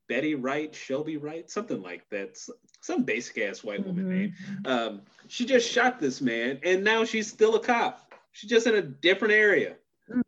Betty 0.08 0.34
Wright, 0.34 0.74
Shelby 0.74 1.16
Wright, 1.16 1.48
something 1.50 1.82
like 1.82 2.08
that 2.10 2.38
some 2.80 3.04
basic 3.04 3.38
ass 3.38 3.62
white 3.62 3.84
woman 3.84 4.04
mm-hmm. 4.04 4.14
name. 4.14 4.34
Um, 4.64 5.02
she 5.28 5.44
just 5.44 5.70
shot 5.70 6.00
this 6.00 6.20
man, 6.20 6.58
and 6.64 6.82
now 6.82 7.04
she's 7.04 7.30
still 7.30 7.54
a 7.56 7.60
cop. 7.60 8.12
She's 8.32 8.50
just 8.50 8.66
in 8.66 8.74
a 8.74 8.82
different 8.82 9.34
area. 9.34 9.76
Mm. 10.10 10.22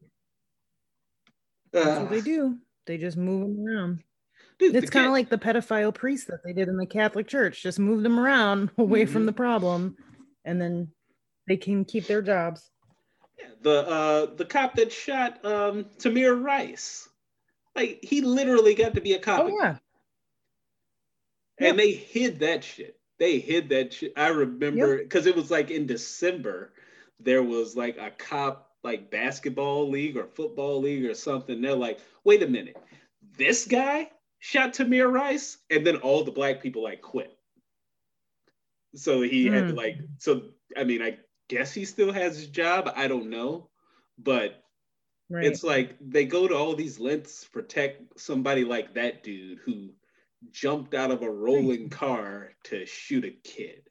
That's 1.73 1.87
uh, 1.87 2.01
what 2.01 2.11
they 2.11 2.21
do. 2.21 2.59
They 2.87 2.99
just 2.99 3.17
move 3.17 3.57
them 3.57 3.67
around. 3.67 4.03
Dude, 4.59 4.77
it's 4.77 4.91
kind 4.91 5.07
of 5.07 5.13
like 5.13 5.31
the 5.31 5.39
pedophile 5.39 5.95
priest 5.95 6.27
that 6.27 6.41
they 6.45 6.53
did 6.53 6.69
in 6.69 6.77
the 6.77 6.87
Catholic 6.87 7.27
Church. 7.27 7.63
Just 7.63 7.79
move 7.79 8.03
them 8.03 8.21
around 8.21 8.71
away 8.79 9.05
mm-hmm. 9.05 9.13
from 9.13 9.27
the 9.27 9.33
problem, 9.33 9.97
and 10.45 10.61
then 10.61 10.89
they 11.49 11.57
can 11.57 11.85
keep 11.85 12.07
their 12.07 12.21
jobs. 12.21 12.71
Yeah, 13.39 13.47
the 13.63 13.89
uh, 13.89 14.35
the 14.35 14.45
cop 14.45 14.75
that 14.75 14.93
shot 14.93 15.43
um, 15.45 15.85
Tamir 15.99 16.43
Rice, 16.43 17.09
like 17.75 18.01
he 18.03 18.21
literally 18.21 18.75
got 18.75 18.95
to 18.95 19.01
be 19.01 19.15
a 19.15 19.19
cop. 19.19 19.45
Oh 19.45 19.49
yeah, 19.49 19.77
and 21.59 21.79
they 21.79 21.93
hid 21.93 22.41
that 22.41 22.65
shit. 22.65 22.99
They 23.19 23.39
hid 23.39 23.69
that 23.69 23.93
shit. 23.93 24.13
I 24.17 24.29
remember 24.29 24.99
because 24.99 25.27
yep. 25.27 25.35
it 25.35 25.41
was 25.41 25.51
like 25.51 25.71
in 25.71 25.87
December, 25.87 26.73
there 27.19 27.43
was 27.43 27.77
like 27.77 27.99
a 27.99 28.11
cop 28.11 28.71
like 28.83 29.11
basketball 29.11 29.89
league 29.89 30.17
or 30.17 30.27
football 30.27 30.81
league 30.81 31.05
or 31.05 31.15
something. 31.15 31.61
They're 31.61 31.75
like, 31.75 32.01
wait 32.25 32.43
a 32.43 32.49
minute, 32.49 32.77
this 33.37 33.67
guy 33.67 34.11
shot 34.39 34.73
Tamir 34.73 35.13
Rice, 35.13 35.59
and 35.71 35.87
then 35.87 35.97
all 35.97 36.25
the 36.25 36.31
black 36.31 36.63
people 36.63 36.83
like 36.83 37.03
quit. 37.03 37.37
So 38.95 39.21
he 39.21 39.47
mm. 39.47 39.53
had 39.53 39.67
to 39.67 39.71
hmm. 39.71 39.77
like, 39.77 39.99
so 40.19 40.43
I 40.77 40.85
mean, 40.85 41.03
I 41.03 41.19
guess 41.49 41.73
he 41.73 41.85
still 41.85 42.13
has 42.13 42.37
his 42.37 42.49
job. 42.49 42.91
I 42.97 43.07
don't 43.07 43.31
know, 43.31 43.69
but 44.19 44.60
right. 45.31 45.45
it's 45.45 45.63
like 45.63 45.97
they 46.01 46.25
go 46.25 46.49
to 46.49 46.57
all 46.57 46.75
these 46.75 46.99
lengths 46.99 47.43
to 47.43 47.51
protect 47.51 48.21
somebody 48.21 48.65
like 48.65 48.95
that 48.95 49.23
dude 49.23 49.59
who 49.65 49.91
jumped 50.51 50.95
out 50.95 51.11
of 51.11 51.23
a 51.23 51.31
rolling 51.31 51.89
car 51.89 52.51
to 52.65 52.85
shoot 52.87 53.25
a 53.25 53.31
kid. 53.45 53.83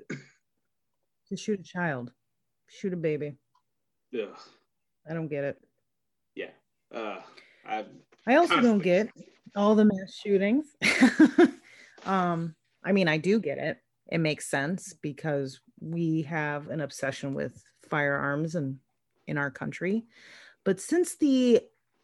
to 1.30 1.38
shoot 1.38 1.60
a 1.60 1.64
child, 1.64 2.12
shoot 2.68 2.94
a 2.94 2.98
baby. 2.98 3.38
Ugh. 4.14 4.38
I 5.10 5.14
don't 5.14 5.28
get 5.28 5.44
it. 5.44 5.58
Yeah. 6.36 6.52
Uh, 6.94 7.22
I 7.68 7.86
I 8.28 8.36
also 8.36 8.62
don't 8.62 8.84
get 8.84 9.10
all 9.56 9.76
the 9.76 9.86
mass 9.86 10.14
shootings. 10.14 10.76
um, 12.06 12.56
I 12.84 12.92
mean, 12.92 13.08
I 13.08 13.18
do 13.18 13.40
get 13.40 13.58
it. 13.58 13.78
It 14.12 14.20
makes 14.20 14.50
sense 14.50 14.94
because 15.02 15.60
we 15.80 16.24
have 16.24 16.70
an 16.70 16.82
obsession 16.82 17.34
with 17.34 17.64
firearms 17.90 18.56
and 18.56 18.78
in 19.28 19.38
our 19.38 19.52
country. 19.52 20.06
But 20.64 20.80
since 20.80 21.16
the 21.16 21.62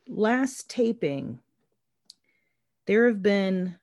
last 0.07 0.69
taping, 0.69 1.39
there 2.85 3.07
have 3.07 3.21
been 3.21 3.77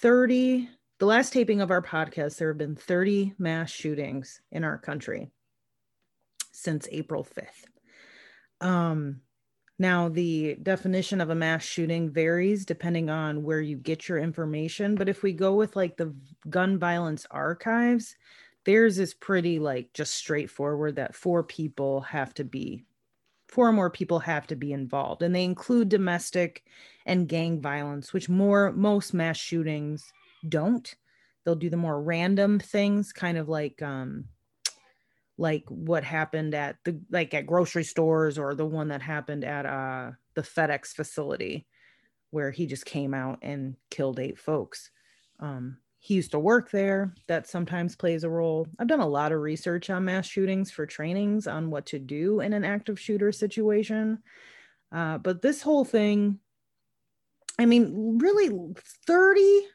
30 0.00 0.68
the 0.98 1.06
last 1.06 1.32
taping 1.32 1.60
of 1.60 1.70
our 1.70 1.82
podcast, 1.82 2.38
there 2.38 2.48
have 2.48 2.58
been 2.58 2.74
30 2.74 3.34
mass 3.38 3.70
shootings 3.70 4.40
in 4.50 4.64
our 4.64 4.78
country 4.78 5.30
since 6.52 6.88
April 6.90 7.22
5th. 7.22 8.66
Um, 8.66 9.20
now, 9.78 10.08
the 10.08 10.56
definition 10.62 11.20
of 11.20 11.28
a 11.28 11.34
mass 11.34 11.62
shooting 11.62 12.08
varies 12.08 12.64
depending 12.64 13.10
on 13.10 13.42
where 13.42 13.60
you 13.60 13.76
get 13.76 14.08
your 14.08 14.16
information. 14.18 14.94
But 14.94 15.10
if 15.10 15.22
we 15.22 15.34
go 15.34 15.54
with 15.54 15.76
like 15.76 15.98
the 15.98 16.14
gun 16.48 16.78
violence 16.78 17.26
archives, 17.30 18.16
theirs 18.64 18.98
is 18.98 19.12
pretty 19.12 19.58
like 19.58 19.92
just 19.92 20.14
straightforward 20.14 20.96
that 20.96 21.14
four 21.14 21.42
people 21.42 22.00
have 22.02 22.32
to 22.34 22.44
be, 22.44 22.86
four 23.48 23.68
or 23.68 23.72
more 23.72 23.90
people 23.90 24.18
have 24.20 24.46
to 24.48 24.56
be 24.56 24.72
involved. 24.72 25.22
And 25.22 25.34
they 25.34 25.44
include 25.44 25.88
domestic 25.88 26.64
and 27.04 27.28
gang 27.28 27.60
violence, 27.60 28.12
which 28.12 28.28
more, 28.28 28.72
most 28.72 29.14
mass 29.14 29.36
shootings 29.36 30.04
don't. 30.48 30.92
They'll 31.44 31.54
do 31.54 31.70
the 31.70 31.76
more 31.76 32.02
random 32.02 32.58
things, 32.58 33.12
kind 33.12 33.38
of 33.38 33.48
like, 33.48 33.80
um, 33.82 34.26
like 35.38 35.64
what 35.68 36.02
happened 36.02 36.54
at 36.54 36.76
the 36.84 36.98
like 37.10 37.34
at 37.34 37.46
grocery 37.46 37.84
stores 37.84 38.38
or 38.38 38.54
the 38.54 38.64
one 38.64 38.88
that 38.88 39.02
happened 39.02 39.44
at 39.44 39.66
uh 39.66 40.10
the 40.34 40.42
FedEx 40.42 40.94
facility 40.94 41.66
where 42.30 42.50
he 42.50 42.66
just 42.66 42.84
came 42.86 43.14
out 43.14 43.38
and 43.42 43.76
killed 43.90 44.18
eight 44.18 44.38
folks. 44.38 44.90
Um, 45.40 45.78
he 46.06 46.14
used 46.14 46.30
to 46.30 46.38
work 46.38 46.70
there. 46.70 47.12
That 47.26 47.48
sometimes 47.48 47.96
plays 47.96 48.22
a 48.22 48.30
role. 48.30 48.68
I've 48.78 48.86
done 48.86 49.00
a 49.00 49.08
lot 49.08 49.32
of 49.32 49.40
research 49.40 49.90
on 49.90 50.04
mass 50.04 50.24
shootings 50.24 50.70
for 50.70 50.86
trainings 50.86 51.48
on 51.48 51.68
what 51.68 51.86
to 51.86 51.98
do 51.98 52.38
in 52.38 52.52
an 52.52 52.64
active 52.64 53.00
shooter 53.00 53.32
situation. 53.32 54.20
Uh, 54.92 55.18
but 55.18 55.42
this 55.42 55.62
whole 55.62 55.84
thing, 55.84 56.38
I 57.58 57.66
mean, 57.66 58.18
really 58.20 58.50
30, 59.08 59.66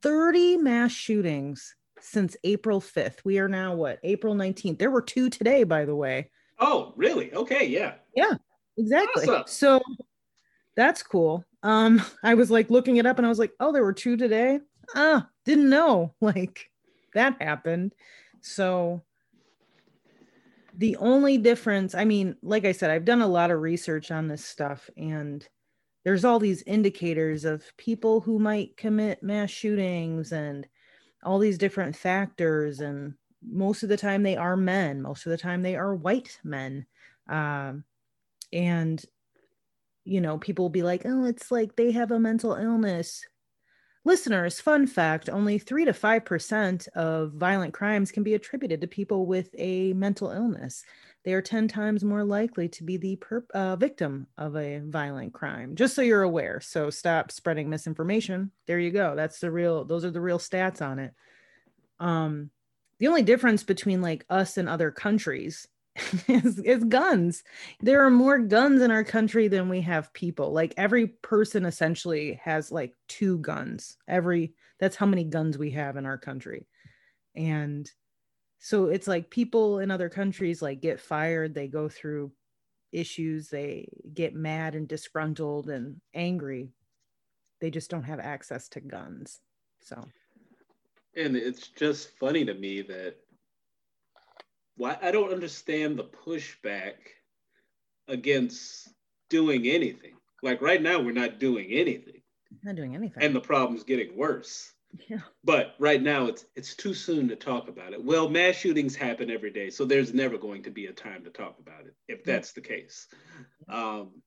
30 0.00 0.58
mass 0.58 0.92
shootings 0.92 1.74
since 2.00 2.36
April 2.44 2.80
5th. 2.80 3.24
We 3.24 3.40
are 3.40 3.48
now 3.48 3.74
what? 3.74 3.98
April 4.04 4.36
19th. 4.36 4.78
There 4.78 4.92
were 4.92 5.02
two 5.02 5.28
today, 5.28 5.64
by 5.64 5.86
the 5.86 5.96
way. 5.96 6.30
Oh, 6.60 6.92
really? 6.94 7.34
Okay, 7.34 7.66
yeah. 7.66 7.94
Yeah, 8.14 8.34
exactly. 8.76 9.24
Awesome. 9.24 9.42
So 9.48 9.80
that's 10.76 11.02
cool. 11.02 11.44
Um, 11.64 12.00
I 12.22 12.34
was 12.34 12.48
like 12.48 12.70
looking 12.70 12.98
it 12.98 13.06
up 13.06 13.18
and 13.18 13.26
I 13.26 13.28
was 13.28 13.40
like, 13.40 13.54
oh, 13.58 13.72
there 13.72 13.82
were 13.82 13.92
two 13.92 14.16
today. 14.16 14.60
Ah, 14.94 15.28
didn't 15.44 15.70
know 15.70 16.14
like 16.20 16.70
that 17.14 17.40
happened. 17.40 17.94
So 18.40 19.02
the 20.76 20.96
only 20.96 21.38
difference, 21.38 21.94
I 21.94 22.04
mean, 22.04 22.36
like 22.42 22.64
I 22.64 22.72
said, 22.72 22.90
I've 22.90 23.04
done 23.04 23.22
a 23.22 23.28
lot 23.28 23.50
of 23.50 23.60
research 23.60 24.10
on 24.10 24.28
this 24.28 24.44
stuff 24.44 24.90
and 24.96 25.46
there's 26.04 26.24
all 26.24 26.38
these 26.38 26.62
indicators 26.62 27.44
of 27.44 27.64
people 27.76 28.20
who 28.20 28.38
might 28.38 28.76
commit 28.76 29.22
mass 29.22 29.50
shootings 29.50 30.32
and 30.32 30.66
all 31.24 31.38
these 31.38 31.58
different 31.58 31.96
factors 31.96 32.80
and 32.80 33.14
most 33.42 33.82
of 33.82 33.88
the 33.88 33.96
time 33.96 34.22
they 34.22 34.36
are 34.36 34.56
men 34.56 35.00
most 35.02 35.26
of 35.26 35.30
the 35.30 35.38
time 35.38 35.62
they 35.62 35.74
are 35.76 35.94
white 35.94 36.38
men 36.44 36.86
um, 37.28 37.84
and 38.52 39.04
you 40.04 40.20
know 40.20 40.38
people 40.38 40.66
will 40.66 40.70
be 40.70 40.82
like 40.82 41.02
oh 41.04 41.24
it's 41.24 41.50
like 41.50 41.74
they 41.76 41.90
have 41.90 42.10
a 42.10 42.20
mental 42.20 42.54
illness 42.54 43.24
listeners 44.04 44.60
fun 44.60 44.86
fact 44.86 45.28
only 45.28 45.58
3 45.58 45.86
to 45.86 45.92
5% 45.92 46.88
of 46.88 47.32
violent 47.32 47.72
crimes 47.72 48.12
can 48.12 48.22
be 48.22 48.34
attributed 48.34 48.80
to 48.80 48.86
people 48.86 49.26
with 49.26 49.54
a 49.58 49.92
mental 49.94 50.30
illness. 50.30 50.84
They 51.24 51.32
are 51.32 51.40
10 51.42 51.68
times 51.68 52.04
more 52.04 52.22
likely 52.22 52.68
to 52.68 52.84
be 52.84 52.98
the 52.98 53.18
uh, 53.54 53.76
victim 53.76 54.26
of 54.36 54.56
a 54.56 54.80
violent 54.84 55.32
crime. 55.32 55.74
Just 55.74 55.94
so 55.94 56.02
you're 56.02 56.22
aware. 56.22 56.60
So 56.60 56.90
stop 56.90 57.30
spreading 57.30 57.70
misinformation. 57.70 58.50
There 58.66 58.78
you 58.78 58.90
go. 58.90 59.16
That's 59.16 59.40
the 59.40 59.50
real 59.50 59.84
those 59.84 60.04
are 60.04 60.10
the 60.10 60.20
real 60.20 60.38
stats 60.38 60.82
on 60.82 60.98
it. 60.98 61.14
Um 61.98 62.50
the 62.98 63.08
only 63.08 63.22
difference 63.22 63.64
between 63.64 64.02
like 64.02 64.24
us 64.30 64.56
and 64.56 64.68
other 64.68 64.90
countries 64.90 65.66
is, 66.28 66.58
is 66.60 66.84
guns. 66.84 67.44
There 67.80 68.04
are 68.04 68.10
more 68.10 68.38
guns 68.38 68.82
in 68.82 68.90
our 68.90 69.04
country 69.04 69.48
than 69.48 69.68
we 69.68 69.80
have 69.82 70.12
people. 70.12 70.52
Like 70.52 70.74
every 70.76 71.06
person 71.06 71.64
essentially 71.64 72.40
has 72.42 72.72
like 72.72 72.94
two 73.08 73.38
guns. 73.38 73.96
Every 74.08 74.54
that's 74.80 74.96
how 74.96 75.06
many 75.06 75.24
guns 75.24 75.56
we 75.56 75.70
have 75.70 75.96
in 75.96 76.04
our 76.04 76.18
country. 76.18 76.66
And 77.36 77.90
so 78.58 78.86
it's 78.86 79.06
like 79.06 79.30
people 79.30 79.78
in 79.78 79.90
other 79.90 80.08
countries 80.08 80.62
like 80.62 80.80
get 80.80 81.00
fired 81.00 81.54
they 81.54 81.68
go 81.68 81.88
through 81.88 82.32
issues 82.92 83.48
they 83.48 83.88
get 84.12 84.34
mad 84.34 84.74
and 84.74 84.88
disgruntled 84.88 85.68
and 85.68 86.00
angry. 86.12 86.70
They 87.60 87.70
just 87.70 87.90
don't 87.90 88.04
have 88.04 88.20
access 88.20 88.68
to 88.70 88.80
guns 88.80 89.40
so. 89.84 90.08
And 91.16 91.36
it's 91.36 91.68
just 91.68 92.18
funny 92.18 92.44
to 92.44 92.54
me 92.54 92.82
that 92.82 93.16
why 94.76 94.96
I 95.00 95.10
don't 95.10 95.32
understand 95.32 95.98
the 95.98 96.04
pushback 96.04 96.94
against 98.08 98.88
doing 99.30 99.66
anything. 99.66 100.14
Like 100.42 100.60
right 100.60 100.80
now, 100.80 101.00
we're 101.00 101.12
not 101.12 101.38
doing 101.38 101.70
anything. 101.70 102.20
Not 102.62 102.76
doing 102.76 102.94
anything. 102.94 103.22
And 103.22 103.34
the 103.34 103.40
problem's 103.40 103.84
getting 103.84 104.16
worse. 104.16 104.70
Yeah. 105.08 105.20
But 105.42 105.74
right 105.78 106.00
now 106.00 106.26
it's 106.26 106.44
it's 106.54 106.76
too 106.76 106.94
soon 106.94 107.28
to 107.28 107.36
talk 107.36 107.68
about 107.68 107.92
it. 107.92 108.04
Well, 108.04 108.28
mass 108.28 108.54
shootings 108.54 108.94
happen 108.94 109.30
every 109.30 109.50
day, 109.50 109.70
so 109.70 109.84
there's 109.84 110.14
never 110.14 110.38
going 110.38 110.62
to 110.64 110.70
be 110.70 110.86
a 110.86 110.92
time 110.92 111.24
to 111.24 111.30
talk 111.30 111.58
about 111.58 111.86
it 111.86 111.94
if 112.06 112.22
that's 112.24 112.52
the 112.52 112.60
case. 112.60 113.08
Um, 113.68 114.22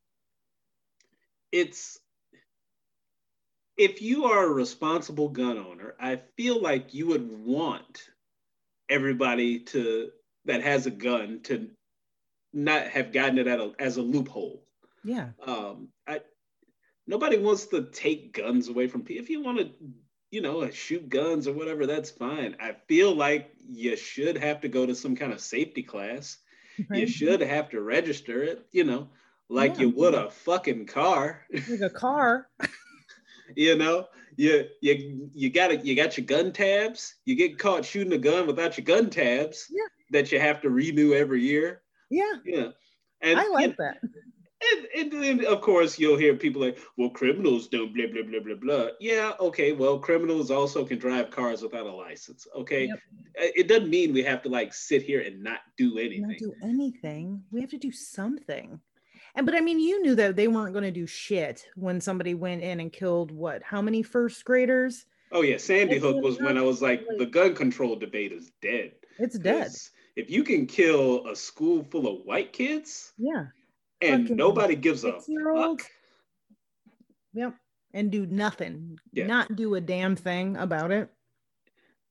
it's 1.51 1.99
if 3.77 4.01
you 4.01 4.25
are 4.25 4.45
a 4.45 4.51
responsible 4.51 5.29
gun 5.29 5.57
owner, 5.57 5.95
I 5.99 6.19
feel 6.35 6.61
like 6.61 6.93
you 6.93 7.07
would 7.07 7.29
want 7.31 8.09
everybody 8.89 9.59
to 9.59 10.09
that 10.47 10.63
has 10.63 10.85
a 10.85 10.91
gun 10.91 11.41
to 11.43 11.69
not 12.53 12.87
have 12.87 13.13
gotten 13.13 13.37
it 13.37 13.47
a, 13.47 13.71
as 13.79 13.97
a 13.97 14.01
loophole. 14.01 14.63
Yeah. 15.03 15.29
Um, 15.45 15.89
I 16.07 16.21
nobody 17.05 17.37
wants 17.37 17.67
to 17.67 17.83
take 17.83 18.33
guns 18.33 18.67
away 18.67 18.87
from 18.87 19.03
people. 19.03 19.23
If 19.23 19.29
you 19.29 19.43
want 19.43 19.59
to 19.59 19.69
you 20.31 20.41
know, 20.41 20.69
shoot 20.69 21.07
guns 21.07 21.47
or 21.47 21.53
whatever, 21.53 21.85
that's 21.85 22.11
fine. 22.11 22.55
I 22.59 22.75
feel 22.87 23.15
like 23.15 23.51
you 23.67 23.95
should 23.95 24.37
have 24.37 24.61
to 24.61 24.67
go 24.67 24.85
to 24.85 24.95
some 24.95 25.15
kind 25.15 25.31
of 25.31 25.39
safety 25.39 25.83
class. 25.83 26.37
Right. 26.89 27.01
You 27.01 27.07
should 27.07 27.41
have 27.41 27.69
to 27.69 27.81
register 27.81 28.43
it, 28.43 28.65
you 28.71 28.83
know, 28.83 29.09
like 29.49 29.75
yeah. 29.75 29.81
you 29.81 29.89
would 29.91 30.13
a 30.13 30.29
fucking 30.29 30.87
car. 30.87 31.45
Like 31.69 31.81
a 31.81 31.89
car. 31.89 32.49
you 33.55 33.75
know, 33.75 34.07
you 34.35 34.65
you 34.81 35.29
you 35.33 35.49
got 35.49 35.71
it. 35.71 35.85
You 35.85 35.95
got 35.95 36.17
your 36.17 36.25
gun 36.25 36.51
tabs. 36.51 37.15
You 37.25 37.35
get 37.35 37.57
caught 37.57 37.85
shooting 37.85 38.13
a 38.13 38.17
gun 38.17 38.45
without 38.45 38.77
your 38.77 38.85
gun 38.85 39.09
tabs. 39.09 39.67
Yeah. 39.71 39.87
That 40.11 40.31
you 40.31 40.39
have 40.39 40.61
to 40.61 40.69
renew 40.69 41.13
every 41.13 41.41
year. 41.41 41.81
Yeah. 42.09 42.35
Yeah. 42.45 42.69
And 43.21 43.39
I 43.39 43.47
like 43.49 43.75
that. 43.77 43.97
And, 44.73 44.87
and 44.95 45.23
then, 45.23 45.45
of 45.45 45.61
course, 45.61 45.99
you'll 45.99 46.17
hear 46.17 46.35
people 46.35 46.61
like, 46.61 46.79
well, 46.97 47.11
criminals 47.11 47.67
don't 47.67 47.93
blah, 47.93 48.07
blah, 48.11 48.23
blah, 48.23 48.39
blah, 48.39 48.55
blah. 48.55 48.87
Yeah, 48.99 49.33
okay. 49.39 49.71
Well, 49.71 49.99
criminals 49.99 50.49
also 50.49 50.83
can 50.83 50.97
drive 50.97 51.29
cars 51.29 51.61
without 51.61 51.85
a 51.85 51.91
license. 51.91 52.47
Okay. 52.55 52.87
Yep. 52.87 52.99
Uh, 53.39 53.51
it 53.55 53.67
doesn't 53.67 53.89
mean 53.89 54.13
we 54.13 54.23
have 54.23 54.41
to 54.43 54.49
like 54.49 54.73
sit 54.73 55.03
here 55.03 55.21
and 55.21 55.43
not 55.43 55.59
do 55.77 55.99
anything. 55.99 56.27
Not 56.27 56.37
do 56.39 56.53
anything. 56.63 57.43
We 57.51 57.61
have 57.61 57.69
to 57.69 57.77
do 57.77 57.91
something. 57.91 58.79
And, 59.35 59.45
but 59.45 59.55
I 59.55 59.61
mean, 59.61 59.79
you 59.79 60.01
knew 60.01 60.15
that 60.15 60.35
they 60.35 60.47
weren't 60.47 60.73
going 60.73 60.85
to 60.85 60.91
do 60.91 61.05
shit 61.05 61.67
when 61.75 62.01
somebody 62.01 62.33
went 62.33 62.63
in 62.63 62.79
and 62.79 62.91
killed 62.91 63.31
what? 63.31 63.61
How 63.61 63.81
many 63.81 64.01
first 64.01 64.43
graders? 64.43 65.05
Oh, 65.31 65.43
yeah. 65.43 65.57
Sandy 65.57 65.99
Hook 65.99 66.23
was 66.23 66.39
when 66.39 66.57
I 66.57 66.63
was 66.63 66.81
like, 66.81 67.05
the 67.19 67.27
gun 67.27 67.53
control 67.53 67.95
debate 67.95 68.31
is 68.31 68.51
dead. 68.61 68.93
It's 69.19 69.37
dead. 69.37 69.71
If 70.17 70.29
you 70.29 70.43
can 70.43 70.65
kill 70.65 71.27
a 71.27 71.35
school 71.35 71.85
full 71.85 72.07
of 72.07 72.25
white 72.25 72.51
kids. 72.51 73.13
Yeah 73.17 73.45
and 74.01 74.23
Fucking 74.23 74.37
nobody 74.37 74.75
gives 74.75 75.03
a 75.03 75.13
fuck. 75.13 75.81
Yep. 77.33 77.55
And 77.93 78.11
do 78.11 78.25
nothing. 78.25 78.99
Yeah. 79.11 79.27
Not 79.27 79.55
do 79.55 79.75
a 79.75 79.81
damn 79.81 80.15
thing 80.15 80.57
about 80.57 80.91
it. 80.91 81.09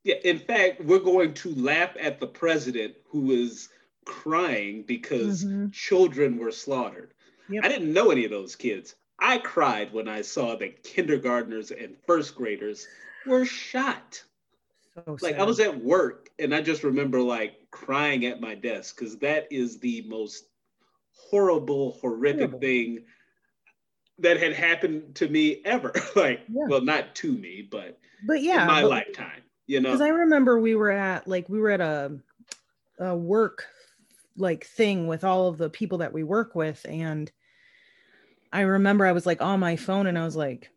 Yeah. 0.05 0.17
In 0.25 0.39
fact, 0.39 0.85
we're 0.85 0.99
going 0.99 1.35
to 1.35 1.55
laugh 1.55 1.91
at 2.01 2.21
the 2.21 2.27
president 2.27 2.95
who 3.09 3.33
is 3.33 3.69
crying 4.05 4.85
because 4.87 5.45
mm-hmm. 5.45 5.71
children 5.71 6.39
were 6.39 6.53
slaughtered. 6.53 7.13
Yep. 7.49 7.65
I 7.65 7.69
didn't 7.69 7.93
know 7.93 8.11
any 8.11 8.25
of 8.25 8.31
those 8.31 8.57
kids. 8.57 8.95
I 9.19 9.39
cried 9.39 9.93
when 9.93 10.09
I 10.09 10.23
saw 10.23 10.57
that 10.57 10.83
kindergartners 10.83 11.71
and 11.71 11.97
first 12.07 12.35
graders 12.35 12.87
were 13.27 13.45
shot. 13.45 14.23
So 15.05 15.19
like 15.21 15.39
I 15.39 15.45
was 15.45 15.61
at 15.61 15.85
work 15.85 16.31
and 16.39 16.55
I 16.55 16.63
just 16.63 16.83
remember 16.83 17.21
like 17.21 17.71
crying 17.71 18.25
at 18.27 18.41
my 18.41 18.55
desk 18.55 18.99
because 18.99 19.19
that 19.19 19.47
is 19.51 19.79
the 19.79 20.05
most 20.09 20.47
horrible, 21.13 21.93
horrific 22.01 22.51
Horrible. 22.51 22.61
thing 22.61 23.05
that 24.19 24.39
had 24.39 24.55
happened 24.55 25.15
to 25.17 25.29
me 25.29 25.61
ever. 25.65 25.93
like, 26.17 26.41
yeah. 26.49 26.67
well, 26.69 26.81
not 26.81 27.15
to 27.17 27.33
me, 27.33 27.67
but 27.71 27.99
but 28.27 28.43
yeah, 28.43 28.63
in 28.63 28.67
my 28.67 28.83
but, 28.83 28.91
lifetime. 28.91 29.43
You 29.67 29.81
know, 29.81 29.91
because 29.91 30.01
I 30.01 30.09
remember 30.09 30.61
we 30.61 30.75
were 30.75 30.91
at 30.91 31.27
like 31.27 31.49
we 31.49 31.61
were 31.61 31.71
at 31.71 31.81
a 31.81 32.19
a 32.99 33.17
work 33.17 33.67
like 34.37 34.65
thing 34.65 35.07
with 35.07 35.25
all 35.25 35.49
of 35.49 35.59
the 35.59 35.69
people 35.69 35.99
that 35.99 36.13
we 36.13 36.23
work 36.23 36.55
with, 36.55 36.85
and 36.89 37.31
I 38.53 38.63
remember 38.63 39.05
I 39.05 39.13
was 39.13 39.27
like 39.27 39.43
on 39.43 39.61
my 39.61 39.77
phone 39.77 40.07
and 40.07 40.19
I 40.19 40.25
was 40.25 40.37
like, 40.37 40.71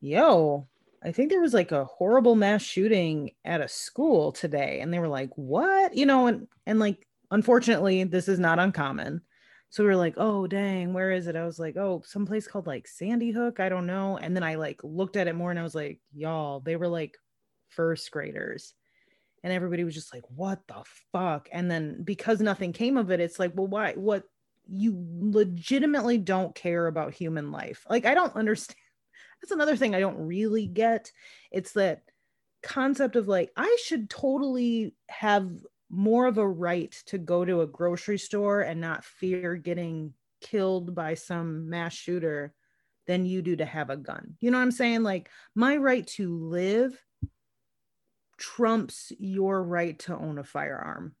"Yo." 0.00 0.66
I 1.06 1.12
think 1.12 1.30
there 1.30 1.40
was 1.40 1.54
like 1.54 1.70
a 1.70 1.84
horrible 1.84 2.34
mass 2.34 2.62
shooting 2.62 3.30
at 3.44 3.60
a 3.60 3.68
school 3.68 4.32
today 4.32 4.80
and 4.80 4.92
they 4.92 4.98
were 4.98 5.06
like, 5.08 5.30
"What?" 5.36 5.94
You 5.94 6.04
know, 6.04 6.26
and 6.26 6.48
and 6.66 6.80
like 6.80 7.06
unfortunately, 7.30 8.02
this 8.04 8.28
is 8.28 8.40
not 8.40 8.58
uncommon. 8.58 9.22
So 9.70 9.84
we 9.84 9.88
were 9.88 9.96
like, 9.96 10.14
"Oh, 10.16 10.48
dang, 10.48 10.92
where 10.94 11.12
is 11.12 11.28
it?" 11.28 11.36
I 11.36 11.44
was 11.44 11.60
like, 11.60 11.76
"Oh, 11.76 12.02
someplace 12.04 12.48
called 12.48 12.66
like 12.66 12.88
Sandy 12.88 13.30
Hook, 13.30 13.60
I 13.60 13.68
don't 13.68 13.86
know." 13.86 14.16
And 14.18 14.34
then 14.34 14.42
I 14.42 14.56
like 14.56 14.80
looked 14.82 15.16
at 15.16 15.28
it 15.28 15.36
more 15.36 15.50
and 15.50 15.60
I 15.60 15.62
was 15.62 15.76
like, 15.76 16.00
"Y'all, 16.12 16.58
they 16.60 16.74
were 16.74 16.88
like 16.88 17.16
first 17.68 18.10
graders." 18.10 18.74
And 19.44 19.52
everybody 19.52 19.84
was 19.84 19.94
just 19.94 20.12
like, 20.12 20.24
"What 20.34 20.66
the 20.66 20.82
fuck?" 21.12 21.48
And 21.52 21.70
then 21.70 22.02
because 22.02 22.40
nothing 22.40 22.72
came 22.72 22.96
of 22.96 23.12
it, 23.12 23.20
it's 23.20 23.38
like, 23.38 23.52
"Well, 23.54 23.68
why 23.68 23.92
what 23.94 24.24
you 24.68 24.96
legitimately 25.20 26.18
don't 26.18 26.54
care 26.54 26.88
about 26.88 27.14
human 27.14 27.52
life?" 27.52 27.86
Like 27.88 28.06
I 28.06 28.14
don't 28.14 28.34
understand 28.36 28.80
that's 29.46 29.54
another 29.54 29.76
thing 29.76 29.94
I 29.94 30.00
don't 30.00 30.26
really 30.26 30.66
get. 30.66 31.12
It's 31.52 31.72
that 31.72 32.02
concept 32.64 33.14
of 33.14 33.28
like, 33.28 33.52
I 33.56 33.76
should 33.80 34.10
totally 34.10 34.92
have 35.08 35.48
more 35.88 36.26
of 36.26 36.38
a 36.38 36.48
right 36.48 36.90
to 37.06 37.16
go 37.16 37.44
to 37.44 37.60
a 37.60 37.66
grocery 37.66 38.18
store 38.18 38.62
and 38.62 38.80
not 38.80 39.04
fear 39.04 39.54
getting 39.54 40.14
killed 40.40 40.96
by 40.96 41.14
some 41.14 41.70
mass 41.70 41.94
shooter 41.94 42.52
than 43.06 43.24
you 43.24 43.40
do 43.40 43.54
to 43.54 43.64
have 43.64 43.88
a 43.88 43.96
gun. 43.96 44.34
You 44.40 44.50
know 44.50 44.58
what 44.58 44.64
I'm 44.64 44.72
saying? 44.72 45.04
Like, 45.04 45.30
my 45.54 45.76
right 45.76 46.04
to 46.08 46.36
live 46.36 47.00
trumps 48.38 49.12
your 49.16 49.62
right 49.62 49.96
to 50.00 50.16
own 50.16 50.38
a 50.38 50.44
firearm. 50.44 51.14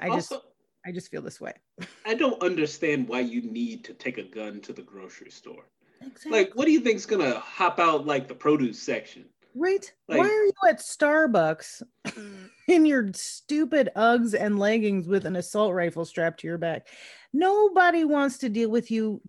I 0.00 0.08
also, 0.08 0.36
just 0.36 0.46
I 0.86 0.92
just 0.92 1.10
feel 1.10 1.20
this 1.20 1.42
way. 1.42 1.52
I 2.06 2.14
don't 2.14 2.42
understand 2.42 3.06
why 3.06 3.20
you 3.20 3.42
need 3.42 3.84
to 3.84 3.92
take 3.92 4.16
a 4.16 4.22
gun 4.22 4.62
to 4.62 4.72
the 4.72 4.82
grocery 4.82 5.30
store. 5.30 5.68
Exactly. 6.00 6.32
Like, 6.32 6.52
what 6.54 6.66
do 6.66 6.72
you 6.72 6.80
think's 6.80 7.06
gonna 7.06 7.38
hop 7.38 7.78
out 7.78 8.06
like 8.06 8.28
the 8.28 8.34
produce 8.34 8.80
section? 8.80 9.24
Right. 9.54 9.90
Like, 10.06 10.18
Why 10.18 10.26
are 10.26 10.44
you 10.44 10.52
at 10.68 10.80
Starbucks 10.80 11.82
mm. 12.06 12.50
in 12.68 12.84
your 12.84 13.10
stupid 13.14 13.88
Uggs 13.96 14.38
and 14.38 14.58
leggings 14.58 15.08
with 15.08 15.24
an 15.24 15.36
assault 15.36 15.72
rifle 15.72 16.04
strapped 16.04 16.40
to 16.40 16.46
your 16.46 16.58
back? 16.58 16.88
Nobody 17.32 18.04
wants 18.04 18.38
to 18.38 18.50
deal 18.50 18.70
with 18.70 18.90
you, 18.90 19.22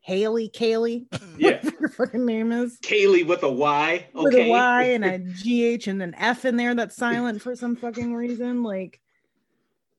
Haley, 0.00 0.48
Kaylee. 0.48 1.06
Yeah. 1.38 1.62
your 1.78 1.90
fucking 1.90 2.24
name 2.24 2.50
is. 2.50 2.78
Kaylee 2.80 3.26
with 3.26 3.42
a 3.42 3.52
Y. 3.52 4.06
Okay. 4.14 4.24
With 4.24 4.34
a 4.34 4.48
Y 4.48 4.82
and 4.84 5.04
a 5.04 5.18
GH 5.78 5.86
and 5.86 6.02
an 6.02 6.14
F 6.14 6.46
in 6.46 6.56
there 6.56 6.74
that's 6.74 6.96
silent 6.96 7.42
for 7.42 7.54
some 7.54 7.76
fucking 7.76 8.14
reason. 8.14 8.62
Like, 8.62 8.98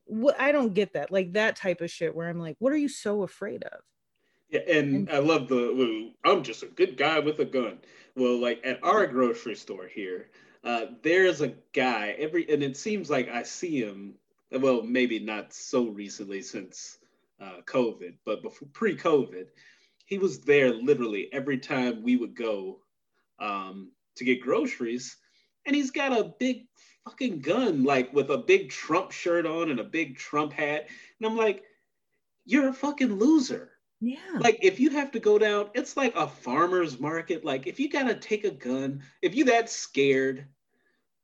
what 0.05 0.39
I 0.39 0.51
don't 0.51 0.73
get 0.73 0.93
that. 0.93 1.11
Like 1.11 1.33
that 1.33 1.55
type 1.55 1.81
of 1.81 1.91
shit 1.91 2.15
where 2.15 2.27
I'm 2.27 2.39
like, 2.39 2.55
what 2.57 2.73
are 2.73 2.77
you 2.77 2.89
so 2.89 3.21
afraid 3.21 3.63
of? 3.63 3.79
Yeah, 4.49 4.61
and 4.61 5.09
I 5.09 5.19
love 5.19 5.49
the 5.49 6.11
I'm 6.23 6.43
just 6.43 6.63
a 6.63 6.67
good 6.67 6.95
guy 6.97 7.19
with 7.19 7.39
a 7.39 7.45
gun. 7.45 7.79
Well, 8.15 8.39
like 8.39 8.61
at 8.63 8.83
our 8.83 9.05
grocery 9.05 9.55
store 9.55 9.87
here, 9.87 10.29
uh, 10.63 10.85
there's 11.03 11.41
a 11.41 11.53
guy 11.73 12.15
every, 12.17 12.49
and 12.51 12.63
it 12.63 12.77
seems 12.77 13.09
like 13.09 13.29
I 13.29 13.43
see 13.43 13.81
him. 13.81 14.15
Well, 14.51 14.81
maybe 14.83 15.19
not 15.19 15.53
so 15.53 15.87
recently 15.87 16.41
since 16.41 16.99
uh, 17.41 17.61
COVID, 17.65 18.13
but 18.25 18.41
before 18.41 18.69
pre-COVID, 18.71 19.47
he 20.05 20.17
was 20.17 20.39
there 20.39 20.73
literally 20.73 21.27
every 21.33 21.57
time 21.57 22.01
we 22.01 22.15
would 22.15 22.33
go 22.33 22.79
um, 23.39 23.91
to 24.15 24.23
get 24.23 24.41
groceries, 24.41 25.17
and 25.65 25.75
he's 25.75 25.91
got 25.91 26.17
a 26.17 26.33
big 26.39 26.67
fucking 27.03 27.39
gun, 27.39 27.83
like 27.83 28.13
with 28.13 28.29
a 28.29 28.37
big 28.37 28.69
Trump 28.69 29.11
shirt 29.11 29.45
on 29.45 29.69
and 29.69 29.81
a 29.81 29.83
big 29.83 30.17
Trump 30.17 30.53
hat, 30.53 30.87
and 31.19 31.29
I'm 31.29 31.35
like, 31.35 31.63
you're 32.45 32.69
a 32.69 32.73
fucking 32.73 33.19
loser 33.19 33.71
yeah. 33.99 34.37
Like 34.39 34.59
if 34.61 34.79
you 34.79 34.91
have 34.91 35.11
to 35.11 35.19
go 35.19 35.39
down, 35.39 35.69
it's 35.73 35.97
like 35.97 36.15
a 36.15 36.27
farmer's 36.27 36.99
market. 36.99 37.43
Like 37.43 37.65
if 37.65 37.79
you 37.79 37.89
gotta 37.89 38.15
take 38.15 38.43
a 38.43 38.51
gun, 38.51 39.01
if 39.21 39.33
you 39.35 39.45
that 39.45 39.69
scared 39.69 40.45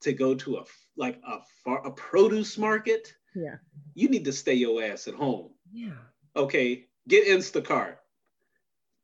to 0.02 0.14
go 0.14 0.34
to 0.36 0.58
a 0.58 0.64
like 0.98 1.20
a 1.28 1.40
far, 1.64 1.86
a 1.86 1.92
produce 1.92 2.58
market, 2.58 3.14
yeah, 3.36 3.58
you 3.94 4.10
need 4.10 4.26
to 4.26 4.34
stay 4.34 4.56
your 4.56 4.84
ass 4.84 5.08
at 5.08 5.14
home. 5.14 5.52
Yeah. 5.72 5.92
Okay, 6.36 6.86
get 7.08 7.28
Instacart. 7.28 7.98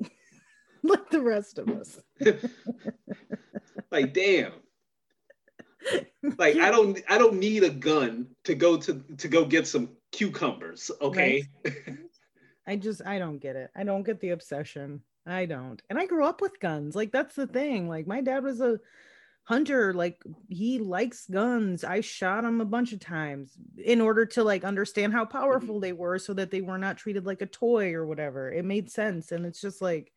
like 0.84 1.10
the 1.12 1.22
rest 1.22 1.60
of 1.60 1.70
us. 1.70 2.00
like 3.92 4.14
damn. 4.14 4.54
Like 6.38 6.58
I 6.58 6.70
don't 6.70 7.02
I 7.08 7.18
don't 7.18 7.40
need 7.40 7.64
a 7.64 7.70
gun 7.70 8.28
to 8.44 8.54
go 8.54 8.76
to 8.76 9.02
to 9.18 9.28
go 9.30 9.46
get 9.46 9.66
some 9.66 9.90
cucumbers. 10.12 10.92
Okay. 11.02 11.48
Right. 11.66 11.98
I 12.70 12.76
just 12.76 13.02
I 13.04 13.18
don't 13.18 13.40
get 13.40 13.56
it. 13.56 13.72
I 13.76 13.84
don't 13.84 14.04
get 14.04 14.20
the 14.20 14.30
obsession. 14.30 15.02
I 15.26 15.46
don't. 15.46 15.82
And 15.90 15.98
I 15.98 16.06
grew 16.06 16.24
up 16.24 16.40
with 16.40 16.60
guns. 16.60 16.96
Like 16.96 17.12
that's 17.12 17.36
the 17.36 17.48
thing. 17.48 17.90
Like 17.90 18.06
my 18.06 18.22
dad 18.22 18.44
was 18.44 18.62
a 18.62 18.80
hunter 19.50 19.96
like 19.96 20.22
he 20.48 20.78
likes 20.78 21.26
guns 21.26 21.84
i 21.84 22.02
shot 22.02 22.46
him 22.46 22.62
a 22.62 22.66
bunch 22.66 22.94
of 22.94 23.00
times 23.00 23.58
in 23.84 24.00
order 24.00 24.24
to 24.24 24.44
like 24.44 24.64
understand 24.64 25.12
how 25.12 25.26
powerful 25.26 25.80
they 25.80 25.92
were 25.92 26.20
so 26.20 26.36
that 26.36 26.52
they 26.52 26.62
were 26.62 26.78
not 26.78 26.98
treated 26.98 27.26
like 27.26 27.42
a 27.42 27.48
toy 27.48 27.92
or 27.94 28.06
whatever 28.06 28.52
it 28.52 28.64
made 28.64 28.92
sense 28.92 29.32
and 29.32 29.48
it's 29.48 29.60
just 29.60 29.82
like 29.82 30.12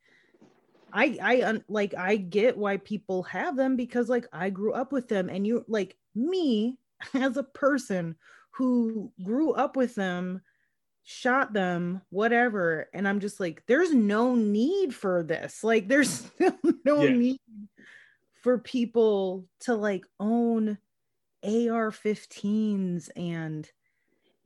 i 0.92 1.16
i 1.22 1.60
like 1.66 1.94
i 1.94 2.14
get 2.14 2.58
why 2.58 2.76
people 2.76 3.22
have 3.22 3.56
them 3.56 3.74
because 3.74 4.10
like 4.10 4.26
i 4.34 4.50
grew 4.50 4.74
up 4.74 4.92
with 4.92 5.08
them 5.08 5.30
and 5.30 5.46
you 5.46 5.64
like 5.66 5.96
me 6.14 6.76
as 7.14 7.38
a 7.38 7.42
person 7.42 8.14
who 8.50 9.10
grew 9.22 9.52
up 9.52 9.76
with 9.76 9.94
them 9.94 10.42
shot 11.04 11.52
them 11.52 12.00
whatever 12.10 12.88
and 12.94 13.08
i'm 13.08 13.18
just 13.18 13.40
like 13.40 13.62
there's 13.66 13.92
no 13.92 14.34
need 14.34 14.94
for 14.94 15.22
this. 15.22 15.64
Like 15.64 15.88
there's 15.88 16.30
no 16.84 17.02
yeah. 17.04 17.16
need 17.16 17.40
for 18.42 18.58
people 18.58 19.46
to 19.60 19.74
like 19.74 20.04
own 20.18 20.78
ar-15s 21.44 23.08
and 23.16 23.68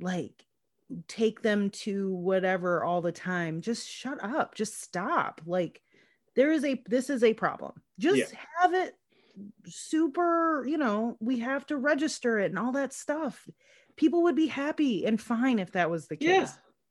like 0.01 0.45
take 1.09 1.43
them 1.43 1.71
to 1.71 2.15
whatever 2.15 2.85
all 2.85 3.03
the 3.03 3.13
time. 3.13 3.61
Just 3.61 3.89
shut 3.89 4.23
up. 4.23 4.55
Just 4.55 4.81
stop. 4.83 5.41
Like 5.47 5.83
there 6.35 6.53
is 6.53 6.65
a 6.65 6.83
this 6.87 7.11
is 7.11 7.23
a 7.25 7.35
problem. 7.35 7.73
Just 7.99 8.33
yeah. 8.33 8.39
have 8.61 8.75
it 8.75 8.95
super 9.67 10.65
you 10.67 10.79
know 10.79 11.15
we 11.21 11.41
have 11.41 11.67
to 11.67 11.77
register 11.77 12.39
it 12.39 12.47
and 12.47 12.59
all 12.59 12.73
that 12.73 12.95
stuff 12.95 13.47
people 13.97 14.23
would 14.25 14.37
be 14.37 14.47
happy 14.47 15.07
and 15.07 15.21
fine 15.21 15.59
if 15.59 15.73
that 15.73 15.91
was 15.91 16.07
the 16.09 16.17
case. 16.17 16.29
Yeah. 16.29 16.49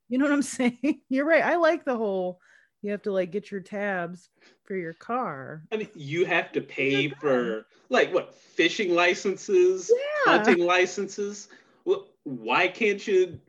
You 0.08 0.18
know 0.18 0.24
what 0.24 0.34
I'm 0.34 0.42
saying? 0.42 1.00
You're 1.08 1.26
right. 1.26 1.42
I 1.42 1.56
like 1.56 1.84
the 1.84 1.96
whole 1.96 2.40
you 2.82 2.92
have 2.92 3.02
to 3.02 3.12
like 3.12 3.32
get 3.32 3.50
your 3.50 3.60
tabs 3.60 4.30
for 4.64 4.76
your 4.76 4.92
car. 4.92 5.62
I 5.72 5.76
mean, 5.76 5.88
you 5.94 6.24
have 6.24 6.52
to 6.52 6.60
pay 6.60 7.08
for 7.08 7.66
like 7.88 8.12
what 8.12 8.34
fishing 8.34 8.94
licenses, 8.94 9.90
yeah. 9.92 10.32
hunting 10.32 10.64
licenses. 10.64 11.48
Well, 11.84 12.08
why 12.24 12.68
can't 12.68 13.04
you 13.04 13.40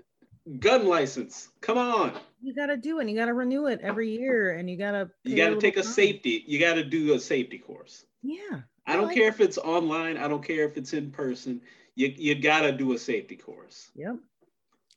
gun 0.59 0.87
license? 0.87 1.49
Come 1.61 1.77
on. 1.77 2.13
You 2.41 2.55
got 2.55 2.67
to 2.67 2.77
do 2.77 2.99
it. 2.99 3.09
You 3.09 3.15
got 3.15 3.25
to 3.25 3.33
renew 3.33 3.67
it 3.67 3.79
every 3.81 4.09
year, 4.17 4.53
and 4.53 4.69
you 4.69 4.77
got 4.77 4.91
to. 4.91 5.09
You 5.23 5.35
got 5.35 5.49
to 5.49 5.59
take 5.59 5.77
a 5.77 5.83
safety. 5.83 6.43
You 6.47 6.59
got 6.59 6.75
to 6.75 6.83
do 6.83 7.13
a 7.13 7.19
safety 7.19 7.57
course. 7.57 8.05
Yeah. 8.23 8.61
I 8.85 8.93
don't 8.93 9.07
like 9.07 9.17
care 9.17 9.27
if 9.27 9.41
it's 9.41 9.57
online. 9.57 10.17
I 10.17 10.27
don't 10.27 10.43
care 10.43 10.63
if 10.63 10.77
it's 10.77 10.93
in 10.93 11.11
person 11.11 11.61
you 11.97 12.13
you 12.15 12.35
gotta 12.35 12.71
do 12.71 12.93
a 12.93 12.97
safety 12.97 13.35
course. 13.35 13.89
Yep. 13.95 14.17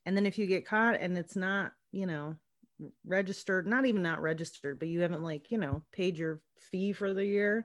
And 0.04 0.16
then 0.16 0.26
if 0.26 0.38
you 0.38 0.46
get 0.46 0.66
caught 0.66 1.00
and 1.00 1.16
it's 1.16 1.34
not, 1.34 1.72
you 1.92 2.06
know, 2.06 2.36
registered, 3.06 3.66
not 3.66 3.86
even 3.86 4.02
not 4.02 4.20
registered, 4.20 4.78
but 4.78 4.88
you 4.88 5.00
haven't 5.00 5.22
like, 5.22 5.50
you 5.50 5.56
know, 5.56 5.82
paid 5.92 6.18
your 6.18 6.40
fee 6.70 6.92
for 6.92 7.14
the 7.14 7.24
year, 7.24 7.64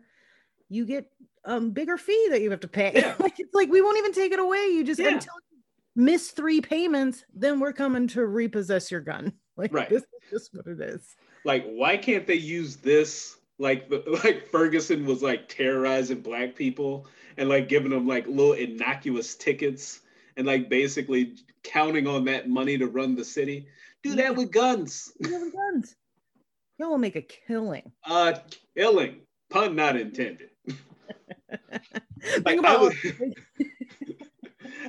you 0.70 0.86
get 0.86 1.12
a 1.44 1.56
um, 1.56 1.72
bigger 1.72 1.98
fee 1.98 2.28
that 2.32 2.42
you 2.42 2.50
have 2.52 2.62
to 2.62 2.68
pay. 2.70 2.94
Yeah. 2.96 3.16
like 3.20 3.38
it's 3.40 3.54
like 3.54 3.70
we 3.70 3.82
won't 3.82 3.98
even 3.98 4.14
take 4.14 4.32
it 4.32 4.40
away. 4.40 4.68
You 4.68 4.86
just 4.86 5.02
yeah. 5.02 5.10
until 5.10 5.34
you 5.52 5.58
miss 6.02 6.32
three 6.32 6.62
payments, 6.62 7.26
then 7.34 7.60
we're 7.60 7.74
coming 7.74 8.08
to 8.10 8.26
repossess 8.26 8.90
your 8.90 9.02
gun. 9.02 9.34
Like 9.58 9.74
right. 9.74 9.88
this 9.88 10.02
is 10.02 10.30
just 10.30 10.54
what 10.54 10.68
it 10.68 10.82
is. 10.82 11.16
Like, 11.46 11.66
why 11.66 11.96
can't 11.96 12.28
they 12.28 12.36
use 12.36 12.76
this 12.76 13.38
like 13.60 13.90
the, 13.90 14.04
like 14.24 14.50
Ferguson 14.50 15.06
was 15.06 15.22
like 15.22 15.48
terrorizing 15.50 16.22
black 16.22 16.56
people 16.56 17.08
and 17.38 17.50
like 17.50 17.70
giving 17.70 17.92
them 17.92 18.08
like 18.08 18.28
little 18.28 18.54
innocuous 18.54 19.36
tickets 19.36 20.02
and 20.38 20.46
like 20.46 20.70
basically 20.70 21.36
counting 21.64 22.08
on 22.08 22.26
that 22.26 22.50
money 22.50 22.78
to 22.78 22.88
run 22.88 23.16
the 23.16 23.26
city. 23.26 23.68
Do 24.04 24.10
yeah. 24.10 24.16
that 24.16 24.36
with 24.36 24.52
guns. 24.52 25.12
Do 25.22 25.30
that 25.30 25.42
with 25.42 25.54
guns. 25.54 25.96
Y'all 26.78 26.90
will 26.90 26.98
make 26.98 27.16
a 27.16 27.22
killing. 27.22 27.92
Uh, 28.08 28.34
killing. 28.76 29.22
Pun 29.50 29.76
not 29.76 29.96
intended. 29.96 30.50
like 32.44 32.64
I 32.64 32.78
was, 32.78 32.96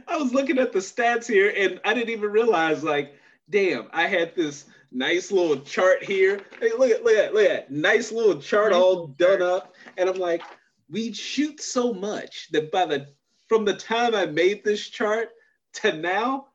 I 0.09 0.17
was 0.17 0.33
looking 0.33 0.59
at 0.59 0.73
the 0.73 0.81
stats 0.81 1.27
here 1.27 1.53
and 1.57 1.81
I 1.85 1.95
didn't 1.95 2.11
even 2.11 2.31
realize 2.31 2.83
like, 2.83 3.15
damn, 3.49 3.89
I 3.93 4.07
had 4.07 4.35
this 4.35 4.65
nice 4.93 5.31
little 5.31 5.61
chart 5.61 6.03
here. 6.03 6.41
Hey, 6.61 6.71
look 6.77 6.91
at 6.91 7.05
look 7.05 7.17
at 7.17 7.35
look 7.35 7.49
at 7.49 7.71
nice 7.71 8.13
little 8.13 8.41
chart 8.41 8.73
nice 8.73 8.81
all 8.81 9.07
done 9.09 9.39
chart. 9.39 9.43
up. 9.43 9.75
And 9.97 10.09
I'm 10.09 10.19
like, 10.19 10.43
we 10.89 11.13
shoot 11.13 11.61
so 11.61 11.93
much 11.93 12.49
that 12.53 12.71
by 12.71 12.87
the 12.87 13.09
from 13.49 13.65
the 13.65 13.75
time 13.75 14.15
I 14.15 14.27
made 14.27 14.65
this 14.65 14.89
chart 14.89 15.31
to 15.75 15.93
now, 15.93 16.49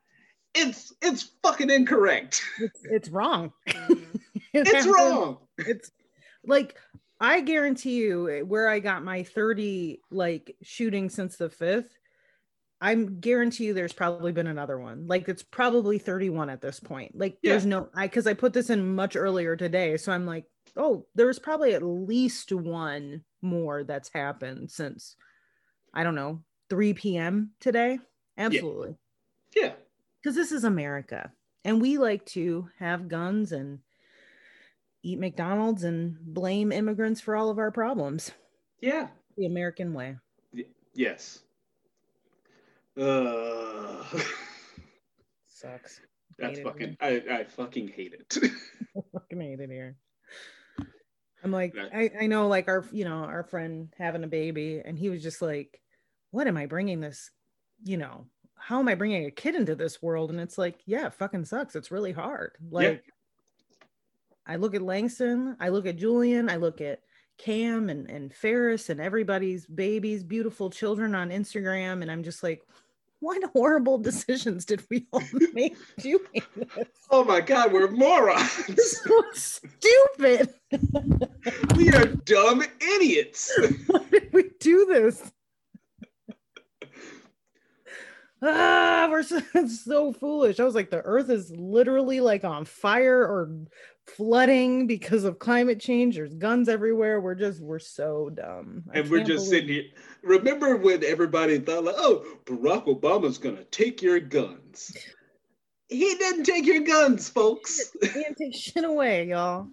it's 0.53 0.93
it's 1.01 1.31
fucking 1.43 1.69
incorrect. 1.69 2.41
It's, 2.59 2.79
it's 2.83 3.09
wrong. 3.09 3.53
Mm-hmm. 3.67 4.17
it's 4.53 4.85
wrong. 4.85 5.37
It's 5.57 5.91
like 6.45 6.77
I 7.19 7.41
guarantee 7.41 7.97
you 7.97 8.45
where 8.47 8.67
I 8.67 8.79
got 8.79 9.03
my 9.03 9.23
30 9.23 9.99
like 10.09 10.55
shooting 10.63 11.09
since 11.09 11.37
the 11.37 11.49
5th, 11.49 11.89
I'm 12.81 13.19
guarantee 13.19 13.65
you 13.65 13.73
there's 13.73 13.93
probably 13.93 14.31
been 14.31 14.47
another 14.47 14.79
one. 14.79 15.05
Like 15.07 15.29
it's 15.29 15.43
probably 15.43 15.99
31 15.99 16.49
at 16.49 16.61
this 16.61 16.79
point. 16.79 17.15
Like 17.17 17.37
there's 17.43 17.65
no 17.65 17.89
I 17.93 18.07
cuz 18.07 18.25
I 18.25 18.33
put 18.33 18.53
this 18.53 18.71
in 18.71 18.95
much 18.95 19.15
earlier 19.15 19.55
today, 19.55 19.97
so 19.97 20.11
I'm 20.11 20.25
like, 20.25 20.45
"Oh, 20.75 21.05
there's 21.13 21.37
probably 21.37 21.75
at 21.75 21.83
least 21.83 22.51
one 22.51 23.23
more 23.41 23.83
that's 23.83 24.09
happened 24.09 24.71
since 24.71 25.15
I 25.93 26.03
don't 26.03 26.15
know, 26.15 26.43
3 26.69 26.93
p.m. 26.95 27.51
today." 27.59 27.99
Absolutely. 28.37 28.95
Yeah. 29.55 29.73
Cuz 30.23 30.33
this 30.35 30.51
is 30.51 30.63
America 30.63 31.31
and 31.63 31.81
we 31.81 31.99
like 31.99 32.25
to 32.27 32.69
have 32.79 33.07
guns 33.07 33.51
and 33.51 33.79
eat 35.03 35.19
McDonald's 35.19 35.83
and 35.83 36.17
blame 36.19 36.71
immigrants 36.71 37.21
for 37.21 37.35
all 37.35 37.49
of 37.51 37.59
our 37.59 37.71
problems. 37.71 38.31
Yeah. 38.79 39.09
The 39.37 39.45
American 39.45 39.93
way. 39.93 40.17
Yes. 40.93 41.43
Uh, 42.99 44.03
Sucks. 45.47 46.01
that's 46.37 46.57
Hate 46.57 46.65
fucking. 46.65 46.97
I, 46.99 47.23
I 47.29 47.43
fucking 47.45 47.89
hate 47.89 48.13
it. 48.13 48.51
fucking 49.13 49.39
hate 49.39 49.59
it 49.59 49.69
here. 49.69 49.97
I'm 51.43 51.51
like, 51.51 51.75
I, 51.77 52.11
I 52.21 52.27
know 52.27 52.47
like 52.47 52.67
our, 52.67 52.85
you 52.91 53.03
know, 53.03 53.23
our 53.23 53.43
friend 53.43 53.91
having 53.97 54.23
a 54.23 54.27
baby, 54.27 54.81
and 54.83 54.97
he 54.97 55.09
was 55.09 55.23
just 55.23 55.41
like, 55.41 55.81
what 56.29 56.47
am 56.47 56.57
I 56.57 56.67
bringing 56.67 56.99
this, 56.99 57.31
you 57.83 57.97
know, 57.97 58.25
how 58.55 58.79
am 58.79 58.87
I 58.87 58.95
bringing 58.95 59.25
a 59.25 59.31
kid 59.31 59.55
into 59.55 59.75
this 59.75 60.01
world? 60.01 60.29
And 60.29 60.39
it's 60.39 60.57
like, 60.57 60.79
yeah, 60.85 61.09
fucking 61.09 61.45
sucks. 61.45 61.75
It's 61.75 61.89
really 61.89 62.11
hard. 62.11 62.51
Like, 62.69 63.03
I 64.45 64.57
look 64.57 64.75
at 64.75 64.83
Langston, 64.83 65.57
I 65.59 65.69
look 65.69 65.87
at 65.87 65.97
Julian, 65.97 66.49
I 66.49 66.57
look 66.57 66.79
at 66.79 66.99
Cam 67.37 67.89
and, 67.89 68.09
and 68.09 68.33
Ferris 68.33 68.89
and 68.89 69.01
everybody's 69.01 69.65
babies, 69.65 70.23
beautiful 70.23 70.69
children 70.69 71.15
on 71.15 71.31
Instagram. 71.31 72.01
And 72.03 72.11
I'm 72.11 72.23
just 72.23 72.43
like, 72.43 72.61
what 73.21 73.43
horrible 73.53 73.99
decisions 73.99 74.65
did 74.65 74.83
we 74.89 75.05
all 75.13 75.21
make 75.53 75.77
doing 75.99 76.19
this? 76.55 76.87
oh 77.09 77.23
my 77.23 77.39
god, 77.39 77.71
we're 77.71 77.89
morons. 77.89 78.51
so 79.05 79.23
stupid. 79.33 80.53
we 81.75 81.93
are 81.93 82.07
dumb 82.07 82.63
idiots. 82.81 83.57
Why 83.87 84.03
did 84.11 84.29
we 84.33 84.49
do 84.59 84.85
this? 84.87 85.31
Ah, 88.43 89.07
we're 89.11 89.21
so, 89.21 89.39
so 89.67 90.13
foolish. 90.13 90.59
I 90.59 90.63
was 90.63 90.73
like, 90.73 90.89
the 90.89 91.01
earth 91.01 91.29
is 91.29 91.51
literally 91.51 92.21
like 92.21 92.43
on 92.43 92.65
fire 92.65 93.21
or 93.21 93.51
flooding 94.07 94.87
because 94.87 95.23
of 95.23 95.39
climate 95.39 95.79
change. 95.79 96.15
There's 96.15 96.33
guns 96.33 96.67
everywhere. 96.69 97.21
We're 97.21 97.35
just, 97.35 97.61
we're 97.61 97.79
so 97.79 98.29
dumb. 98.33 98.83
I 98.93 98.99
and 98.99 99.09
we're 99.09 99.19
just 99.23 99.45
believe- 99.45 99.49
sitting 99.49 99.69
here. 99.69 99.83
Remember 100.23 100.75
when 100.77 101.03
everybody 101.03 101.57
thought 101.59 101.83
like, 101.83 101.95
"Oh, 101.97 102.25
Barack 102.45 102.85
Obama's 102.87 103.37
gonna 103.37 103.63
take 103.65 104.01
your 104.01 104.19
guns"? 104.19 104.95
He 105.89 106.15
didn't 106.15 106.43
take 106.45 106.65
your 106.65 106.81
guns, 106.81 107.27
folks, 107.27 107.91
He 108.01 108.07
didn't 108.07 108.37
take 108.37 108.55
shit 108.55 108.83
away, 108.85 109.27
y'all. 109.27 109.67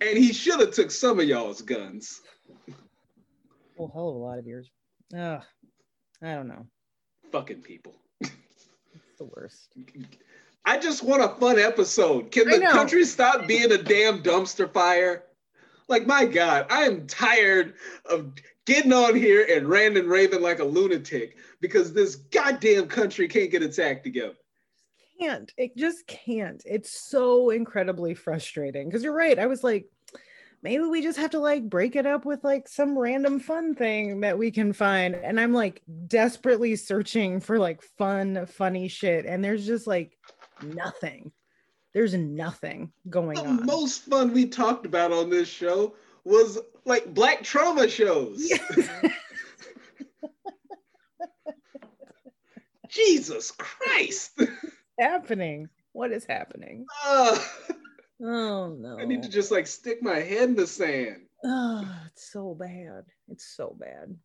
and 0.00 0.18
he 0.18 0.32
should 0.32 0.60
have 0.60 0.72
took 0.72 0.90
some 0.90 1.18
of 1.20 1.26
y'all's 1.26 1.62
guns. 1.62 2.20
Well, 3.76 3.90
hell 3.92 4.10
of 4.10 4.14
a 4.16 4.18
lot 4.18 4.38
of 4.38 4.46
yours. 4.46 4.70
Ugh, 5.16 5.42
I 6.22 6.34
don't 6.34 6.48
know. 6.48 6.66
Fucking 7.32 7.62
people. 7.62 7.94
It's 8.20 8.32
the 9.18 9.24
worst. 9.24 9.72
I 10.66 10.78
just 10.78 11.02
want 11.02 11.22
a 11.22 11.28
fun 11.40 11.58
episode. 11.58 12.30
Can 12.30 12.48
the 12.48 12.60
country 12.60 13.04
stop 13.04 13.46
being 13.46 13.72
a 13.72 13.78
damn 13.78 14.22
dumpster 14.22 14.72
fire? 14.72 15.24
Like, 15.88 16.06
my 16.06 16.24
God, 16.24 16.66
I 16.70 16.84
am 16.84 17.06
tired 17.06 17.74
of 18.06 18.32
getting 18.64 18.92
on 18.92 19.14
here 19.14 19.46
and 19.50 19.68
ranting 19.68 20.04
and 20.04 20.10
raving 20.10 20.40
like 20.40 20.60
a 20.60 20.64
lunatic 20.64 21.36
because 21.60 21.92
this 21.92 22.16
goddamn 22.16 22.86
country 22.86 23.28
can't 23.28 23.50
get 23.50 23.62
its 23.62 23.78
act 23.78 24.04
together. 24.04 24.34
can't. 25.20 25.52
It 25.58 25.76
just 25.76 26.06
can't. 26.06 26.62
It's 26.64 26.98
so 26.98 27.50
incredibly 27.50 28.14
frustrating. 28.14 28.88
Because 28.88 29.02
you're 29.02 29.14
right. 29.14 29.38
I 29.38 29.46
was 29.46 29.62
like 29.62 29.86
maybe 30.64 30.84
we 30.84 31.02
just 31.02 31.18
have 31.18 31.30
to 31.30 31.38
like 31.38 31.68
break 31.68 31.94
it 31.94 32.06
up 32.06 32.24
with 32.24 32.42
like 32.42 32.66
some 32.66 32.98
random 32.98 33.38
fun 33.38 33.74
thing 33.74 34.20
that 34.20 34.36
we 34.36 34.50
can 34.50 34.72
find. 34.72 35.14
And 35.14 35.38
i'm 35.38 35.52
like 35.52 35.82
desperately 36.08 36.74
searching 36.74 37.38
for 37.38 37.58
like 37.58 37.82
fun 37.82 38.46
funny 38.46 38.88
shit. 38.88 39.26
And 39.26 39.44
there's 39.44 39.66
just 39.66 39.86
like 39.86 40.16
nothing. 40.62 41.32
There's 41.92 42.14
nothing 42.14 42.92
going 43.08 43.36
The 43.36 43.44
on. 43.46 43.66
most 43.66 44.02
fun 44.02 44.32
we 44.32 44.46
talked 44.46 44.84
about 44.86 45.12
on 45.12 45.30
this 45.30 45.48
show 45.48 45.94
was 46.24 46.58
like 46.84 47.12
black 47.14 47.42
trauma 47.42 47.88
shows. 47.88 48.48
Jesus 52.88 53.50
Christ. 53.52 54.40
happening. 54.98 55.68
What 55.92 56.12
is 56.12 56.24
happening? 56.24 56.86
Uh, 57.04 57.38
oh 58.22 58.74
no 58.78 58.98
I 58.98 59.04
need 59.04 59.22
to 59.22 59.28
just 59.28 59.50
like 59.50 59.66
stick 59.66 60.02
my 60.02 60.18
head 60.18 60.50
in 60.50 60.56
the 60.56 60.66
sand. 60.66 61.22
oh 61.44 61.88
it's 62.06 62.30
so 62.32 62.54
bad. 62.54 63.04
It's 63.28 63.46
so 63.56 63.76
bad 63.78 64.16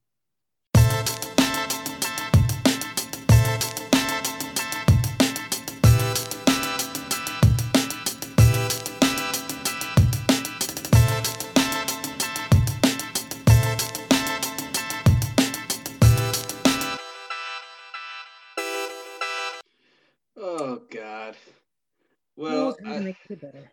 Well, 22.40 22.78
I, 22.86 23.00
make 23.00 23.18
it 23.30 23.42
better. 23.42 23.70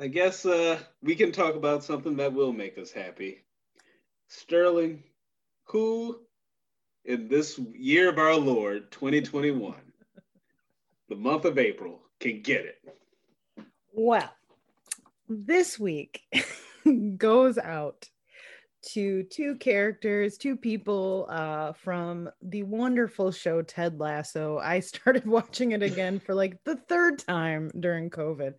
I 0.00 0.06
guess 0.06 0.46
uh, 0.46 0.78
we 1.02 1.14
can 1.14 1.32
talk 1.32 1.54
about 1.54 1.84
something 1.84 2.16
that 2.16 2.32
will 2.32 2.54
make 2.54 2.78
us 2.78 2.90
happy. 2.90 3.44
Sterling, 4.28 5.02
who 5.64 6.20
in 7.04 7.28
this 7.28 7.58
year 7.74 8.08
of 8.08 8.16
our 8.16 8.36
Lord 8.36 8.90
2021, 8.90 9.74
the 11.10 11.14
month 11.14 11.44
of 11.44 11.58
April, 11.58 12.00
can 12.20 12.40
get 12.40 12.64
it? 12.64 12.78
Well, 13.92 14.32
this 15.28 15.78
week 15.78 16.22
goes 17.18 17.58
out 17.58 18.08
to 18.82 19.22
two 19.24 19.56
characters, 19.56 20.36
two 20.36 20.56
people 20.56 21.26
uh, 21.28 21.72
from 21.72 22.30
the 22.42 22.62
wonderful 22.62 23.30
show 23.30 23.62
Ted 23.62 23.98
Lasso. 24.00 24.58
I 24.58 24.80
started 24.80 25.26
watching 25.26 25.72
it 25.72 25.82
again 25.82 26.20
for 26.20 26.34
like 26.34 26.62
the 26.64 26.76
third 26.76 27.18
time 27.18 27.70
during 27.78 28.10
COVID. 28.10 28.54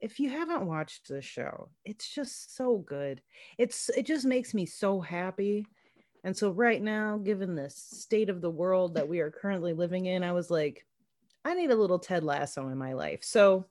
If 0.00 0.18
you 0.18 0.30
haven't 0.30 0.66
watched 0.66 1.08
the 1.08 1.20
show, 1.20 1.68
it's 1.84 2.08
just 2.08 2.56
so 2.56 2.78
good. 2.78 3.20
It's 3.58 3.90
it 3.90 4.06
just 4.06 4.24
makes 4.24 4.54
me 4.54 4.64
so 4.64 5.00
happy. 5.00 5.66
And 6.24 6.36
so 6.36 6.50
right 6.50 6.80
now, 6.82 7.18
given 7.18 7.54
the 7.54 7.70
state 7.70 8.28
of 8.30 8.40
the 8.40 8.50
world 8.50 8.94
that 8.94 9.08
we 9.08 9.20
are 9.20 9.30
currently 9.30 9.72
living 9.72 10.06
in, 10.06 10.22
I 10.22 10.32
was 10.32 10.50
like, 10.50 10.86
I 11.44 11.54
need 11.54 11.70
a 11.70 11.76
little 11.76 11.98
Ted 11.98 12.24
Lasso 12.24 12.68
in 12.68 12.78
my 12.78 12.92
life. 12.92 13.24
So 13.24 13.66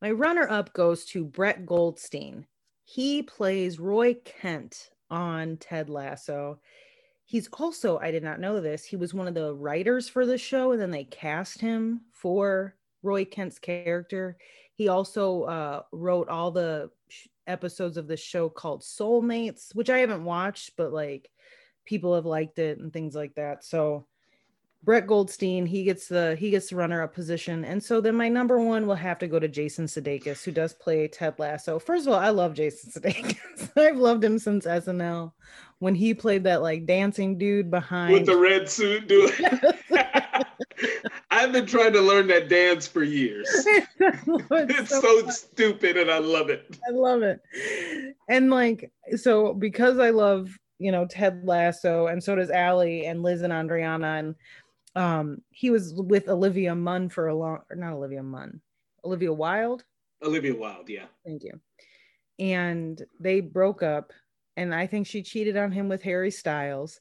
my 0.00 0.10
runner 0.10 0.48
up 0.48 0.72
goes 0.72 1.04
to 1.06 1.24
Brett 1.24 1.66
Goldstein. 1.66 2.46
He 2.92 3.22
plays 3.22 3.78
Roy 3.78 4.14
Kent 4.24 4.90
on 5.10 5.58
Ted 5.58 5.88
Lasso. 5.88 6.58
He's 7.24 7.48
also, 7.52 7.98
I 7.98 8.10
did 8.10 8.24
not 8.24 8.40
know 8.40 8.60
this, 8.60 8.84
he 8.84 8.96
was 8.96 9.14
one 9.14 9.28
of 9.28 9.34
the 9.34 9.54
writers 9.54 10.08
for 10.08 10.26
the 10.26 10.36
show, 10.36 10.72
and 10.72 10.80
then 10.80 10.90
they 10.90 11.04
cast 11.04 11.60
him 11.60 12.00
for 12.10 12.74
Roy 13.04 13.24
Kent's 13.24 13.60
character. 13.60 14.36
He 14.74 14.88
also 14.88 15.42
uh, 15.42 15.82
wrote 15.92 16.28
all 16.28 16.50
the 16.50 16.90
sh- 17.08 17.28
episodes 17.46 17.96
of 17.96 18.08
the 18.08 18.16
show 18.16 18.48
called 18.48 18.82
Soulmates, 18.82 19.72
which 19.72 19.88
I 19.88 19.98
haven't 19.98 20.24
watched, 20.24 20.72
but 20.76 20.92
like 20.92 21.30
people 21.86 22.16
have 22.16 22.26
liked 22.26 22.58
it 22.58 22.80
and 22.80 22.92
things 22.92 23.14
like 23.14 23.36
that. 23.36 23.62
So 23.64 24.08
Brett 24.82 25.06
Goldstein, 25.06 25.66
he 25.66 25.84
gets 25.84 26.08
the 26.08 26.36
he 26.38 26.50
gets 26.50 26.70
the 26.70 26.76
runner 26.76 27.02
up 27.02 27.14
position, 27.14 27.64
and 27.64 27.82
so 27.82 28.00
then 28.00 28.14
my 28.14 28.28
number 28.28 28.58
one 28.60 28.86
will 28.86 28.94
have 28.94 29.18
to 29.18 29.26
go 29.28 29.38
to 29.38 29.48
Jason 29.48 29.86
Sudeikis, 29.86 30.42
who 30.42 30.52
does 30.52 30.72
play 30.72 31.06
Ted 31.06 31.34
Lasso. 31.38 31.78
First 31.78 32.06
of 32.06 32.14
all, 32.14 32.18
I 32.18 32.30
love 32.30 32.54
Jason 32.54 32.90
Sudeikis. 33.02 33.70
I've 33.76 33.98
loved 33.98 34.24
him 34.24 34.38
since 34.38 34.66
SNL 34.66 35.32
when 35.80 35.94
he 35.94 36.14
played 36.14 36.44
that 36.44 36.62
like 36.62 36.86
dancing 36.86 37.36
dude 37.36 37.70
behind. 37.70 38.12
With 38.12 38.26
the 38.26 38.36
red 38.36 38.70
suit, 38.70 39.06
doing. 39.06 39.32
I've 41.30 41.52
been 41.52 41.66
trying 41.66 41.92
to 41.92 42.00
learn 42.00 42.26
that 42.28 42.48
dance 42.48 42.86
for 42.86 43.02
years. 43.02 43.48
It's 43.98 44.90
so 44.90 45.28
stupid, 45.28 45.96
and 45.96 46.10
I 46.10 46.18
love 46.18 46.50
it. 46.50 46.78
I 46.86 46.92
love 46.92 47.22
it. 47.22 47.40
And 48.28 48.50
like, 48.50 48.90
so 49.16 49.54
because 49.54 49.98
I 49.98 50.10
love, 50.10 50.50
you 50.78 50.92
know, 50.92 51.06
Ted 51.06 51.42
Lasso, 51.44 52.06
and 52.06 52.22
so 52.22 52.34
does 52.34 52.50
Allie 52.50 53.06
and 53.06 53.22
Liz 53.22 53.42
and 53.42 53.52
Andriana, 53.52 54.18
and 54.18 54.34
um, 54.96 55.42
he 55.50 55.70
was 55.70 55.94
with 55.94 56.28
Olivia 56.28 56.74
Munn 56.74 57.08
for 57.08 57.28
a 57.28 57.34
long, 57.34 57.60
or 57.70 57.76
not 57.76 57.92
Olivia 57.92 58.22
Munn, 58.22 58.60
Olivia 59.04 59.32
Wilde. 59.32 59.84
Olivia 60.22 60.54
Wilde, 60.54 60.88
yeah. 60.88 61.06
Thank 61.24 61.44
you. 61.44 61.60
and 62.38 63.02
they 63.18 63.40
broke 63.40 63.82
up. 63.82 64.12
And 64.56 64.74
I 64.74 64.86
think 64.86 65.06
she 65.06 65.22
cheated 65.22 65.56
on 65.56 65.72
him 65.72 65.88
with 65.88 66.02
Harry 66.02 66.30
Styles. 66.30 67.00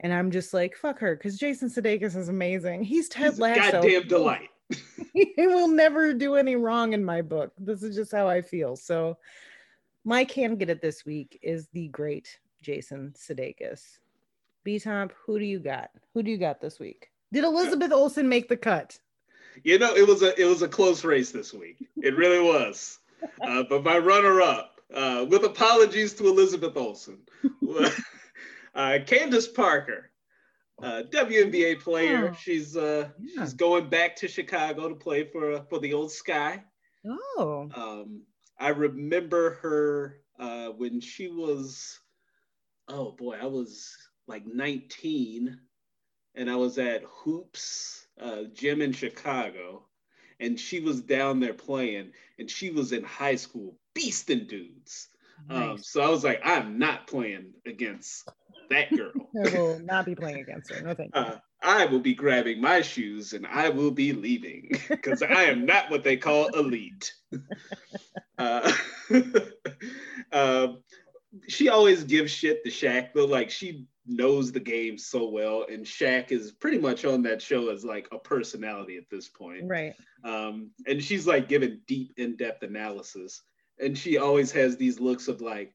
And 0.00 0.12
I'm 0.12 0.30
just 0.30 0.54
like, 0.54 0.76
fuck 0.76 0.98
her, 1.00 1.16
because 1.16 1.38
Jason 1.38 1.68
Sudeikis 1.68 2.16
is 2.16 2.28
amazing. 2.28 2.82
He's 2.82 3.08
Ted 3.08 3.32
He's 3.32 3.40
Lasso. 3.40 3.82
goddamn 3.82 4.08
delight. 4.08 4.48
he 5.12 5.34
will 5.36 5.68
never 5.68 6.14
do 6.14 6.36
any 6.36 6.56
wrong 6.56 6.92
in 6.92 7.04
my 7.04 7.20
book. 7.20 7.52
This 7.58 7.82
is 7.82 7.94
just 7.94 8.12
how 8.12 8.28
I 8.28 8.40
feel. 8.40 8.76
So 8.76 9.18
my 10.04 10.24
can 10.24 10.56
get 10.56 10.70
it 10.70 10.80
this 10.80 11.04
week 11.04 11.38
is 11.42 11.68
the 11.72 11.88
great 11.88 12.38
Jason 12.62 13.14
Sudeikis. 13.16 13.98
B 14.62 14.78
Top, 14.78 15.12
who 15.26 15.38
do 15.38 15.44
you 15.44 15.58
got? 15.58 15.90
Who 16.14 16.22
do 16.22 16.30
you 16.30 16.38
got 16.38 16.60
this 16.60 16.78
week? 16.80 17.10
Did 17.32 17.44
Elizabeth 17.44 17.92
Olsen 17.92 18.28
make 18.28 18.48
the 18.48 18.56
cut? 18.56 18.98
You 19.62 19.78
know, 19.78 19.94
it 19.94 20.06
was 20.06 20.22
a 20.22 20.38
it 20.40 20.46
was 20.46 20.62
a 20.62 20.68
close 20.68 21.04
race 21.04 21.30
this 21.30 21.52
week. 21.52 21.76
It 21.96 22.16
really 22.16 22.40
was. 22.40 22.98
Uh, 23.40 23.62
but 23.68 23.82
my 23.82 23.96
runner-up, 23.96 24.80
uh, 24.92 25.24
with 25.28 25.44
apologies 25.44 26.12
to 26.14 26.26
Elizabeth 26.28 26.76
Olsen, 26.76 27.18
uh, 28.74 28.98
Candace 29.06 29.48
Parker, 29.48 30.10
uh, 30.82 31.02
WNBA 31.10 31.80
player. 31.80 32.30
Oh, 32.32 32.36
she's 32.38 32.76
uh, 32.76 33.08
yeah. 33.20 33.44
she's 33.44 33.54
going 33.54 33.88
back 33.88 34.16
to 34.16 34.28
Chicago 34.28 34.88
to 34.88 34.94
play 34.94 35.24
for 35.24 35.64
for 35.70 35.78
the 35.78 35.94
Old 35.94 36.12
Sky. 36.12 36.62
Oh, 37.06 37.70
Um, 37.74 38.22
I 38.58 38.68
remember 38.68 39.54
her 39.62 40.20
uh, 40.38 40.68
when 40.68 41.00
she 41.00 41.28
was, 41.28 41.98
oh 42.88 43.12
boy, 43.12 43.36
I 43.40 43.46
was 43.46 43.94
like 44.26 44.46
19, 44.46 45.58
and 46.34 46.50
I 46.50 46.56
was 46.56 46.78
at 46.78 47.02
Hoops 47.04 48.06
uh, 48.20 48.44
Gym 48.52 48.80
in 48.80 48.92
Chicago, 48.92 49.86
and 50.40 50.58
she 50.58 50.80
was 50.80 51.00
down 51.00 51.40
there 51.40 51.54
playing, 51.54 52.12
and 52.38 52.50
she 52.50 52.70
was 52.70 52.92
in 52.92 53.04
high 53.04 53.36
school 53.36 53.76
beasting 53.94 54.48
dudes. 54.48 55.08
Um, 55.50 55.78
so 55.78 56.00
I 56.00 56.08
was 56.08 56.24
like, 56.24 56.40
I'm 56.44 56.78
not 56.78 57.06
playing 57.06 57.52
against 57.66 58.28
that 58.70 58.90
girl. 58.94 59.12
I 59.46 59.56
will 59.56 59.78
not 59.80 60.06
be 60.06 60.14
playing 60.14 60.40
against 60.40 60.72
her. 60.72 60.82
No, 60.82 60.94
thank 60.94 61.14
you. 61.14 61.20
Uh, 61.20 61.38
I 61.62 61.86
will 61.86 62.00
be 62.00 62.14
grabbing 62.14 62.60
my 62.60 62.82
shoes 62.82 63.32
and 63.32 63.46
I 63.46 63.68
will 63.70 63.90
be 63.90 64.12
leaving 64.12 64.70
because 64.88 65.22
I 65.22 65.44
am 65.44 65.66
not 65.66 65.90
what 65.90 66.04
they 66.04 66.16
call 66.16 66.48
elite. 66.48 67.12
Uh, 68.36 68.72
um, 70.32 70.82
she 71.46 71.68
always 71.68 72.02
gives 72.02 72.32
shit 72.32 72.64
to 72.64 72.70
Shaq, 72.70 73.10
though. 73.14 73.26
Like 73.26 73.48
she 73.48 73.86
knows 74.06 74.52
the 74.52 74.60
game 74.60 74.98
so 74.98 75.28
well, 75.28 75.66
and 75.70 75.84
Shaq 75.84 76.30
is 76.32 76.52
pretty 76.52 76.78
much 76.78 77.04
on 77.04 77.22
that 77.22 77.40
show 77.42 77.70
as 77.70 77.84
like 77.84 78.08
a 78.12 78.18
personality 78.18 78.96
at 78.96 79.08
this 79.10 79.28
point. 79.28 79.66
right. 79.68 79.94
Um, 80.24 80.70
and 80.86 81.02
she's 81.02 81.26
like 81.26 81.48
giving 81.48 81.80
deep, 81.86 82.12
in-depth 82.16 82.62
analysis, 82.62 83.42
and 83.78 83.96
she 83.96 84.18
always 84.18 84.50
has 84.52 84.76
these 84.76 85.00
looks 85.00 85.28
of 85.28 85.40
like, 85.40 85.74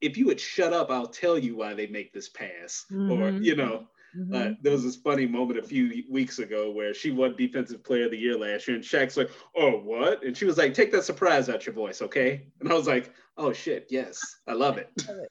if 0.00 0.16
you 0.16 0.26
would 0.26 0.40
shut 0.40 0.72
up, 0.72 0.90
I'll 0.90 1.08
tell 1.08 1.38
you 1.38 1.56
why 1.56 1.74
they 1.74 1.86
make 1.88 2.12
this 2.12 2.28
pass, 2.28 2.86
or 2.90 3.32
Mhm. 3.32 3.44
you 3.44 3.56
know. 3.56 3.88
Mhm. 4.16 4.34
Uh, 4.34 4.54
there 4.62 4.72
was 4.72 4.84
this 4.84 4.96
funny 4.96 5.26
moment 5.26 5.58
a 5.58 5.62
few 5.62 6.04
weeks 6.10 6.38
ago 6.38 6.70
where 6.70 6.94
she 6.94 7.10
won 7.10 7.36
Defensive 7.36 7.84
Player 7.84 8.06
of 8.06 8.10
the 8.10 8.18
Year 8.18 8.36
last 8.38 8.66
year, 8.66 8.76
and 8.76 8.84
Shaq's 8.84 9.16
like, 9.16 9.30
"Oh, 9.56 9.78
what?" 9.78 10.24
And 10.24 10.36
she 10.36 10.44
was 10.46 10.56
like, 10.56 10.72
"Take 10.74 10.92
that 10.92 11.04
surprise 11.04 11.48
out 11.48 11.66
your 11.66 11.74
voice, 11.74 12.00
okay?" 12.02 12.46
And 12.60 12.70
I 12.70 12.74
was 12.74 12.86
like, 12.86 13.12
"Oh 13.36 13.52
shit, 13.52 13.86
yes, 13.90 14.40
I 14.46 14.54
love 14.54 14.78
it." 14.78 14.90
Love 15.08 15.18
it. 15.18 15.28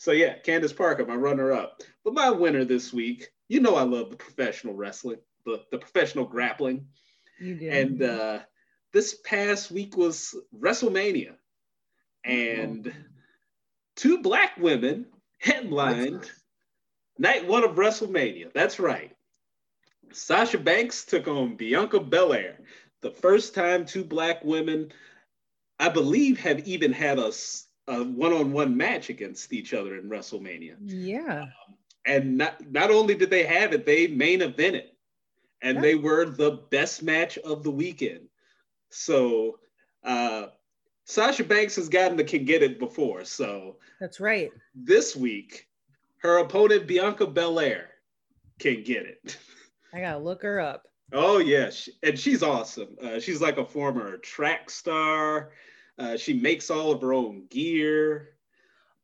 So 0.00 0.12
yeah, 0.12 0.38
Candace 0.38 0.72
Parker, 0.72 1.04
my 1.04 1.14
runner-up, 1.14 1.82
but 2.04 2.14
my 2.14 2.30
winner 2.30 2.64
this 2.64 2.90
week. 2.90 3.28
You 3.48 3.60
know, 3.60 3.74
I 3.74 3.82
love 3.82 4.08
the 4.08 4.16
professional 4.16 4.72
wrestling, 4.72 5.18
the 5.44 5.62
the 5.70 5.76
professional 5.76 6.24
grappling, 6.24 6.86
you 7.38 7.56
do. 7.56 7.68
and 7.68 8.02
uh, 8.02 8.38
this 8.94 9.18
past 9.26 9.70
week 9.70 9.98
was 9.98 10.34
WrestleMania, 10.58 11.34
and 12.24 12.90
two 13.94 14.22
black 14.22 14.56
women 14.56 15.04
headlined 15.38 16.30
night 17.18 17.46
one 17.46 17.62
of 17.62 17.72
WrestleMania. 17.72 18.54
That's 18.54 18.80
right. 18.80 19.14
Sasha 20.12 20.56
Banks 20.56 21.04
took 21.04 21.28
on 21.28 21.56
Bianca 21.56 22.00
Belair. 22.00 22.58
The 23.02 23.10
first 23.10 23.54
time 23.54 23.84
two 23.84 24.04
black 24.04 24.42
women, 24.46 24.92
I 25.78 25.90
believe, 25.90 26.40
have 26.40 26.66
even 26.66 26.94
had 26.94 27.18
a, 27.18 27.32
a 27.88 28.04
one-on-one 28.04 28.76
match 28.76 29.10
against 29.10 29.52
each 29.52 29.74
other 29.74 29.96
in 29.96 30.08
WrestleMania. 30.08 30.76
yeah. 30.80 31.46
And 32.06 32.38
not, 32.38 32.60
not 32.70 32.90
only 32.90 33.14
did 33.14 33.28
they 33.30 33.44
have 33.44 33.72
it, 33.74 33.84
they 33.84 34.06
main 34.06 34.40
evented. 34.40 34.86
And 35.62 35.76
Yeah. 35.76 35.80
they 35.82 35.94
were 35.96 36.24
the 36.24 36.52
best 36.70 37.02
match 37.02 37.36
of 37.38 37.62
the 37.62 37.70
weekend. 37.70 38.28
So 38.88 39.58
uh, 40.02 40.46
Sasha 41.04 41.44
Banks 41.44 41.76
has 41.76 41.88
gotten 41.90 42.16
the 42.16 42.24
can 42.24 42.44
get 42.46 42.62
it 42.62 42.78
before. 42.78 43.24
So 43.24 43.76
That's 44.00 44.18
right. 44.20 44.50
this 44.74 45.14
week, 45.14 45.68
her 46.22 46.38
opponent 46.38 46.86
Bianca 46.86 47.26
Belair 47.26 47.90
can 48.58 48.82
get 48.82 49.04
it. 49.06 49.36
I 49.92 50.00
gotta 50.00 50.18
look 50.18 50.42
her 50.42 50.60
up. 50.60 50.84
Oh 51.12 51.38
yes, 51.38 51.88
and 52.02 52.16
she's 52.18 52.42
awesome. 52.42 52.96
Uh, 53.02 53.18
she's 53.18 53.40
like 53.42 53.58
a 53.58 53.64
former 53.64 54.16
track 54.18 54.70
star. 54.70 55.50
Uh, 56.00 56.16
she 56.16 56.32
makes 56.32 56.70
all 56.70 56.90
of 56.92 57.00
her 57.02 57.12
own 57.12 57.44
gear. 57.50 58.30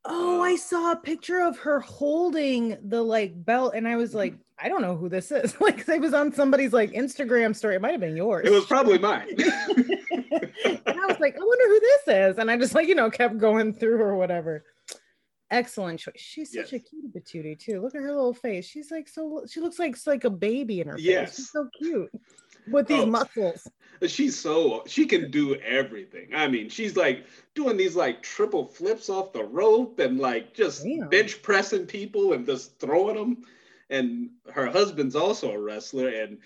Oh, 0.06 0.40
I 0.40 0.56
saw 0.56 0.92
a 0.92 0.96
picture 0.96 1.40
of 1.40 1.58
her 1.58 1.80
holding 1.80 2.78
the 2.82 3.02
like 3.02 3.32
belt, 3.44 3.74
and 3.74 3.86
I 3.86 3.96
was 3.96 4.14
like, 4.14 4.34
I 4.58 4.68
don't 4.70 4.80
know 4.80 4.96
who 4.96 5.08
this 5.08 5.30
is. 5.30 5.54
Like, 5.60 5.86
it 5.88 6.00
was 6.00 6.14
on 6.14 6.32
somebody's 6.32 6.72
like 6.72 6.92
Instagram 6.92 7.54
story. 7.54 7.74
It 7.74 7.82
might 7.82 7.90
have 7.92 8.00
been 8.00 8.16
yours. 8.16 8.46
It 8.46 8.52
was 8.52 8.64
probably 8.64 8.98
mine. 8.98 9.28
and 9.30 9.40
I 10.86 11.06
was 11.06 11.20
like, 11.20 11.36
I 11.36 11.44
wonder 11.44 11.68
who 11.68 11.80
this 11.80 12.02
is. 12.32 12.38
And 12.38 12.50
I 12.50 12.56
just 12.56 12.74
like, 12.74 12.88
you 12.88 12.94
know, 12.94 13.10
kept 13.10 13.36
going 13.38 13.74
through 13.74 14.00
or 14.00 14.16
whatever. 14.16 14.64
Excellent 15.50 16.00
choice. 16.00 16.14
She's 16.16 16.52
such 16.52 16.72
a 16.72 16.76
Yes. 16.78 16.88
cutie 16.88 17.08
patootie 17.08 17.58
too. 17.58 17.80
Look 17.80 17.94
at 17.94 18.00
her 18.00 18.12
little 18.12 18.34
face. 18.34 18.66
She's 18.66 18.90
like 18.90 19.08
so 19.08 19.44
she 19.48 19.60
looks 19.60 19.78
like 19.78 19.96
like 20.06 20.24
a 20.24 20.30
baby 20.30 20.80
in 20.80 20.88
her 20.88 20.98
face. 20.98 21.36
She's 21.36 21.50
so 21.50 21.68
cute 21.78 22.10
with 22.68 22.88
these 22.88 23.02
Oh. 23.04 23.06
muscles. 23.06 23.68
She's 24.06 24.38
so 24.38 24.82
she 24.86 25.06
can 25.06 25.30
do 25.30 25.54
everything. 25.56 26.30
I 26.34 26.48
mean, 26.48 26.68
she's 26.68 26.96
like 26.96 27.26
doing 27.54 27.76
these 27.76 27.96
like 27.96 28.22
triple 28.22 28.66
flips 28.66 29.08
off 29.08 29.32
the 29.32 29.44
rope 29.44 29.98
and 29.98 30.18
like 30.18 30.54
just 30.54 30.84
Damn. 30.84 31.08
bench 31.08 31.42
pressing 31.42 31.86
people 31.86 32.32
and 32.32 32.46
just 32.46 32.78
throwing 32.78 33.16
them. 33.16 33.44
And 33.88 34.30
her 34.52 34.66
husband's 34.66 35.14
also 35.14 35.52
a 35.52 35.60
wrestler, 35.60 36.08
and 36.08 36.38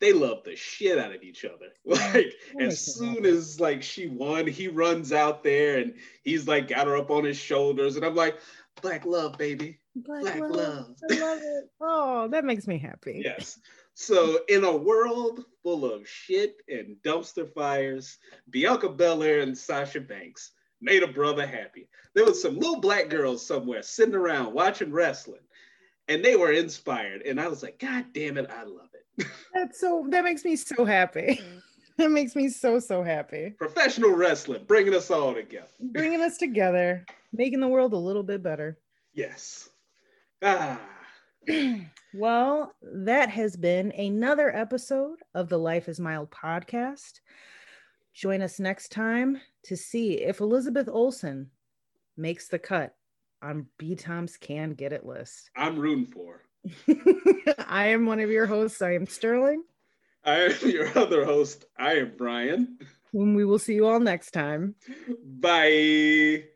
they 0.00 0.12
love 0.12 0.42
the 0.44 0.56
shit 0.56 0.98
out 0.98 1.14
of 1.14 1.22
each 1.22 1.44
other. 1.44 1.68
Like 1.84 2.32
That 2.56 2.66
as 2.66 2.94
soon 2.94 3.26
as 3.26 3.60
like 3.60 3.82
she 3.82 4.08
won, 4.08 4.46
he 4.46 4.68
runs 4.68 5.12
out 5.12 5.42
there 5.42 5.78
and 5.78 5.94
he's 6.24 6.48
like 6.48 6.68
got 6.68 6.86
her 6.86 6.96
up 6.96 7.10
on 7.10 7.24
his 7.24 7.36
shoulders, 7.36 7.96
and 7.96 8.04
I'm 8.04 8.14
like, 8.14 8.38
black 8.80 9.04
love, 9.04 9.36
baby. 9.38 9.80
Black, 9.96 10.22
Black 10.22 10.40
love. 10.40 10.50
love. 10.50 10.96
I 11.10 11.14
love 11.20 11.38
it. 11.42 11.64
Oh, 11.80 12.28
that 12.28 12.44
makes 12.44 12.66
me 12.66 12.78
happy. 12.78 13.22
Yes. 13.24 13.58
So 14.00 14.42
in 14.48 14.62
a 14.62 14.76
world 14.76 15.44
full 15.64 15.84
of 15.84 16.08
shit 16.08 16.62
and 16.68 16.94
dumpster 17.02 17.52
fires, 17.52 18.18
Bianca 18.48 18.88
Belair 18.88 19.40
and 19.40 19.58
Sasha 19.58 20.00
Banks 20.00 20.52
made 20.80 21.02
a 21.02 21.08
brother 21.08 21.44
happy. 21.44 21.88
There 22.14 22.24
was 22.24 22.40
some 22.40 22.60
little 22.60 22.80
black 22.80 23.08
girls 23.08 23.44
somewhere 23.44 23.82
sitting 23.82 24.14
around 24.14 24.54
watching 24.54 24.92
wrestling, 24.92 25.40
and 26.06 26.24
they 26.24 26.36
were 26.36 26.52
inspired. 26.52 27.22
And 27.22 27.40
I 27.40 27.48
was 27.48 27.64
like, 27.64 27.80
God 27.80 28.06
damn 28.14 28.38
it, 28.38 28.48
I 28.48 28.62
love 28.62 28.88
it. 28.94 29.26
That's 29.52 29.80
so 29.80 30.06
that 30.10 30.22
makes 30.22 30.44
me 30.44 30.54
so 30.54 30.84
happy. 30.84 31.40
that 31.96 32.12
makes 32.12 32.36
me 32.36 32.50
so 32.50 32.78
so 32.78 33.02
happy. 33.02 33.56
Professional 33.58 34.12
wrestling, 34.12 34.62
bringing 34.68 34.94
us 34.94 35.10
all 35.10 35.34
together. 35.34 35.66
Bringing 35.80 36.22
us 36.22 36.38
together, 36.38 37.04
making 37.32 37.58
the 37.58 37.68
world 37.68 37.94
a 37.94 37.98
little 37.98 38.22
bit 38.22 38.44
better. 38.44 38.78
Yes. 39.12 39.68
Ah. 40.40 40.80
Well, 42.18 42.74
that 42.82 43.30
has 43.30 43.56
been 43.56 43.92
another 43.92 44.54
episode 44.54 45.20
of 45.36 45.48
the 45.48 45.56
Life 45.58 45.88
is 45.88 46.00
Mild 46.00 46.32
podcast. 46.32 47.20
Join 48.12 48.42
us 48.42 48.58
next 48.58 48.90
time 48.90 49.40
to 49.66 49.76
see 49.76 50.14
if 50.14 50.40
Elizabeth 50.40 50.88
Olsen 50.90 51.50
makes 52.16 52.48
the 52.48 52.58
cut 52.58 52.96
on 53.40 53.66
B 53.78 53.94
Tom's 53.94 54.36
Can 54.36 54.70
Get 54.72 54.92
It 54.92 55.06
list. 55.06 55.50
I'm 55.56 55.78
rooting 55.78 56.06
for. 56.06 56.42
I 57.68 57.86
am 57.88 58.04
one 58.04 58.18
of 58.18 58.30
your 58.30 58.46
hosts. 58.46 58.82
I 58.82 58.94
am 58.94 59.06
Sterling, 59.06 59.62
I 60.24 60.40
am 60.40 60.68
your 60.68 60.98
other 60.98 61.24
host. 61.24 61.66
I 61.78 61.98
am 61.98 62.14
Brian. 62.18 62.78
and 63.12 63.36
we 63.36 63.44
will 63.44 63.60
see 63.60 63.74
you 63.74 63.86
all 63.86 64.00
next 64.00 64.32
time. 64.32 64.74
Bye. 65.24 66.46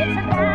It's 0.00 0.16
a 0.16 0.47